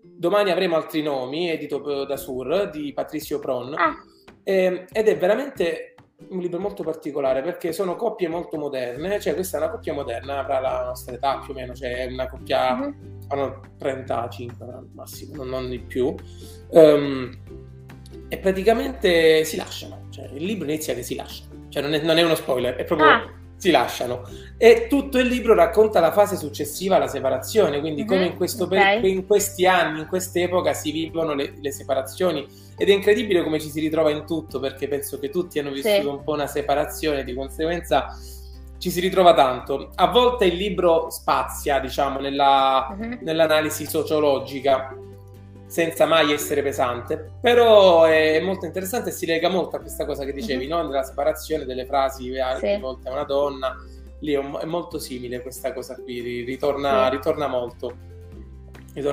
Domani 0.00 0.50
avremo 0.50 0.74
altri 0.74 1.00
nomi, 1.02 1.48
edito 1.48 2.04
da 2.04 2.16
Sur, 2.16 2.70
di 2.70 2.92
Patrizio 2.92 3.38
Pron. 3.38 3.74
Ah. 3.74 3.96
Eh, 4.42 4.86
ed 4.90 5.06
è 5.06 5.16
veramente 5.16 5.94
un 6.30 6.40
libro 6.40 6.58
molto 6.58 6.82
particolare 6.82 7.42
perché 7.42 7.72
sono 7.72 7.94
coppie 7.94 8.28
molto 8.28 8.58
moderne, 8.58 9.20
cioè 9.20 9.34
questa 9.34 9.58
è 9.58 9.60
una 9.60 9.70
coppia 9.70 9.94
moderna, 9.94 10.40
avrà 10.40 10.58
la 10.58 10.84
nostra 10.84 11.14
età 11.14 11.38
più 11.38 11.52
o 11.52 11.56
meno, 11.56 11.74
cioè 11.74 12.06
una 12.10 12.28
coppia, 12.28 12.74
mm-hmm. 12.74 12.92
hanno 13.28 13.60
35 13.78 14.66
al 14.66 14.88
massimo, 14.94 15.44
non, 15.44 15.70
di 15.70 15.78
più, 15.78 16.14
um, 16.70 17.38
e 18.28 18.38
praticamente 18.38 19.44
si 19.44 19.56
lasciano, 19.56 20.06
cioè 20.10 20.28
il 20.32 20.44
libro 20.44 20.68
inizia 20.68 20.94
che 20.94 21.02
si 21.02 21.14
lasciano, 21.14 21.66
cioè 21.68 21.82
non 21.82 21.94
è, 21.94 22.02
non 22.02 22.18
è 22.18 22.22
uno 22.22 22.34
spoiler, 22.34 22.74
è 22.74 22.84
proprio... 22.84 23.08
Ah 23.08 23.36
si 23.58 23.70
lasciano. 23.72 24.22
E 24.56 24.86
tutto 24.88 25.18
il 25.18 25.26
libro 25.26 25.52
racconta 25.52 26.00
la 26.00 26.12
fase 26.12 26.36
successiva 26.36 26.96
alla 26.96 27.08
separazione, 27.08 27.80
quindi 27.80 28.04
mm-hmm. 28.04 28.08
come 28.08 28.26
in, 28.26 28.62
okay. 28.62 29.00
per- 29.00 29.10
in, 29.10 29.26
questi 29.26 29.66
anni, 29.66 30.00
in 30.00 30.06
quest'epoca 30.06 30.72
si 30.72 30.92
vivono 30.92 31.34
le, 31.34 31.54
le, 31.60 31.72
separazioni. 31.72 32.46
Ed 32.78 32.88
è 32.88 32.92
incredibile 32.92 33.42
come 33.42 33.58
ci 33.60 33.68
si 33.68 33.80
ritrova 33.80 34.10
in 34.10 34.24
tutto, 34.24 34.60
perché 34.60 34.88
penso 34.88 35.18
che 35.18 35.30
tutti 35.30 35.58
hanno 35.58 35.70
vissuto 35.70 36.00
sì. 36.00 36.06
un 36.06 36.22
po' 36.22 36.32
una 36.32 36.46
separazione, 36.46 37.24
di 37.24 37.34
conseguenza 37.34 38.16
ci 38.78 38.90
si 38.90 39.00
ritrova 39.00 39.34
tanto. 39.34 39.90
A 39.96 40.06
volte 40.06 40.46
il 40.46 40.54
libro 40.54 41.10
spazia, 41.10 41.80
diciamo, 41.80 42.20
nella, 42.20 42.96
mm-hmm. 42.96 43.12
nell'analisi 43.20 43.86
sociologica 43.86 44.96
senza 45.66 46.06
mai 46.06 46.32
essere 46.32 46.62
pesante, 46.62 47.32
però 47.42 48.04
è 48.04 48.40
molto 48.40 48.64
interessante 48.64 49.10
e 49.10 49.12
si 49.12 49.26
lega 49.26 49.50
molto 49.50 49.76
a 49.76 49.80
questa 49.80 50.06
cosa 50.06 50.24
che 50.24 50.32
dicevi, 50.32 50.66
mm-hmm. 50.66 50.78
no? 50.78 50.86
della 50.86 51.02
separazione 51.02 51.66
delle 51.66 51.84
frasi 51.84 52.32
sì. 52.58 52.78
volte 52.78 53.08
a 53.08 53.12
una 53.12 53.24
donna, 53.24 53.76
lì 54.20 54.32
è, 54.32 54.38
è, 54.38 54.64
molto 54.64 54.98
simile 54.98 55.42
questa 55.42 55.74
cosa 55.74 55.94
qui, 55.96 56.42
ritorna, 56.42 57.04
sì. 57.04 57.16
ritorna 57.16 57.48
molto. 57.48 58.06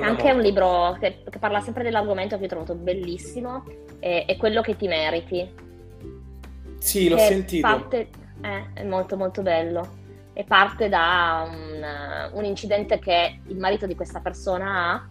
Anche 0.00 0.32
un 0.32 0.40
libro 0.40 0.96
che, 0.98 1.22
che, 1.28 1.38
parla 1.38 1.60
sempre 1.60 1.82
dell'argomento 1.82 2.38
che 2.38 2.46
ho 2.46 2.48
trovato 2.48 2.74
bellissimo, 2.74 3.64
è, 4.00 4.24
è 4.26 4.36
quello 4.36 4.60
che 4.60 4.76
ti 4.76 4.88
meriti. 4.88 5.48
Sì, 6.78 7.08
l'ho 7.08 7.18
sentito. 7.18 7.66
Parte, 7.66 8.08
eh, 8.42 8.64
è 8.74 8.84
molto 8.84 9.16
molto 9.16 9.42
bello. 9.42 10.04
e 10.32 10.44
parte 10.44 10.88
da 10.88 11.48
un, 11.48 12.30
un, 12.32 12.44
incidente 12.44 12.98
che 12.98 13.40
il 13.46 13.56
marito 13.56 13.86
di 13.86 13.94
questa 13.94 14.20
persona 14.20 14.92
ha 14.92 15.08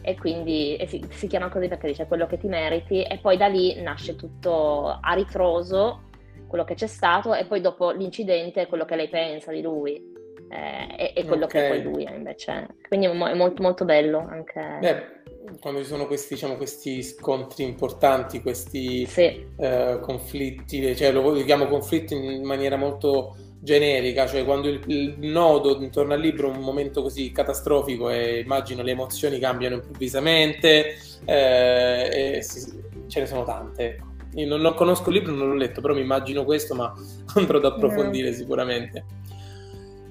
e 0.00 0.16
quindi 0.16 0.76
e 0.76 0.86
si, 0.86 1.04
si, 1.10 1.28
chiama 1.28 1.48
così 1.48 1.68
perché 1.68 1.86
dice 1.86 2.06
quello 2.06 2.26
che 2.26 2.38
ti 2.38 2.48
meriti 2.48 3.02
e 3.02 3.18
poi 3.18 3.36
da 3.36 3.46
lì 3.46 3.80
nasce 3.80 4.16
tutto 4.16 4.98
a 5.00 5.12
ritroso 5.14 6.08
quello 6.48 6.64
che 6.64 6.74
c'è 6.74 6.88
stato 6.88 7.34
e 7.34 7.46
poi 7.46 7.60
dopo 7.60 7.90
l'incidente 7.90 8.66
quello 8.66 8.84
che 8.84 8.96
lei 8.96 9.08
pensa 9.08 9.52
di 9.52 9.62
lui 9.62 10.13
eh, 10.48 11.12
e, 11.14 11.24
quello 11.24 11.44
okay. 11.44 11.62
che 11.62 11.68
poi 11.68 11.82
lui 11.82 12.04
è 12.04 12.14
invece. 12.14 12.68
Quindi 12.86 13.06
è 13.06 13.34
molto 13.34 13.62
molto 13.62 13.84
bello 13.84 14.18
anche. 14.18 14.78
Beh, 14.80 15.22
quando 15.60 15.80
ci 15.80 15.86
sono 15.86 16.06
questi, 16.06 16.34
diciamo, 16.34 16.56
questi 16.56 17.02
scontri 17.02 17.64
importanti, 17.64 18.40
questi 18.40 19.06
sì. 19.06 19.46
eh, 19.56 19.98
conflitti, 20.00 20.94
cioè 20.96 21.12
lo 21.12 21.32
chiamo 21.44 21.66
conflitti 21.66 22.14
in 22.14 22.44
maniera 22.44 22.76
molto 22.76 23.36
generica, 23.60 24.26
cioè 24.26 24.44
quando 24.44 24.68
il, 24.68 24.80
il, 24.86 25.16
nodo 25.20 25.80
intorno 25.80 26.12
al 26.12 26.20
libro 26.20 26.52
è 26.52 26.56
un 26.56 26.62
momento 26.62 27.00
così 27.00 27.32
catastrofico 27.32 28.10
e 28.10 28.40
immagino 28.40 28.82
le 28.82 28.90
emozioni 28.90 29.38
cambiano 29.38 29.76
improvvisamente, 29.76 30.96
eh, 31.24 32.38
si, 32.42 32.82
ce 33.06 33.20
ne 33.20 33.26
sono 33.26 33.44
tante. 33.44 33.98
Io 34.34 34.46
non, 34.46 34.60
non, 34.60 34.74
conosco 34.74 35.08
il 35.10 35.16
libro, 35.16 35.32
non 35.32 35.48
l'ho 35.48 35.54
letto, 35.54 35.80
però 35.80 35.94
mi 35.94 36.00
immagino 36.00 36.44
questo, 36.44 36.74
ma 36.74 36.92
andrò 37.34 37.58
ad 37.58 37.64
approfondire 37.64 38.30
no. 38.30 38.36
sicuramente. 38.36 39.04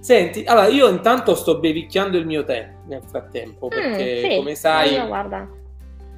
Senti, 0.03 0.43
allora 0.43 0.67
io 0.67 0.89
intanto 0.89 1.33
sto 1.33 1.59
bevicchiando 1.59 2.17
il 2.17 2.25
mio 2.25 2.43
tè 2.43 2.73
nel 2.87 3.01
frattempo, 3.07 3.67
mm, 3.67 3.69
perché 3.69 4.19
mm, 4.19 4.29
sì. 4.29 4.35
come 4.35 4.55
sai, 4.55 5.09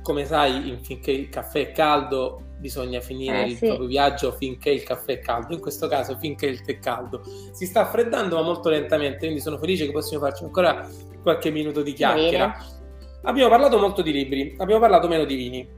come 0.02 0.26
sai, 0.26 0.80
finché 0.82 1.12
il 1.12 1.30
caffè 1.30 1.68
è 1.68 1.72
caldo 1.72 2.40
bisogna 2.58 3.00
finire 3.00 3.44
eh, 3.44 3.50
il 3.50 3.58
sì. 3.58 3.68
proprio 3.68 3.86
viaggio 3.86 4.32
finché 4.32 4.72
il 4.72 4.82
caffè 4.82 5.14
è 5.14 5.20
caldo, 5.20 5.54
in 5.54 5.60
questo 5.60 5.88
caso 5.88 6.18
finché 6.18 6.48
il 6.48 6.64
tè 6.64 6.78
è 6.78 6.80
caldo. 6.80 7.22
Si 7.52 7.68
sta 7.68 7.86
freddando 7.86 8.38
ma 8.38 8.42
molto 8.42 8.70
lentamente, 8.70 9.20
quindi 9.20 9.40
sono 9.40 9.60
felice 9.60 9.86
che 9.86 9.92
possiamo 9.92 10.24
farci 10.24 10.44
ancora 10.46 10.90
qualche 11.22 11.52
minuto 11.52 11.84
di 11.84 11.94
chiacchiera. 11.94 12.58
Abbiamo 13.22 13.52
parlato 13.52 13.78
molto 13.78 14.02
di 14.02 14.12
libri, 14.12 14.56
abbiamo 14.58 14.82
parlato 14.82 15.08
meno 15.08 15.26
di 15.26 15.36
vini. 15.36 15.70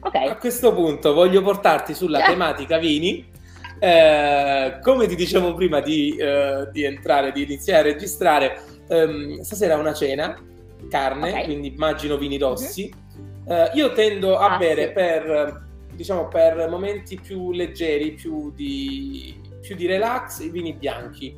Okay. 0.00 0.28
A 0.28 0.36
questo 0.36 0.74
punto 0.74 1.14
voglio 1.14 1.40
portarti 1.40 1.94
sulla 1.94 2.18
yeah. 2.18 2.28
tematica 2.28 2.76
vini. 2.76 3.32
Eh, 3.78 4.78
come 4.82 5.06
ti 5.06 5.14
dicevo 5.14 5.54
prima 5.54 5.80
di, 5.80 6.16
eh, 6.16 6.68
di, 6.72 6.84
entrare, 6.84 7.32
di 7.32 7.42
iniziare 7.42 7.90
a 7.90 7.92
registrare, 7.92 8.60
ehm, 8.88 9.40
stasera 9.40 9.76
una 9.76 9.92
cena, 9.92 10.40
carne, 10.88 11.30
okay. 11.30 11.44
quindi 11.44 11.68
immagino 11.68 12.16
vini 12.16 12.38
rossi. 12.38 12.92
Mm-hmm. 12.92 13.50
Eh, 13.50 13.70
io 13.74 13.92
tendo 13.92 14.36
a 14.36 14.54
ah, 14.54 14.56
bere 14.56 14.86
sì. 14.86 14.92
per 14.92 15.64
diciamo 15.96 16.28
per 16.28 16.68
momenti 16.68 17.18
più 17.18 17.52
leggeri, 17.52 18.12
più 18.12 18.52
di, 18.52 19.34
più 19.62 19.74
di 19.74 19.86
relax, 19.86 20.40
i 20.40 20.50
vini 20.50 20.74
bianchi. 20.74 21.36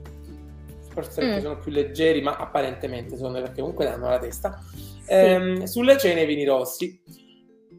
Forse 0.90 1.24
mm. 1.24 1.38
sono 1.38 1.58
più 1.58 1.70
leggeri, 1.70 2.20
ma 2.20 2.36
apparentemente 2.36 3.16
sono 3.16 3.40
perché 3.40 3.60
comunque 3.60 3.84
danno 3.84 4.08
la 4.08 4.18
testa. 4.18 4.60
Sì. 4.74 4.96
Ehm, 5.06 5.64
sulle 5.64 5.96
cene 5.96 6.22
i 6.22 6.26
vini 6.26 6.44
rossi. 6.44 7.00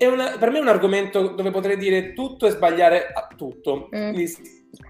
Una, 0.07 0.37
per 0.37 0.49
me 0.49 0.59
è 0.59 0.61
un 0.61 0.67
argomento 0.67 1.29
dove 1.29 1.51
potrei 1.51 1.77
dire 1.77 2.13
tutto 2.13 2.47
e 2.47 2.51
sbagliare 2.51 3.11
a 3.13 3.27
tutto. 3.35 3.89
Mm. 3.95 4.13
Ti, 4.13 4.37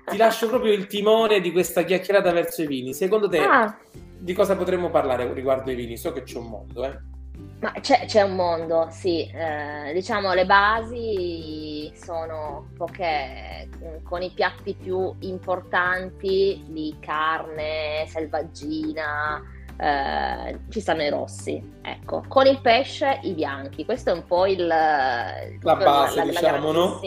ti 0.05 0.17
lascio 0.17 0.47
proprio 0.47 0.73
il 0.73 0.87
timore 0.87 1.41
di 1.41 1.51
questa 1.51 1.83
chiacchierata 1.83 2.31
verso 2.31 2.61
i 2.61 2.67
vini. 2.67 2.93
Secondo 2.93 3.27
te, 3.27 3.39
ah. 3.39 3.77
di 4.17 4.33
cosa 4.33 4.55
potremmo 4.55 4.89
parlare 4.89 5.31
riguardo 5.33 5.69
ai 5.69 5.75
vini? 5.75 5.97
So 5.97 6.11
che 6.11 6.23
c'è 6.23 6.37
un 6.37 6.47
mondo, 6.47 6.85
eh. 6.85 7.17
Ma 7.61 7.73
c'è, 7.81 8.05
c'è, 8.05 8.21
un 8.21 8.35
mondo, 8.35 8.87
sì. 8.89 9.29
Eh, 9.29 9.91
diciamo 9.93 10.33
le 10.33 10.45
basi 10.45 11.91
sono 11.93 12.69
poche, 12.77 13.67
con 14.03 14.21
i 14.21 14.31
piatti 14.31 14.75
più 14.75 15.13
importanti 15.19 16.63
di 16.67 16.95
carne, 17.01 18.05
selvaggina, 18.07 19.43
eh, 19.79 20.59
ci 20.69 20.81
stanno 20.81 21.03
i 21.03 21.09
rossi. 21.09 21.77
Ecco, 21.81 22.23
con 22.27 22.45
il 22.45 22.59
pesce 22.61 23.19
i 23.23 23.33
bianchi. 23.33 23.85
Questo 23.85 24.09
è 24.09 24.13
un 24.13 24.25
po' 24.25 24.45
il, 24.45 24.67
la 24.67 25.51
base, 25.61 26.17
la, 26.17 26.23
la, 26.25 26.29
diciamo, 26.29 26.71
la 26.71 26.79
no? 26.79 26.99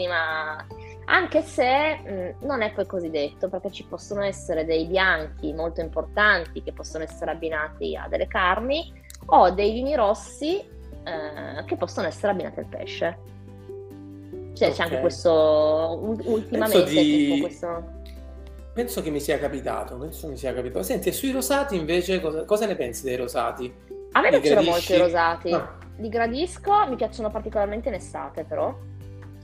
Anche 1.05 1.41
se 1.41 1.97
mh, 2.39 2.45
non 2.45 2.61
è 2.61 2.71
poi 2.71 2.85
così 2.85 3.09
detto, 3.09 3.49
perché 3.49 3.71
ci 3.71 3.85
possono 3.85 4.23
essere 4.23 4.65
dei 4.65 4.85
bianchi 4.85 5.53
molto 5.53 5.81
importanti 5.81 6.63
che 6.63 6.71
possono 6.71 7.03
essere 7.03 7.31
abbinati 7.31 7.95
a 7.95 8.07
delle 8.07 8.27
carni 8.27 9.01
ho 9.27 9.49
dei 9.51 9.71
vini 9.71 9.95
rossi 9.95 10.57
eh, 10.57 11.63
che 11.65 11.75
possono 11.77 12.07
essere 12.07 12.31
abbinati 12.31 12.59
al 12.59 12.65
pesce. 12.65 13.17
Cioè 14.53 14.67
okay. 14.67 14.71
c'è 14.71 14.83
anche 14.83 14.99
questo 14.99 15.99
ultimamente 16.25 16.89
di... 16.89 17.39
questo... 17.41 18.01
Penso 18.73 19.03
che 19.03 19.11
mi 19.11 19.19
sia 19.19 19.37
capitato, 19.37 19.97
penso 19.97 20.27
mi 20.27 20.35
sia 20.35 20.53
capitato. 20.53 20.83
Senti, 20.83 21.09
e 21.09 21.11
sui 21.11 21.31
rosati 21.31 21.75
invece 21.75 22.19
cosa, 22.19 22.43
cosa 22.43 22.65
ne 22.65 22.75
pensi 22.75 23.03
dei 23.03 23.15
rosati? 23.15 23.71
A 24.13 24.21
me 24.21 24.31
Li 24.31 24.39
piacciono 24.39 24.61
gradisci? 24.61 24.69
molto 24.69 24.93
i 24.93 24.97
rosati. 24.97 25.51
Ah. 25.51 25.77
Li 25.97 26.09
gradisco, 26.09 26.87
mi 26.87 26.95
piacciono 26.95 27.29
particolarmente 27.29 27.89
in 27.89 27.95
estate 27.95 28.43
però. 28.43 28.75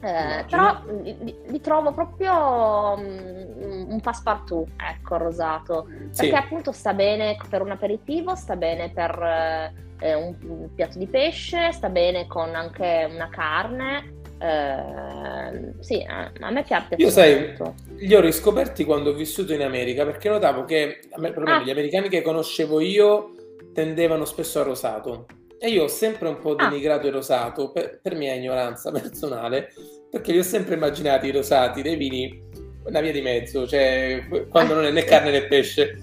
Eh, 0.02 0.46
però 0.50 0.82
li, 1.04 1.36
li, 1.46 1.60
trovo 1.60 1.92
proprio 1.92 2.94
um, 2.98 3.86
un 3.90 4.00
passepartout, 4.02 4.70
ecco, 4.78 5.16
il 5.16 5.22
rosato, 5.22 5.84
perché 5.84 6.14
sì. 6.14 6.34
appunto 6.34 6.72
sta 6.72 6.94
bene 6.94 7.38
per 7.50 7.62
un 7.62 7.72
aperitivo, 7.72 8.34
sta 8.34 8.56
bene 8.56 8.90
per 8.92 9.72
eh, 10.00 10.14
un, 10.14 10.36
un, 10.42 10.74
piatto 10.74 10.98
di 10.98 11.06
pesce, 11.06 11.74
sta 11.74 11.90
bene 11.90 12.28
con 12.28 12.56
anche 12.56 13.10
una 13.12 13.30
carne. 13.30 14.18
Eh, 14.40 15.74
sì, 15.80 16.02
a, 16.08 16.32
a, 16.40 16.50
me 16.50 16.64
piace. 16.64 16.96
Io 16.96 17.10
sai, 17.10 17.58
li 18.00 18.16
ho 18.16 18.22
riscoperti 18.22 18.86
quando 18.86 19.12
ho 19.12 19.14
vissuto 19.14 19.54
in 19.54 19.62
America, 19.62 20.06
perché 20.06 20.30
notavo 20.30 20.64
che 20.64 21.00
me, 21.18 21.34
ah. 21.34 21.62
gli 21.62 21.70
americani 21.70 22.10
che 22.10 22.22
conoscevo 22.22 22.80
io 22.80 23.36
tendevano 23.74 24.26
spesso 24.26 24.60
a 24.60 24.64
rosato. 24.64 25.26
E 25.60 25.70
io 25.70 25.84
ho 25.84 25.88
sempre 25.88 26.30
un 26.30 26.40
po' 26.40 26.56
ah. 26.56 26.70
denigrato 26.70 27.06
ah. 27.06 27.08
il 27.08 27.14
rosato 27.14 27.72
per, 27.72 28.00
per, 28.02 28.16
mia 28.16 28.34
ignoranza 28.34 28.92
personale, 28.92 29.74
perché 30.10 30.32
li 30.32 30.40
ho 30.40 30.44
sempre 30.44 30.76
immaginati 30.76 31.28
i 31.28 31.32
rosati 31.32 31.82
dei 31.82 31.96
vini 31.96 32.48
una 32.86 33.02
via 33.02 33.12
di 33.12 33.22
mezzo, 33.22 33.68
cioè 33.68 34.26
quando 34.50 34.74
non 34.74 34.86
è 34.86 34.92
né 34.92 35.04
carne 35.06 35.32
né 35.32 35.46
pesce. 35.48 35.98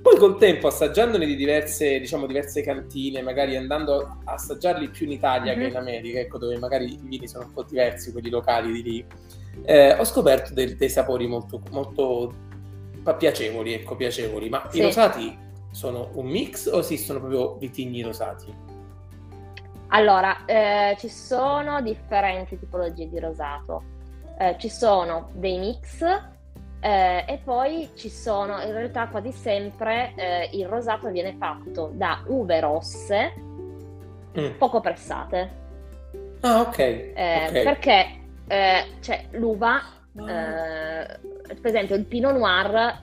Poi 0.00 0.16
col 0.16 0.38
tempo, 0.38 0.68
assaggiandoli 0.68 1.26
di 1.26 1.36
diverse, 1.36 1.98
diciamo, 1.98 2.26
diverse 2.26 2.62
cantine, 2.62 3.20
magari 3.20 3.56
andando 3.56 4.18
a 4.24 4.32
assaggiarli 4.32 4.88
più 4.90 5.06
in 5.06 5.12
Italia 5.12 5.52
mm-hmm. 5.52 5.62
che 5.62 5.68
in 5.68 5.76
America, 5.76 6.18
ecco, 6.20 6.38
dove 6.38 6.56
magari 6.58 6.92
i 6.92 7.00
vini 7.02 7.26
sono 7.26 7.44
un 7.46 7.52
po' 7.52 7.64
diversi, 7.64 8.12
quelli 8.12 8.30
locali 8.30 8.72
di 8.72 8.82
lì, 8.82 9.06
eh, 9.64 9.92
ho 9.94 10.04
scoperto 10.04 10.54
dei, 10.54 10.76
dei 10.76 10.88
sapori 10.88 11.26
molto, 11.26 11.60
molto 11.70 12.32
piacevoli, 13.16 13.74
ecco, 13.74 13.96
piacevoli. 13.96 14.48
Ma 14.48 14.66
sì. 14.70 14.78
i 14.78 14.82
rosati 14.82 15.38
sono 15.70 16.10
un 16.14 16.26
mix 16.26 16.66
o 16.66 16.78
esistono 16.78 17.20
proprio 17.20 17.56
vitigni 17.56 18.02
rosati? 18.02 18.54
Allora, 19.88 20.44
eh, 20.44 20.96
ci 20.98 21.08
sono 21.08 21.80
differenti 21.80 22.58
tipologie 22.58 23.08
di 23.08 23.18
rosato. 23.18 23.82
Eh, 24.38 24.56
ci 24.58 24.68
sono 24.68 25.30
dei 25.32 25.58
mix 25.58 26.02
eh, 26.80 27.24
e 27.26 27.40
poi 27.42 27.90
ci 27.94 28.08
sono, 28.08 28.60
in 28.60 28.72
realtà 28.72 29.08
quasi 29.08 29.32
sempre 29.32 30.12
eh, 30.14 30.50
il 30.52 30.66
rosato 30.68 31.10
viene 31.10 31.34
fatto 31.38 31.90
da 31.92 32.22
uve 32.26 32.60
rosse 32.60 33.32
mm. 34.38 34.58
poco 34.58 34.80
pressate. 34.80 35.66
Ah, 36.40 36.60
ok. 36.60 36.78
Eh, 36.78 37.46
okay. 37.48 37.62
Perché 37.64 38.17
eh, 38.48 38.84
cioè, 39.00 39.26
l'uva, 39.32 39.76
ah. 39.76 41.18
per 41.46 41.58
esempio 41.62 41.94
il 41.94 42.04
Pinot 42.04 42.36
Noir 42.36 43.02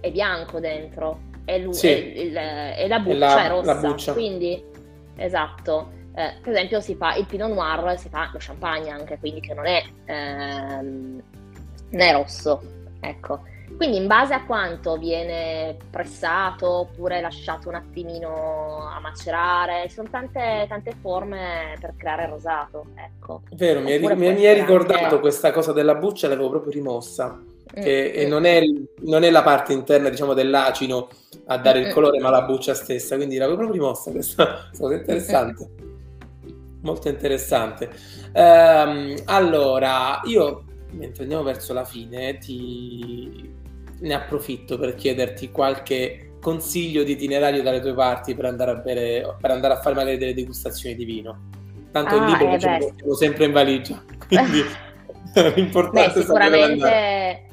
è 0.00 0.10
bianco 0.10 0.58
dentro 0.60 1.20
e, 1.44 1.66
sì. 1.70 2.32
la 2.32 2.98
buccia 2.98 3.16
la, 3.16 3.44
è 3.44 3.48
rossa. 3.48 3.74
Buccia. 3.74 4.12
Quindi, 4.12 4.62
esatto. 5.16 5.92
Eh, 6.14 6.32
per 6.42 6.52
esempio 6.52 6.80
si 6.80 6.94
fa 6.96 7.14
il 7.14 7.26
Pinot 7.26 7.52
Noir, 7.52 7.98
si 7.98 8.08
fa 8.08 8.28
lo 8.32 8.38
champagne 8.40 8.90
anche, 8.90 9.18
quindi 9.18 9.40
che 9.40 9.54
non 9.54 9.66
è, 9.66 9.84
ehm, 10.06 11.22
non 11.90 12.00
è 12.00 12.12
rosso, 12.12 12.62
ecco. 13.00 13.40
Quindi 13.74 13.96
in 13.96 14.06
base 14.06 14.32
a 14.32 14.44
quanto 14.44 14.96
viene 14.96 15.76
pressato 15.90 16.70
oppure 16.70 17.20
lasciato 17.20 17.68
un 17.68 17.74
attimino 17.74 18.88
a 18.88 18.98
macerare, 19.00 19.84
ci 19.88 19.94
sono 19.94 20.08
tante, 20.10 20.66
tante 20.68 20.94
forme 21.00 21.76
per 21.80 21.94
creare 21.96 22.24
il 22.24 22.30
rosato, 22.30 22.86
ecco. 22.94 23.42
Vero, 23.52 23.80
mi, 23.80 23.92
hai 23.92 24.54
ricordato 24.54 25.04
anche... 25.04 25.20
questa 25.20 25.50
cosa 25.50 25.72
della 25.72 25.94
buccia, 25.94 26.28
l'avevo 26.28 26.48
proprio 26.48 26.72
rimossa, 26.72 27.34
mm, 27.34 27.82
che 27.82 28.24
mm, 28.24 28.28
non, 28.28 28.44
è, 28.44 28.60
non, 29.02 29.24
è, 29.24 29.30
la 29.30 29.42
parte 29.42 29.72
interna, 29.72 30.08
diciamo, 30.08 30.32
dell'acino 30.32 31.08
a 31.46 31.58
dare 31.58 31.80
mm, 31.80 31.84
il 31.84 31.92
colore, 31.92 32.18
ma 32.20 32.30
la 32.30 32.42
buccia 32.42 32.72
stessa, 32.72 33.16
quindi 33.16 33.36
l'avevo 33.36 33.58
proprio 33.58 33.80
rimossa 33.80 34.10
questa 34.10 34.70
cosa 34.76 34.94
interessante 34.94 35.84
molto 36.82 37.08
interessante. 37.08 37.90
Um, 38.32 39.16
allora, 39.24 40.20
io 40.24 40.62
mentre 40.92 41.22
andiamo 41.22 41.42
verso 41.42 41.72
la 41.72 41.84
fine, 41.84 42.38
ti 42.38 43.52
ne 44.00 44.14
approfitto 44.14 44.78
per 44.78 44.94
chiederti 44.94 45.50
qualche 45.50 46.36
consiglio 46.40 47.02
di 47.02 47.12
itinerario 47.12 47.62
dalle 47.62 47.80
tue 47.80 47.94
parti 47.94 48.34
per 48.34 48.44
andare 48.44 48.70
a, 48.70 48.74
bere, 48.76 49.36
per 49.40 49.50
andare 49.50 49.74
a 49.74 49.80
fare 49.80 49.94
magari 49.94 50.18
delle 50.18 50.34
degustazioni 50.34 50.94
di 50.94 51.04
vino. 51.04 51.48
Tanto 51.90 52.14
ah, 52.14 52.18
il 52.18 52.24
libro 52.24 52.54
eh, 52.54 52.58
ce 52.58 52.92
lo 53.04 53.14
sempre 53.14 53.46
in 53.46 53.52
valigia, 53.52 54.02
quindi 54.28 54.62
l'importante 55.54 56.12
beh, 56.12 56.20
sicuramente 56.20 57.46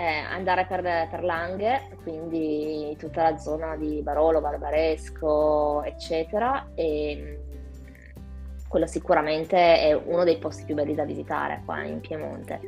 eh, 0.00 0.24
andare 0.30 0.66
per, 0.66 0.82
per 0.82 1.22
Langhe, 1.22 1.88
quindi 2.02 2.96
tutta 2.98 3.30
la 3.30 3.38
zona 3.38 3.76
di 3.76 4.00
Barolo, 4.02 4.40
Barbaresco, 4.40 5.82
eccetera. 5.84 6.68
E 6.74 7.16
mm, 7.16 7.48
quello 8.68 8.86
sicuramente 8.86 9.56
è 9.56 9.92
uno 9.92 10.24
dei 10.24 10.38
posti 10.38 10.64
più 10.64 10.74
belli 10.74 10.94
da 10.94 11.04
visitare 11.04 11.62
qua 11.64 11.82
in 11.84 12.00
Piemonte. 12.00 12.60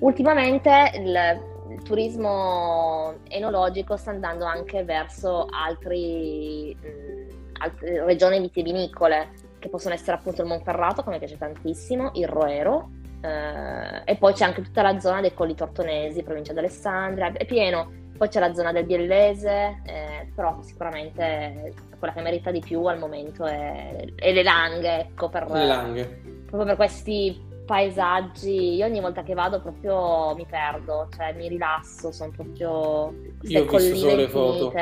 Ultimamente 0.00 0.92
il, 0.94 1.49
il 1.70 1.82
turismo 1.82 3.14
enologico 3.28 3.96
sta 3.96 4.10
andando 4.10 4.44
anche 4.44 4.84
verso 4.84 5.46
altri, 5.50 6.76
mh, 6.80 6.86
mm, 6.86 7.28
altre 7.58 8.04
regioni 8.04 8.40
vitivinicole, 8.40 9.30
che 9.58 9.68
possono 9.68 9.94
essere 9.94 10.16
appunto 10.16 10.42
il 10.42 10.48
Monferrato, 10.48 11.02
che 11.02 11.10
mi 11.10 11.18
piace 11.18 11.36
tantissimo, 11.36 12.12
il 12.14 12.26
Roero, 12.26 12.90
eh, 13.22 14.02
e 14.04 14.16
poi 14.16 14.32
c'è 14.32 14.44
anche 14.44 14.62
tutta 14.62 14.82
la 14.82 14.98
zona 14.98 15.20
dei 15.20 15.34
Colli 15.34 15.54
Tortonesi, 15.54 16.22
provincia 16.22 16.52
di 16.52 16.58
Alessandria, 16.58 17.32
è 17.32 17.44
pieno. 17.44 17.98
Poi 18.16 18.28
c'è 18.28 18.40
la 18.40 18.52
zona 18.52 18.70
del 18.72 18.84
Biellese, 18.84 19.80
eh, 19.86 20.30
però 20.34 20.60
sicuramente 20.60 21.72
quella 21.98 22.12
che 22.12 22.20
merita 22.20 22.50
di 22.50 22.60
più 22.60 22.84
al 22.84 22.98
momento 22.98 23.46
è, 23.46 24.04
è 24.14 24.32
le 24.32 24.42
Langhe, 24.42 25.00
ecco, 25.00 25.30
per, 25.30 25.50
le 25.50 25.64
Langhe. 25.64 26.20
proprio 26.44 26.64
per 26.64 26.76
questi 26.76 27.48
paesaggi. 27.70 28.74
Io 28.74 28.84
ogni 28.84 29.00
volta 29.00 29.22
che 29.22 29.32
vado 29.32 29.60
proprio 29.60 30.34
mi 30.34 30.44
perdo, 30.44 31.08
cioè 31.14 31.32
mi 31.34 31.46
rilasso, 31.46 32.10
sono 32.10 32.32
proprio 32.32 33.14
Io 33.42 33.62
ho 33.62 33.76
visto 33.76 33.96
solo 33.96 34.16
le 34.16 34.28
foto. 34.28 34.72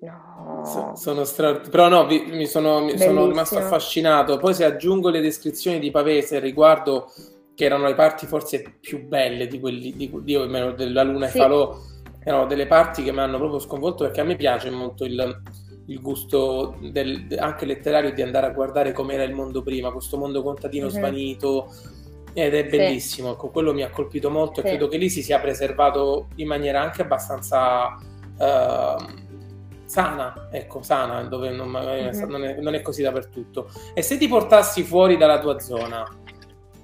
No. 0.00 0.64
So, 0.64 0.96
sono 0.96 1.22
straordinario. 1.22 1.70
Però 1.70 1.88
no, 1.88 2.06
vi, 2.06 2.24
mi, 2.32 2.46
sono, 2.46 2.80
mi 2.80 2.98
sono, 2.98 3.28
rimasto 3.28 3.58
affascinato. 3.58 4.38
Poi 4.38 4.54
se 4.54 4.64
aggiungo 4.64 5.08
le 5.08 5.20
descrizioni 5.20 5.78
di 5.78 5.92
Pavese 5.92 6.40
riguardo 6.40 7.12
che 7.54 7.64
erano 7.64 7.86
le 7.86 7.94
parti 7.94 8.26
forse 8.26 8.78
più 8.80 9.06
belle 9.06 9.46
di 9.46 9.60
quelli 9.60 9.92
di, 9.92 10.10
di, 10.10 10.10
di 10.22 10.74
della 10.74 11.02
Luna 11.04 11.28
sì. 11.28 11.36
e 11.36 11.40
Falò, 11.40 11.78
erano 12.24 12.46
delle 12.46 12.66
parti 12.66 13.04
che 13.04 13.12
mi 13.12 13.20
hanno 13.20 13.38
proprio 13.38 13.60
sconvolto 13.60 14.02
perché 14.02 14.20
a 14.20 14.24
me 14.24 14.34
piace 14.34 14.68
molto 14.70 15.04
il, 15.04 15.40
il 15.86 16.00
gusto 16.00 16.76
del, 16.80 17.26
anche 17.38 17.66
letterario 17.66 18.12
di 18.12 18.22
andare 18.22 18.46
a 18.46 18.50
guardare 18.50 18.92
com'era 18.92 19.22
il 19.22 19.34
mondo 19.34 19.62
prima, 19.62 19.90
questo 19.90 20.16
mondo 20.16 20.42
contadino 20.42 20.86
mm-hmm. 20.86 20.94
svanito 20.94 21.74
ed 22.32 22.54
è 22.54 22.66
bellissimo. 22.66 23.28
Sì. 23.28 23.34
Ecco, 23.34 23.50
quello 23.50 23.74
mi 23.74 23.82
ha 23.82 23.90
colpito 23.90 24.30
molto 24.30 24.60
sì. 24.60 24.66
e 24.66 24.70
credo 24.70 24.88
che 24.88 24.96
lì 24.96 25.08
si 25.08 25.22
sia 25.22 25.40
preservato 25.40 26.28
in 26.36 26.46
maniera 26.46 26.80
anche 26.80 27.02
abbastanza 27.02 27.96
uh, 28.38 29.20
sana, 29.84 30.48
ecco, 30.50 30.82
sana, 30.82 31.22
dove 31.24 31.50
non, 31.50 31.68
mm-hmm. 31.68 32.28
non, 32.28 32.44
è, 32.44 32.60
non, 32.60 32.74
è, 32.74 32.82
così 32.82 33.02
dappertutto. 33.02 33.68
E 33.94 34.02
se 34.02 34.16
ti 34.16 34.28
portassi 34.28 34.82
fuori 34.82 35.16
dalla 35.16 35.40
tua 35.40 35.58
zona, 35.58 36.06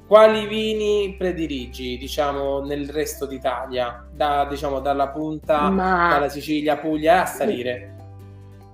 quali 0.07 0.47
vini 0.47 1.15
prediligi, 1.17 1.97
diciamo, 1.97 2.61
nel 2.61 2.89
resto 2.91 3.27
d'Italia? 3.27 4.07
Da, 4.13 4.47
diciamo, 4.47 4.81
dalla 4.81 5.09
punta, 5.09 5.69
Ma... 5.71 6.09
dalla 6.11 6.29
Sicilia, 6.29 6.77
Puglia 6.77 7.23
a 7.23 7.27
salire? 7.27 7.97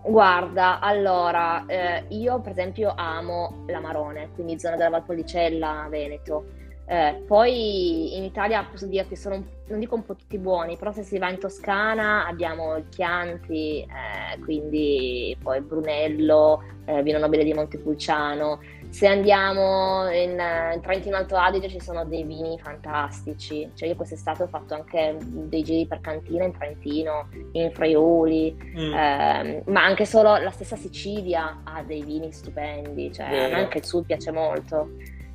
Guarda, 0.06 0.80
allora, 0.80 1.64
eh, 1.66 2.04
io 2.08 2.38
per 2.40 2.52
esempio 2.52 2.92
amo 2.94 3.64
l'Amarone, 3.66 4.30
quindi 4.34 4.58
zona 4.58 4.76
della 4.76 4.90
Valpolicella, 4.90 5.86
Veneto. 5.88 6.44
Eh, 6.86 7.22
poi 7.26 8.14
in 8.14 8.24
Italia 8.24 8.62
posso 8.70 8.86
dire 8.86 9.06
che 9.06 9.16
sono, 9.16 9.42
non 9.66 9.78
dico 9.78 9.94
un 9.94 10.04
po' 10.04 10.14
tutti 10.14 10.36
buoni, 10.36 10.76
però 10.76 10.92
se 10.92 11.02
si 11.02 11.18
va 11.18 11.30
in 11.30 11.38
Toscana 11.38 12.26
abbiamo 12.26 12.76
il 12.76 12.86
Chianti, 12.90 13.80
eh, 13.80 14.38
quindi 14.40 15.34
poi 15.42 15.62
Brunello, 15.62 16.62
eh, 16.84 17.02
Vino 17.02 17.18
Nobile 17.18 17.44
di 17.44 17.54
Montepulciano. 17.54 18.60
Se 18.94 19.08
andiamo 19.08 20.08
in, 20.12 20.38
in, 20.72 20.80
Trentino 20.80 21.16
Alto 21.16 21.34
Adige 21.34 21.68
ci 21.68 21.80
sono 21.80 22.04
dei 22.04 22.22
vini 22.22 22.56
fantastici, 22.62 23.68
cioè 23.74 23.88
io 23.88 23.96
quest'estate 23.96 24.44
ho 24.44 24.46
fatto 24.46 24.74
anche 24.74 25.16
dei 25.20 25.64
giri 25.64 25.84
per 25.84 26.00
cantina 26.00 26.44
in 26.44 26.52
Trentino, 26.56 27.28
in 27.54 27.72
Friuli, 27.72 28.54
mm. 28.54 28.94
Ehm, 28.94 29.62
ma 29.66 29.82
anche 29.82 30.06
solo 30.06 30.36
la 30.36 30.52
stessa 30.52 30.76
Sicilia 30.76 31.62
ha 31.64 31.82
dei 31.82 32.04
vini 32.04 32.30
stupendi, 32.30 33.12
cioè 33.12 33.52
anche 33.52 33.78
il 33.78 33.84
sud 33.84 34.06
piace 34.06 34.30
molto 34.30 34.90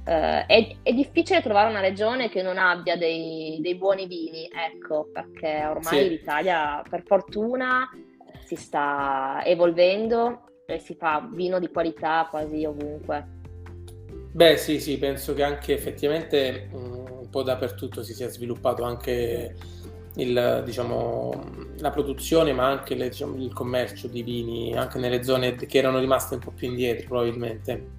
eh, 0.06 0.46
è, 0.46 0.76
è, 0.82 0.94
difficile 0.94 1.42
trovare 1.42 1.70
una 1.70 1.82
regione 1.82 2.30
che 2.30 2.42
non 2.42 2.58
abbia 2.58 2.96
dei, 2.96 3.60
dei 3.60 3.76
buoni 3.76 4.08
vini, 4.08 4.50
ecco, 4.50 5.10
perché 5.12 5.66
ormai 5.66 6.04
sì. 6.04 6.08
l'Italia, 6.08 6.82
per 6.90 7.04
fortuna, 7.06 7.90
si 8.42 8.56
sta 8.56 9.42
evolvendo 9.44 10.46
e 10.66 10.80
si 10.80 10.96
fa 10.96 11.28
vino 11.30 11.60
di 11.60 11.68
qualità 11.68 12.26
quasi 12.30 12.64
ovunque. 12.64 13.39
Beh, 14.32 14.58
sì, 14.58 14.80
sì, 14.80 14.98
penso 14.98 15.34
che 15.34 15.44
anche 15.44 15.74
effettivamente 15.74 16.70
un 16.72 17.30
po' 17.30 17.44
dappertutto 17.44 18.04
si 18.04 18.14
sia 18.14 18.30
sviluppato 18.30 18.84
anche 18.84 19.56
il, 20.16 20.62
diciamo, 20.66 21.32
la 21.80 21.90
produzione, 21.90 22.54
ma 22.54 22.68
anche 22.68 22.96
le, 22.96 23.10
diciamo, 23.10 23.36
il 23.36 23.54
commercio 23.54 24.08
di 24.08 24.22
vini, 24.22 24.76
anche 24.76 25.00
nelle 25.00 25.24
zone 25.24 25.56
che 25.56 25.78
erano 25.78 26.00
rimaste 26.00 26.36
un 26.36 26.42
po' 26.42 26.52
più 26.52 26.68
indietro, 26.68 27.08
probabilmente 27.08 27.98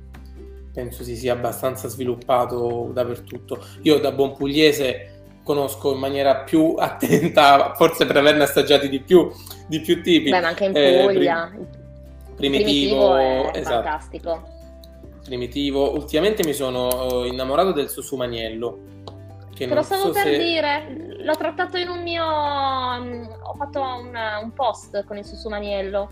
penso 0.73 1.03
si 1.03 1.17
sia 1.17 1.33
abbastanza 1.33 1.89
sviluppato 1.89 2.91
dappertutto. 2.93 3.65
Io 3.83 3.99
da 3.99 4.13
buon 4.13 4.37
pugliese 4.37 5.19
conosco 5.43 5.93
in 5.93 5.99
maniera 5.99 6.37
più 6.37 6.75
attenta, 6.79 7.75
forse 7.75 8.07
per 8.07 8.17
averne 8.17 8.45
assaggiati 8.45 8.89
di 8.89 9.01
più, 9.01 9.31
di 9.67 9.81
più 9.81 10.03
tipi. 10.03 10.31
Beh, 10.31 10.41
ma 10.41 10.49
anche 10.49 10.65
in 10.67 10.77
eh, 10.77 11.05
Puglia. 11.05 11.53
Eh, 11.53 11.79
primitivo, 12.37 12.37
primitivo 12.37 13.17
è 13.17 13.51
esatto. 13.55 13.83
fantastico. 13.83 14.59
Primitivo. 15.31 15.95
Ultimamente 15.95 16.45
mi 16.45 16.53
sono 16.53 17.25
innamorato 17.25 17.71
del 17.71 17.89
susumaniello. 17.89 18.79
Che 19.55 19.65
Te 19.69 19.73
lo 19.73 19.83
stavo 19.83 20.07
so 20.07 20.11
per 20.11 20.25
se... 20.25 20.39
dire, 20.39 21.17
l'ho 21.23 21.37
trattato 21.37 21.77
in 21.77 21.89
un 21.89 22.03
mio... 22.03 22.25
Mm, 22.25 23.27
ho 23.41 23.55
fatto 23.55 23.81
un, 23.81 24.11
un 24.43 24.53
post 24.53 25.05
con 25.05 25.17
il 25.19 25.25
susumaniello. 25.25 26.11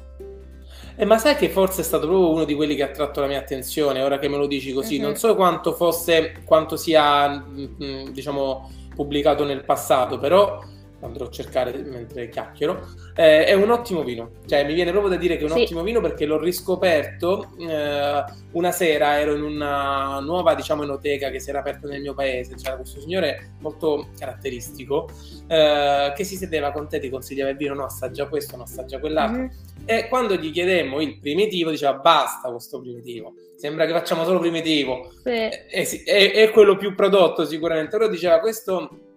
Eh, 0.94 1.04
ma 1.04 1.18
sai 1.18 1.34
che 1.34 1.48
forse 1.48 1.80
è 1.80 1.84
stato 1.84 2.06
proprio 2.06 2.30
uno 2.30 2.44
di 2.44 2.54
quelli 2.54 2.76
che 2.76 2.84
ha 2.84 2.86
attratto 2.86 3.20
la 3.20 3.26
mia 3.26 3.40
attenzione, 3.40 4.02
ora 4.02 4.20
che 4.20 4.28
me 4.28 4.36
lo 4.36 4.46
dici 4.46 4.72
così. 4.72 4.98
Uh-huh. 4.98 5.02
Non 5.02 5.16
so 5.16 5.34
quanto 5.34 5.72
fosse, 5.72 6.42
quanto 6.44 6.76
sia, 6.76 7.28
mm, 7.28 7.64
mm, 7.82 8.08
diciamo, 8.10 8.70
pubblicato 8.94 9.42
nel 9.44 9.64
passato, 9.64 10.18
però 10.18 10.62
andrò 11.01 11.26
a 11.26 11.30
cercare 11.30 11.76
mentre 11.82 12.28
chiacchiero. 12.28 12.86
Eh, 13.14 13.44
è 13.46 13.53
un 13.55 13.70
ottimo 13.70 14.03
vino, 14.03 14.32
cioè 14.46 14.64
mi 14.64 14.74
viene 14.74 14.90
proprio 14.90 15.12
da 15.12 15.18
dire 15.18 15.36
che 15.36 15.42
è 15.42 15.51
un 15.51 15.57
sì. 15.57 15.62
ottimo 15.62 15.82
vino 15.82 16.01
perché 16.01 16.26
l'ho 16.26 16.38
riscoperto 16.38 17.53
eh, 17.59 18.24
una 18.53 18.70
sera, 18.72 19.18
ero 19.18 19.34
in 19.34 19.42
una 19.42 20.20
nuova 20.20 20.55
diciamo 20.55 20.82
enoteca 20.82 21.30
che 21.30 21.40
si 21.40 21.51
era 21.51 21.61
aperta 21.61 21.86
nel 21.88 22.01
mio 22.01 22.14
paese, 22.14 22.55
c'era 22.55 22.76
questo 22.76 23.01
signore 23.01 23.55
molto 23.61 24.09
caratteristico 24.18 25.09
eh, 25.46 26.12
che 26.14 26.24
si 26.24 26.36
sedeva 26.36 26.72
con 26.72 26.88
te, 26.88 26.99
ti 26.99 27.11
consigliava 27.11 27.51
il 27.51 27.57
vino, 27.57 27.74
no 27.74 27.84
assaggia 27.84 28.26
questo, 28.28 28.57
no 28.57 28.62
assaggia 28.62 28.99
quell'altro 28.99 29.42
mm-hmm. 29.42 29.51
e 29.84 30.09
quando 30.09 30.34
gli 30.36 30.51
chiedemmo 30.51 31.01
il 31.01 31.18
primitivo 31.18 31.70
diceva 31.70 31.94
basta 31.94 32.51
questo 32.51 32.80
primitivo 32.80 33.34
sembra 33.57 33.86
che 33.86 33.92
facciamo 33.92 34.24
solo 34.24 34.38
primitivo 34.38 35.11
sì. 35.22 35.30
è, 35.30 35.66
è, 35.68 36.32
è 36.32 36.51
quello 36.51 36.76
più 36.76 36.94
prodotto 36.94 37.44
sicuramente, 37.44 37.96
però 37.96 38.09
diceva 38.09 38.38
questo 38.38 39.07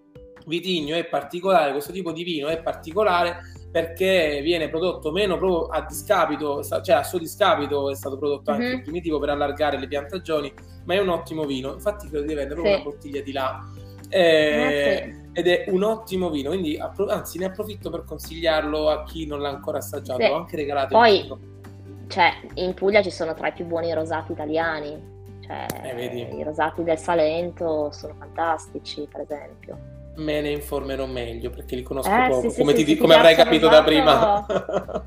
vitigno 0.51 0.95
è 0.95 1.05
particolare, 1.05 1.71
questo 1.71 1.91
tipo 1.91 2.11
di 2.11 2.23
vino 2.23 2.49
è 2.49 2.61
particolare 2.61 3.39
perché 3.71 4.41
viene 4.43 4.67
prodotto 4.69 5.11
meno 5.11 5.37
proprio 5.37 5.67
a 5.67 5.85
discapito, 5.87 6.61
cioè 6.61 6.95
a 6.95 7.03
suo 7.03 7.17
discapito 7.17 7.89
è 7.89 7.95
stato 7.95 8.17
prodotto 8.17 8.51
anche 8.51 8.65
mm-hmm. 8.65 8.75
il 8.75 8.81
primitivo 8.81 9.17
per 9.17 9.29
allargare 9.29 9.79
le 9.79 9.87
piantagioni, 9.87 10.53
ma 10.83 10.93
è 10.93 10.99
un 10.99 11.07
ottimo 11.07 11.45
vino. 11.45 11.71
Infatti 11.73 12.09
credo 12.09 12.25
di 12.25 12.33
vendere 12.33 12.55
proprio 12.55 12.75
sì. 12.75 12.81
una 12.81 12.89
bottiglia 12.91 13.21
di 13.21 13.31
là. 13.31 13.65
Eh, 14.09 15.13
sì. 15.13 15.39
Ed 15.39 15.47
è 15.47 15.63
un 15.69 15.83
ottimo 15.83 16.29
vino, 16.29 16.49
quindi 16.49 16.77
anzi 17.07 17.39
ne 17.39 17.45
approfitto 17.45 17.89
per 17.89 18.03
consigliarlo 18.03 18.89
a 18.89 19.05
chi 19.05 19.25
non 19.25 19.39
l'ha 19.39 19.49
ancora 19.49 19.77
assaggiato. 19.77 20.21
Sì. 20.21 20.29
Ho 20.29 20.35
anche 20.35 20.57
regalato 20.57 20.93
Poi, 20.93 21.33
cioè, 22.07 22.33
in 22.55 22.73
Puglia 22.73 23.01
ci 23.01 23.09
sono 23.09 23.33
tra 23.33 23.47
i 23.47 23.53
più 23.53 23.63
buoni 23.63 23.93
rosati 23.93 24.33
italiani. 24.33 25.09
Cioè, 25.39 25.65
eh, 25.95 26.35
i 26.37 26.43
rosati 26.43 26.83
del 26.83 26.97
Salento 26.97 27.89
sono 27.91 28.15
fantastici, 28.19 29.07
per 29.09 29.21
esempio 29.21 29.99
me 30.15 30.41
ne 30.41 30.49
informerò 30.49 31.05
meglio 31.05 31.49
perché 31.49 31.75
li 31.75 31.83
conosco 31.83 32.09
eh, 32.09 32.27
poco, 32.29 32.49
sì, 32.49 32.59
come, 32.59 32.75
sì, 32.75 32.83
ti, 32.83 32.97
come 32.97 33.15
avrai 33.15 33.35
capito 33.35 33.69
da 33.69 33.83
prima. 33.83 34.45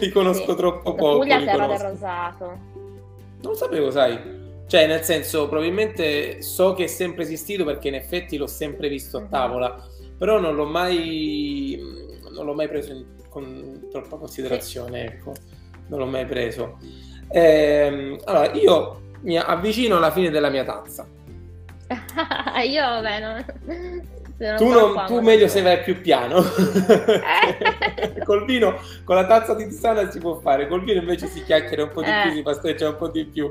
li 0.00 0.10
conosco 0.10 0.54
troppo 0.54 0.94
poco. 0.94 1.18
Puglia 1.18 1.42
terra 1.42 1.66
del 1.66 1.78
rosato. 1.78 2.44
Non 2.44 3.52
lo 3.52 3.54
sapevo, 3.54 3.90
sai. 3.90 4.40
Cioè, 4.66 4.86
nel 4.86 5.02
senso, 5.02 5.48
probabilmente 5.48 6.42
so 6.42 6.72
che 6.74 6.84
è 6.84 6.86
sempre 6.88 7.22
esistito 7.22 7.64
perché 7.64 7.88
in 7.88 7.94
effetti 7.94 8.36
l'ho 8.36 8.46
sempre 8.46 8.88
visto 8.88 9.18
a 9.18 9.20
mhm. 9.20 9.28
tavola, 9.28 9.68
uh-huh. 9.68 10.16
però 10.16 10.40
non 10.40 10.54
l'ho 10.54 10.66
mai, 10.66 11.78
non 12.34 12.46
l'ho 12.46 12.54
mai 12.54 12.68
preso 12.68 12.92
in, 12.92 13.04
con 13.28 13.88
troppa 13.90 14.16
considerazione, 14.16 15.04
ecco. 15.04 15.32
Non 15.88 15.98
l'ho 15.98 16.06
mai 16.06 16.24
preso. 16.24 16.78
Ehm, 17.28 18.18
allora, 18.24 18.52
io 18.52 19.00
mi 19.20 19.36
avvicino 19.36 19.96
alla 19.96 20.10
fine 20.10 20.30
della 20.30 20.48
mia 20.48 20.64
tazza. 20.64 21.06
io, 22.64 22.82
vabbè, 22.82 23.20
no 23.20 24.11
tu, 24.56 24.68
non, 24.68 25.04
tu 25.06 25.20
meglio 25.20 25.48
se 25.48 25.62
vai 25.62 25.80
più 25.82 26.00
piano. 26.00 26.42
col 28.24 28.44
vino, 28.44 28.78
con 29.04 29.16
la 29.16 29.26
tazza 29.26 29.54
di 29.54 29.66
tisana 29.68 30.10
si 30.10 30.18
può 30.18 30.38
fare, 30.40 30.68
col 30.68 30.84
vino 30.84 31.00
invece 31.00 31.26
si 31.26 31.42
chiacchiera 31.44 31.84
un 31.84 31.90
po' 31.90 32.02
di 32.02 32.10
eh. 32.10 32.22
più, 32.22 32.32
si 32.32 32.42
pasteggia 32.42 32.88
un 32.88 32.96
po' 32.96 33.08
di 33.08 33.24
più. 33.26 33.50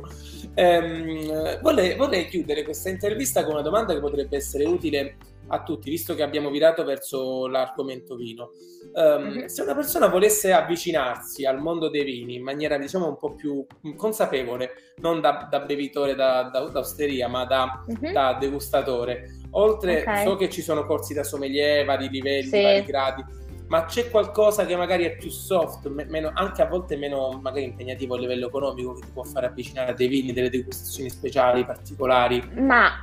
Ehm, 0.53 1.61
vorrei, 1.61 1.95
vorrei, 1.95 2.27
chiudere 2.27 2.63
questa 2.63 2.89
intervista 2.89 3.43
con 3.43 3.53
una 3.53 3.61
domanda 3.61 3.93
che 3.93 3.99
potrebbe 3.99 4.37
essere 4.37 4.65
utile 4.65 5.15
a 5.47 5.63
tutti, 5.63 5.89
visto 5.89 6.15
che 6.15 6.23
abbiamo 6.23 6.49
virato 6.49 6.83
verso 6.83 7.47
l'argomento 7.47 8.15
vino. 8.15 8.51
Um, 8.93 9.23
mm-hmm. 9.23 9.45
Se 9.45 9.61
una 9.61 9.75
persona 9.75 10.07
volesse 10.07 10.51
avvicinarsi 10.51 11.45
al 11.45 11.59
mondo 11.59 11.89
dei 11.89 12.03
vini 12.03 12.35
in 12.35 12.43
maniera 12.43 12.77
diciamo 12.77 13.07
un 13.07 13.17
po' 13.17 13.35
più 13.35 13.65
consapevole, 13.95 14.93
non 14.97 15.21
da, 15.21 15.47
da 15.49 15.59
bevitore 15.59 16.15
da, 16.15 16.49
da, 16.51 16.61
da, 16.61 16.79
osteria, 16.79 17.27
ma 17.27 17.45
da, 17.45 17.83
mm-hmm. 17.89 18.13
da 18.13 18.37
degustatore, 18.39 19.40
oltre 19.51 20.01
okay. 20.01 20.25
so 20.25 20.35
che 20.35 20.49
ci 20.49 20.61
sono 20.61 20.85
corsi 20.85 21.13
da 21.13 21.23
sommelier, 21.23 21.85
vari 21.85 22.09
livelli, 22.09 22.47
sì. 22.47 22.61
vari 22.61 22.83
gradi, 22.83 23.23
ma 23.67 23.85
c'è 23.85 24.09
qualcosa 24.09 24.65
che 24.65 24.75
magari 24.75 25.05
è 25.05 25.15
più 25.15 25.29
soft, 25.29 25.87
meno, 25.87 26.29
anche 26.33 26.61
a 26.61 26.65
volte 26.65 26.97
meno 26.97 27.39
magari 27.41 27.63
impegnativo 27.63 28.15
a 28.15 28.19
livello 28.19 28.47
economico, 28.47 28.95
che 28.95 29.05
ti 29.05 29.11
può 29.13 29.23
fare 29.23 29.45
avvicinare 29.45 29.91
a 29.91 29.93
dei 29.93 30.09
vini, 30.09 30.33
delle 30.33 30.49
degustazioni 30.49 31.09
speciali, 31.09 31.63
particolari? 31.63 32.43
Ma 32.55 33.01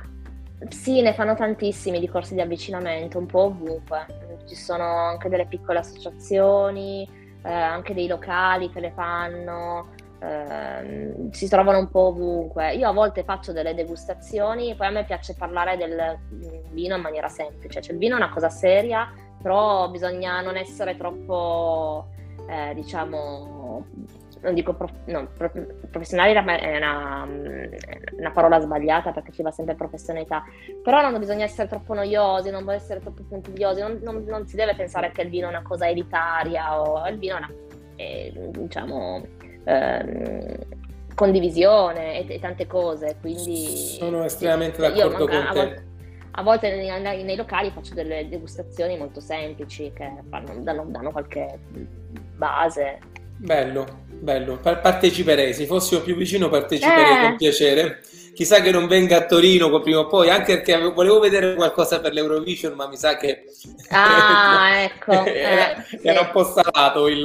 sì, 0.67 1.01
ne 1.01 1.13
fanno 1.13 1.35
tantissimi 1.35 1.99
di 1.99 2.07
corsi 2.07 2.35
di 2.35 2.41
avvicinamento, 2.41 3.17
un 3.17 3.25
po' 3.25 3.45
ovunque. 3.45 4.05
Ci 4.47 4.55
sono 4.55 4.83
anche 4.83 5.27
delle 5.27 5.47
piccole 5.47 5.79
associazioni, 5.79 7.07
eh, 7.43 7.51
anche 7.51 7.93
dei 7.93 8.07
locali 8.07 8.69
che 8.69 8.79
le 8.79 8.91
fanno, 8.93 9.89
eh, 10.21 11.29
si 11.31 11.47
trovano 11.47 11.79
un 11.79 11.89
po' 11.89 12.07
ovunque. 12.07 12.73
Io 12.73 12.89
a 12.89 12.93
volte 12.93 13.23
faccio 13.23 13.51
delle 13.51 13.73
degustazioni, 13.73 14.75
poi 14.75 14.87
a 14.87 14.91
me 14.91 15.05
piace 15.05 15.35
parlare 15.35 15.77
del 15.77 16.17
vino 16.71 16.95
in 16.95 17.01
maniera 17.01 17.29
semplice, 17.29 17.81
cioè 17.81 17.93
il 17.93 17.99
vino 17.99 18.15
è 18.15 18.17
una 18.17 18.29
cosa 18.29 18.49
seria, 18.49 19.11
però 19.41 19.89
bisogna 19.89 20.41
non 20.41 20.57
essere 20.57 20.97
troppo, 20.97 22.07
eh, 22.47 22.73
diciamo, 22.73 23.85
non 24.41 24.53
dico 24.53 24.73
prof, 24.73 24.91
no, 25.05 25.29
professionale 25.89 26.33
è 26.33 26.77
una, 26.77 27.27
una, 28.17 28.31
parola 28.31 28.59
sbagliata 28.59 29.11
perché 29.11 29.31
ci 29.31 29.41
va 29.41 29.51
sempre 29.51 29.75
professionalità, 29.75 30.43
però 30.81 31.01
non 31.01 31.17
bisogna 31.19 31.43
essere 31.43 31.67
troppo 31.67 31.93
noiosi, 31.93 32.49
non 32.49 32.63
può 32.63 32.71
essere 32.71 32.99
troppo 32.99 33.23
puntigliosi, 33.27 33.81
non, 33.81 33.99
non, 34.01 34.23
non, 34.25 34.47
si 34.47 34.55
deve 34.55 34.75
pensare 34.75 35.11
che 35.11 35.23
il 35.23 35.29
vino 35.29 35.47
è 35.47 35.49
una 35.49 35.61
cosa 35.61 35.87
elitaria 35.87 36.79
o 36.81 37.05
il 37.07 37.17
vino 37.17 37.35
è 37.35 37.37
una, 37.37 37.51
è, 37.95 38.31
diciamo, 38.33 39.21
ehm, 39.69 40.55
condivisione 41.15 42.25
e, 42.25 42.33
e, 42.33 42.39
tante 42.39 42.65
cose, 42.65 43.17
quindi... 43.19 43.67
Sono 43.97 44.23
estremamente 44.23 44.81
d'accordo 44.81 45.27
con 45.27 45.47
te. 45.51 45.53
Volte, 45.53 45.83
a 46.31 46.43
volte 46.43 46.75
nei, 46.75 47.23
nei, 47.23 47.35
locali 47.35 47.71
faccio 47.71 47.93
delle 47.93 48.27
degustazioni 48.29 48.97
molto 48.97 49.19
semplici 49.19 49.91
che 49.93 50.09
fanno, 50.29 50.53
danno, 50.59 50.85
danno 50.87 51.11
qualche 51.11 51.59
base. 52.35 52.99
Bello, 53.35 53.85
bello. 54.07 54.57
parteciperei, 54.59 55.53
se 55.53 55.65
fossi 55.65 56.01
più 56.01 56.15
vicino 56.15 56.49
parteciperei 56.49 57.17
eh. 57.17 57.27
con 57.27 57.35
piacere. 57.37 58.01
Chissà 58.33 58.61
che 58.61 58.71
non 58.71 58.87
venga 58.87 59.17
a 59.17 59.25
Torino 59.25 59.79
prima 59.81 59.99
o 59.99 60.07
poi, 60.07 60.29
anche 60.29 60.61
perché 60.61 60.77
volevo 60.77 61.19
vedere 61.19 61.55
qualcosa 61.55 61.99
per 61.99 62.13
l'Eurovision, 62.13 62.73
ma 62.73 62.87
mi 62.87 62.97
sa 62.97 63.17
che 63.17 63.45
ah, 63.89 64.83
ecco. 64.83 65.11
era, 65.25 65.75
eh, 65.85 65.99
era 66.01 66.21
un 66.21 66.29
po' 66.31 66.43
salato 66.43 67.07
il, 67.07 67.23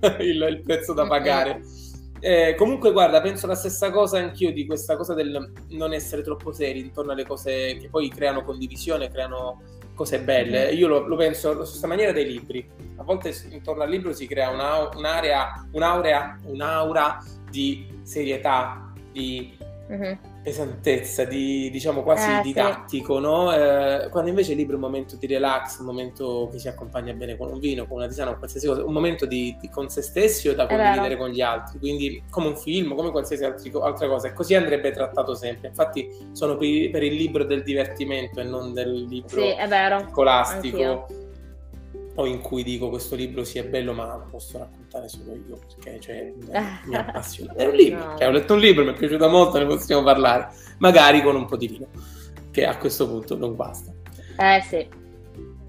il, 0.20 0.46
il 0.50 0.62
prezzo 0.62 0.92
da 0.92 1.06
pagare. 1.06 1.54
Mm-hmm. 1.58 1.80
Eh, 2.20 2.54
comunque, 2.56 2.92
guarda, 2.92 3.20
penso 3.20 3.46
la 3.46 3.54
stessa 3.54 3.90
cosa 3.90 4.18
anch'io 4.18 4.52
di 4.52 4.64
questa 4.64 4.96
cosa 4.96 5.14
del 5.14 5.52
non 5.70 5.92
essere 5.92 6.22
troppo 6.22 6.52
seri 6.52 6.80
intorno 6.80 7.12
alle 7.12 7.26
cose 7.26 7.76
che 7.80 7.88
poi 7.90 8.08
creano 8.08 8.44
condivisione, 8.44 9.10
creano 9.10 9.62
cose 9.94 10.20
belle. 10.20 10.66
Mm-hmm. 10.66 10.78
Io 10.78 10.88
lo, 10.88 11.06
lo 11.06 11.16
penso 11.16 11.50
allo 11.50 11.64
stessa 11.64 11.86
maniera 11.86 12.12
dei 12.12 12.26
libri. 12.26 12.68
A 12.96 13.02
volte 13.02 13.34
intorno 13.50 13.82
al 13.82 13.90
libro 13.90 14.12
si 14.12 14.26
crea 14.26 14.50
una, 14.50 14.88
un'area, 14.94 15.66
un'aurea, 15.72 16.38
un'aura 16.44 17.18
di 17.50 17.86
serietà, 18.02 18.92
di 19.10 19.56
mm-hmm 19.90 20.30
pesantezza, 20.42 21.24
di 21.24 21.70
diciamo 21.70 22.02
quasi 22.02 22.30
eh, 22.30 22.40
didattico, 22.42 23.16
sì. 23.16 23.22
no? 23.22 23.54
Eh, 23.54 24.08
quando 24.10 24.30
invece 24.30 24.52
il 24.52 24.58
libro 24.58 24.74
è 24.74 24.76
un 24.76 24.84
momento 24.84 25.16
di 25.16 25.26
relax, 25.26 25.78
un 25.78 25.86
momento 25.86 26.48
che 26.50 26.58
si 26.58 26.68
accompagna 26.68 27.12
bene 27.12 27.36
con 27.36 27.50
un 27.50 27.58
vino, 27.58 27.86
con 27.86 27.98
una 27.98 28.08
tisana, 28.08 28.30
con 28.30 28.38
qualsiasi 28.38 28.66
cosa, 28.66 28.84
un 28.84 28.92
momento 28.92 29.24
di, 29.24 29.56
di 29.60 29.68
con 29.68 29.88
se 29.88 30.02
stessi 30.02 30.48
o 30.48 30.54
da 30.54 30.66
condividere 30.66 31.16
con 31.16 31.30
gli 31.30 31.40
altri, 31.40 31.78
quindi 31.78 32.22
come 32.28 32.48
un 32.48 32.56
film, 32.56 32.94
come 32.94 33.10
qualsiasi 33.10 33.44
altri, 33.44 33.70
altra 33.80 34.08
cosa, 34.08 34.28
e 34.28 34.32
così 34.32 34.54
andrebbe 34.54 34.90
trattato 34.90 35.34
sempre. 35.34 35.68
Infatti 35.68 36.08
sono 36.32 36.56
per, 36.56 36.90
per 36.90 37.02
il 37.02 37.14
libro 37.14 37.44
del 37.44 37.62
divertimento 37.62 38.40
e 38.40 38.44
non 38.44 38.72
del 38.72 39.04
libro 39.04 39.40
sì, 39.40 39.54
scolastico. 40.10 40.76
Anch'io 40.76 41.21
o 42.14 42.26
in 42.26 42.40
cui 42.40 42.62
dico 42.62 42.88
questo 42.88 43.14
libro 43.14 43.44
sia 43.44 43.64
bello 43.64 43.92
ma 43.92 44.06
lo 44.06 44.26
posso 44.30 44.58
raccontare 44.58 45.08
solo 45.08 45.34
io 45.34 45.58
perché 45.58 46.00
cioè, 46.00 46.32
mi 46.86 46.94
appassiona 46.94 47.54
è 47.54 47.66
un 47.66 47.74
libro, 47.74 48.04
no. 48.04 48.18
cioè, 48.18 48.28
ho 48.28 48.30
letto 48.30 48.54
un 48.54 48.60
libro 48.60 48.84
mi 48.84 48.90
è 48.90 48.94
piaciuto 48.94 49.28
molto 49.28 49.58
ne 49.58 49.66
possiamo 49.66 50.02
parlare 50.02 50.48
magari 50.78 51.22
con 51.22 51.36
un 51.36 51.46
po' 51.46 51.56
di 51.56 51.68
vino 51.68 51.86
che 52.50 52.66
a 52.66 52.76
questo 52.76 53.08
punto 53.08 53.36
non 53.36 53.56
basta. 53.56 53.92
Eh 54.38 54.60
sì 54.68 55.00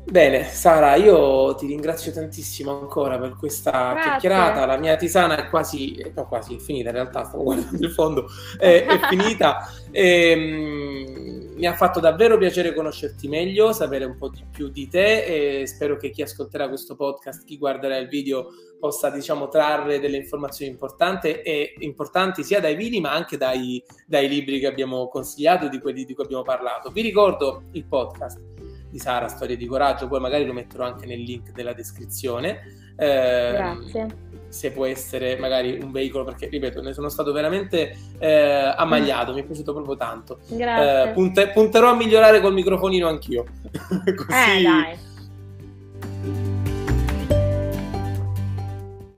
Bene, 0.05 0.43
Sara, 0.43 0.95
io 0.95 1.55
ti 1.55 1.65
ringrazio 1.65 2.11
tantissimo 2.11 2.77
ancora 2.77 3.17
per 3.17 3.35
questa 3.37 3.71
Grazie. 3.71 4.01
chiacchierata. 4.01 4.65
La 4.65 4.77
mia 4.77 4.97
tisana 4.97 5.37
è 5.37 5.49
quasi, 5.49 5.95
no, 6.13 6.27
quasi 6.27 6.55
è 6.55 6.59
finita, 6.59 6.89
in 6.89 6.95
realtà 6.95 7.23
stavo 7.23 7.43
guardando 7.43 7.85
il 7.85 7.91
fondo, 7.91 8.27
è, 8.59 8.85
è 8.85 8.99
finita. 9.07 9.69
E, 9.91 10.33
um, 10.35 11.53
mi 11.55 11.65
ha 11.65 11.73
fatto 11.73 11.99
davvero 12.01 12.37
piacere 12.37 12.73
conoscerti 12.73 13.29
meglio, 13.29 13.71
sapere 13.71 14.03
un 14.03 14.17
po' 14.17 14.29
di 14.29 14.43
più 14.51 14.67
di 14.69 14.89
te 14.89 15.61
e 15.61 15.67
spero 15.67 15.95
che 15.95 16.09
chi 16.09 16.21
ascolterà 16.21 16.67
questo 16.67 16.95
podcast, 16.95 17.45
chi 17.45 17.57
guarderà 17.57 17.95
il 17.97 18.09
video 18.09 18.47
possa 18.79 19.09
diciamo 19.09 19.47
trarre 19.47 19.99
delle 19.99 20.17
informazioni 20.17 20.69
importanti, 20.69 21.29
e, 21.29 21.75
importanti 21.79 22.43
sia 22.43 22.59
dai 22.59 22.75
vini 22.75 22.99
ma 22.99 23.13
anche 23.13 23.37
dai, 23.37 23.81
dai 24.05 24.27
libri 24.27 24.59
che 24.59 24.67
abbiamo 24.67 25.07
consigliato 25.07 25.67
e 25.67 25.69
di 25.69 25.79
quelli 25.79 26.03
di 26.03 26.13
cui 26.13 26.25
abbiamo 26.25 26.43
parlato. 26.43 26.89
Vi 26.89 27.01
ricordo 27.01 27.63
il 27.71 27.85
podcast 27.85 28.62
di 28.93 28.99
Sara, 28.99 29.27
Storie 29.27 29.57
di 29.57 29.65
Coraggio, 29.65 30.07
poi 30.07 30.19
magari 30.19 30.45
lo 30.45 30.53
metterò 30.53 30.85
anche 30.85 31.07
nel 31.07 31.21
link 31.21 31.51
della 31.51 31.73
descrizione. 31.73 32.59
Eh, 32.95 33.51
Grazie. 33.51 34.31
Se 34.49 34.71
può 34.71 34.85
essere 34.85 35.35
magari 35.39 35.79
un 35.81 35.91
veicolo, 35.91 36.23
perché 36.23 36.47
ripeto, 36.47 36.79
ne 36.81 36.93
sono 36.93 37.09
stato 37.09 37.31
veramente 37.31 37.97
eh, 38.19 38.73
ammagliato, 38.77 39.31
mm. 39.31 39.35
mi 39.35 39.41
è 39.41 39.45
piaciuto 39.45 39.73
proprio 39.73 39.95
tanto. 39.97 40.39
Grazie. 40.47 41.09
Eh, 41.09 41.13
punte- 41.13 41.49
punterò 41.49 41.89
a 41.89 41.95
migliorare 41.95 42.39
col 42.39 42.53
microfonino 42.53 43.07
anch'io. 43.07 43.45
Così... 43.73 44.59
Eh, 44.59 44.61
dai 44.61 45.11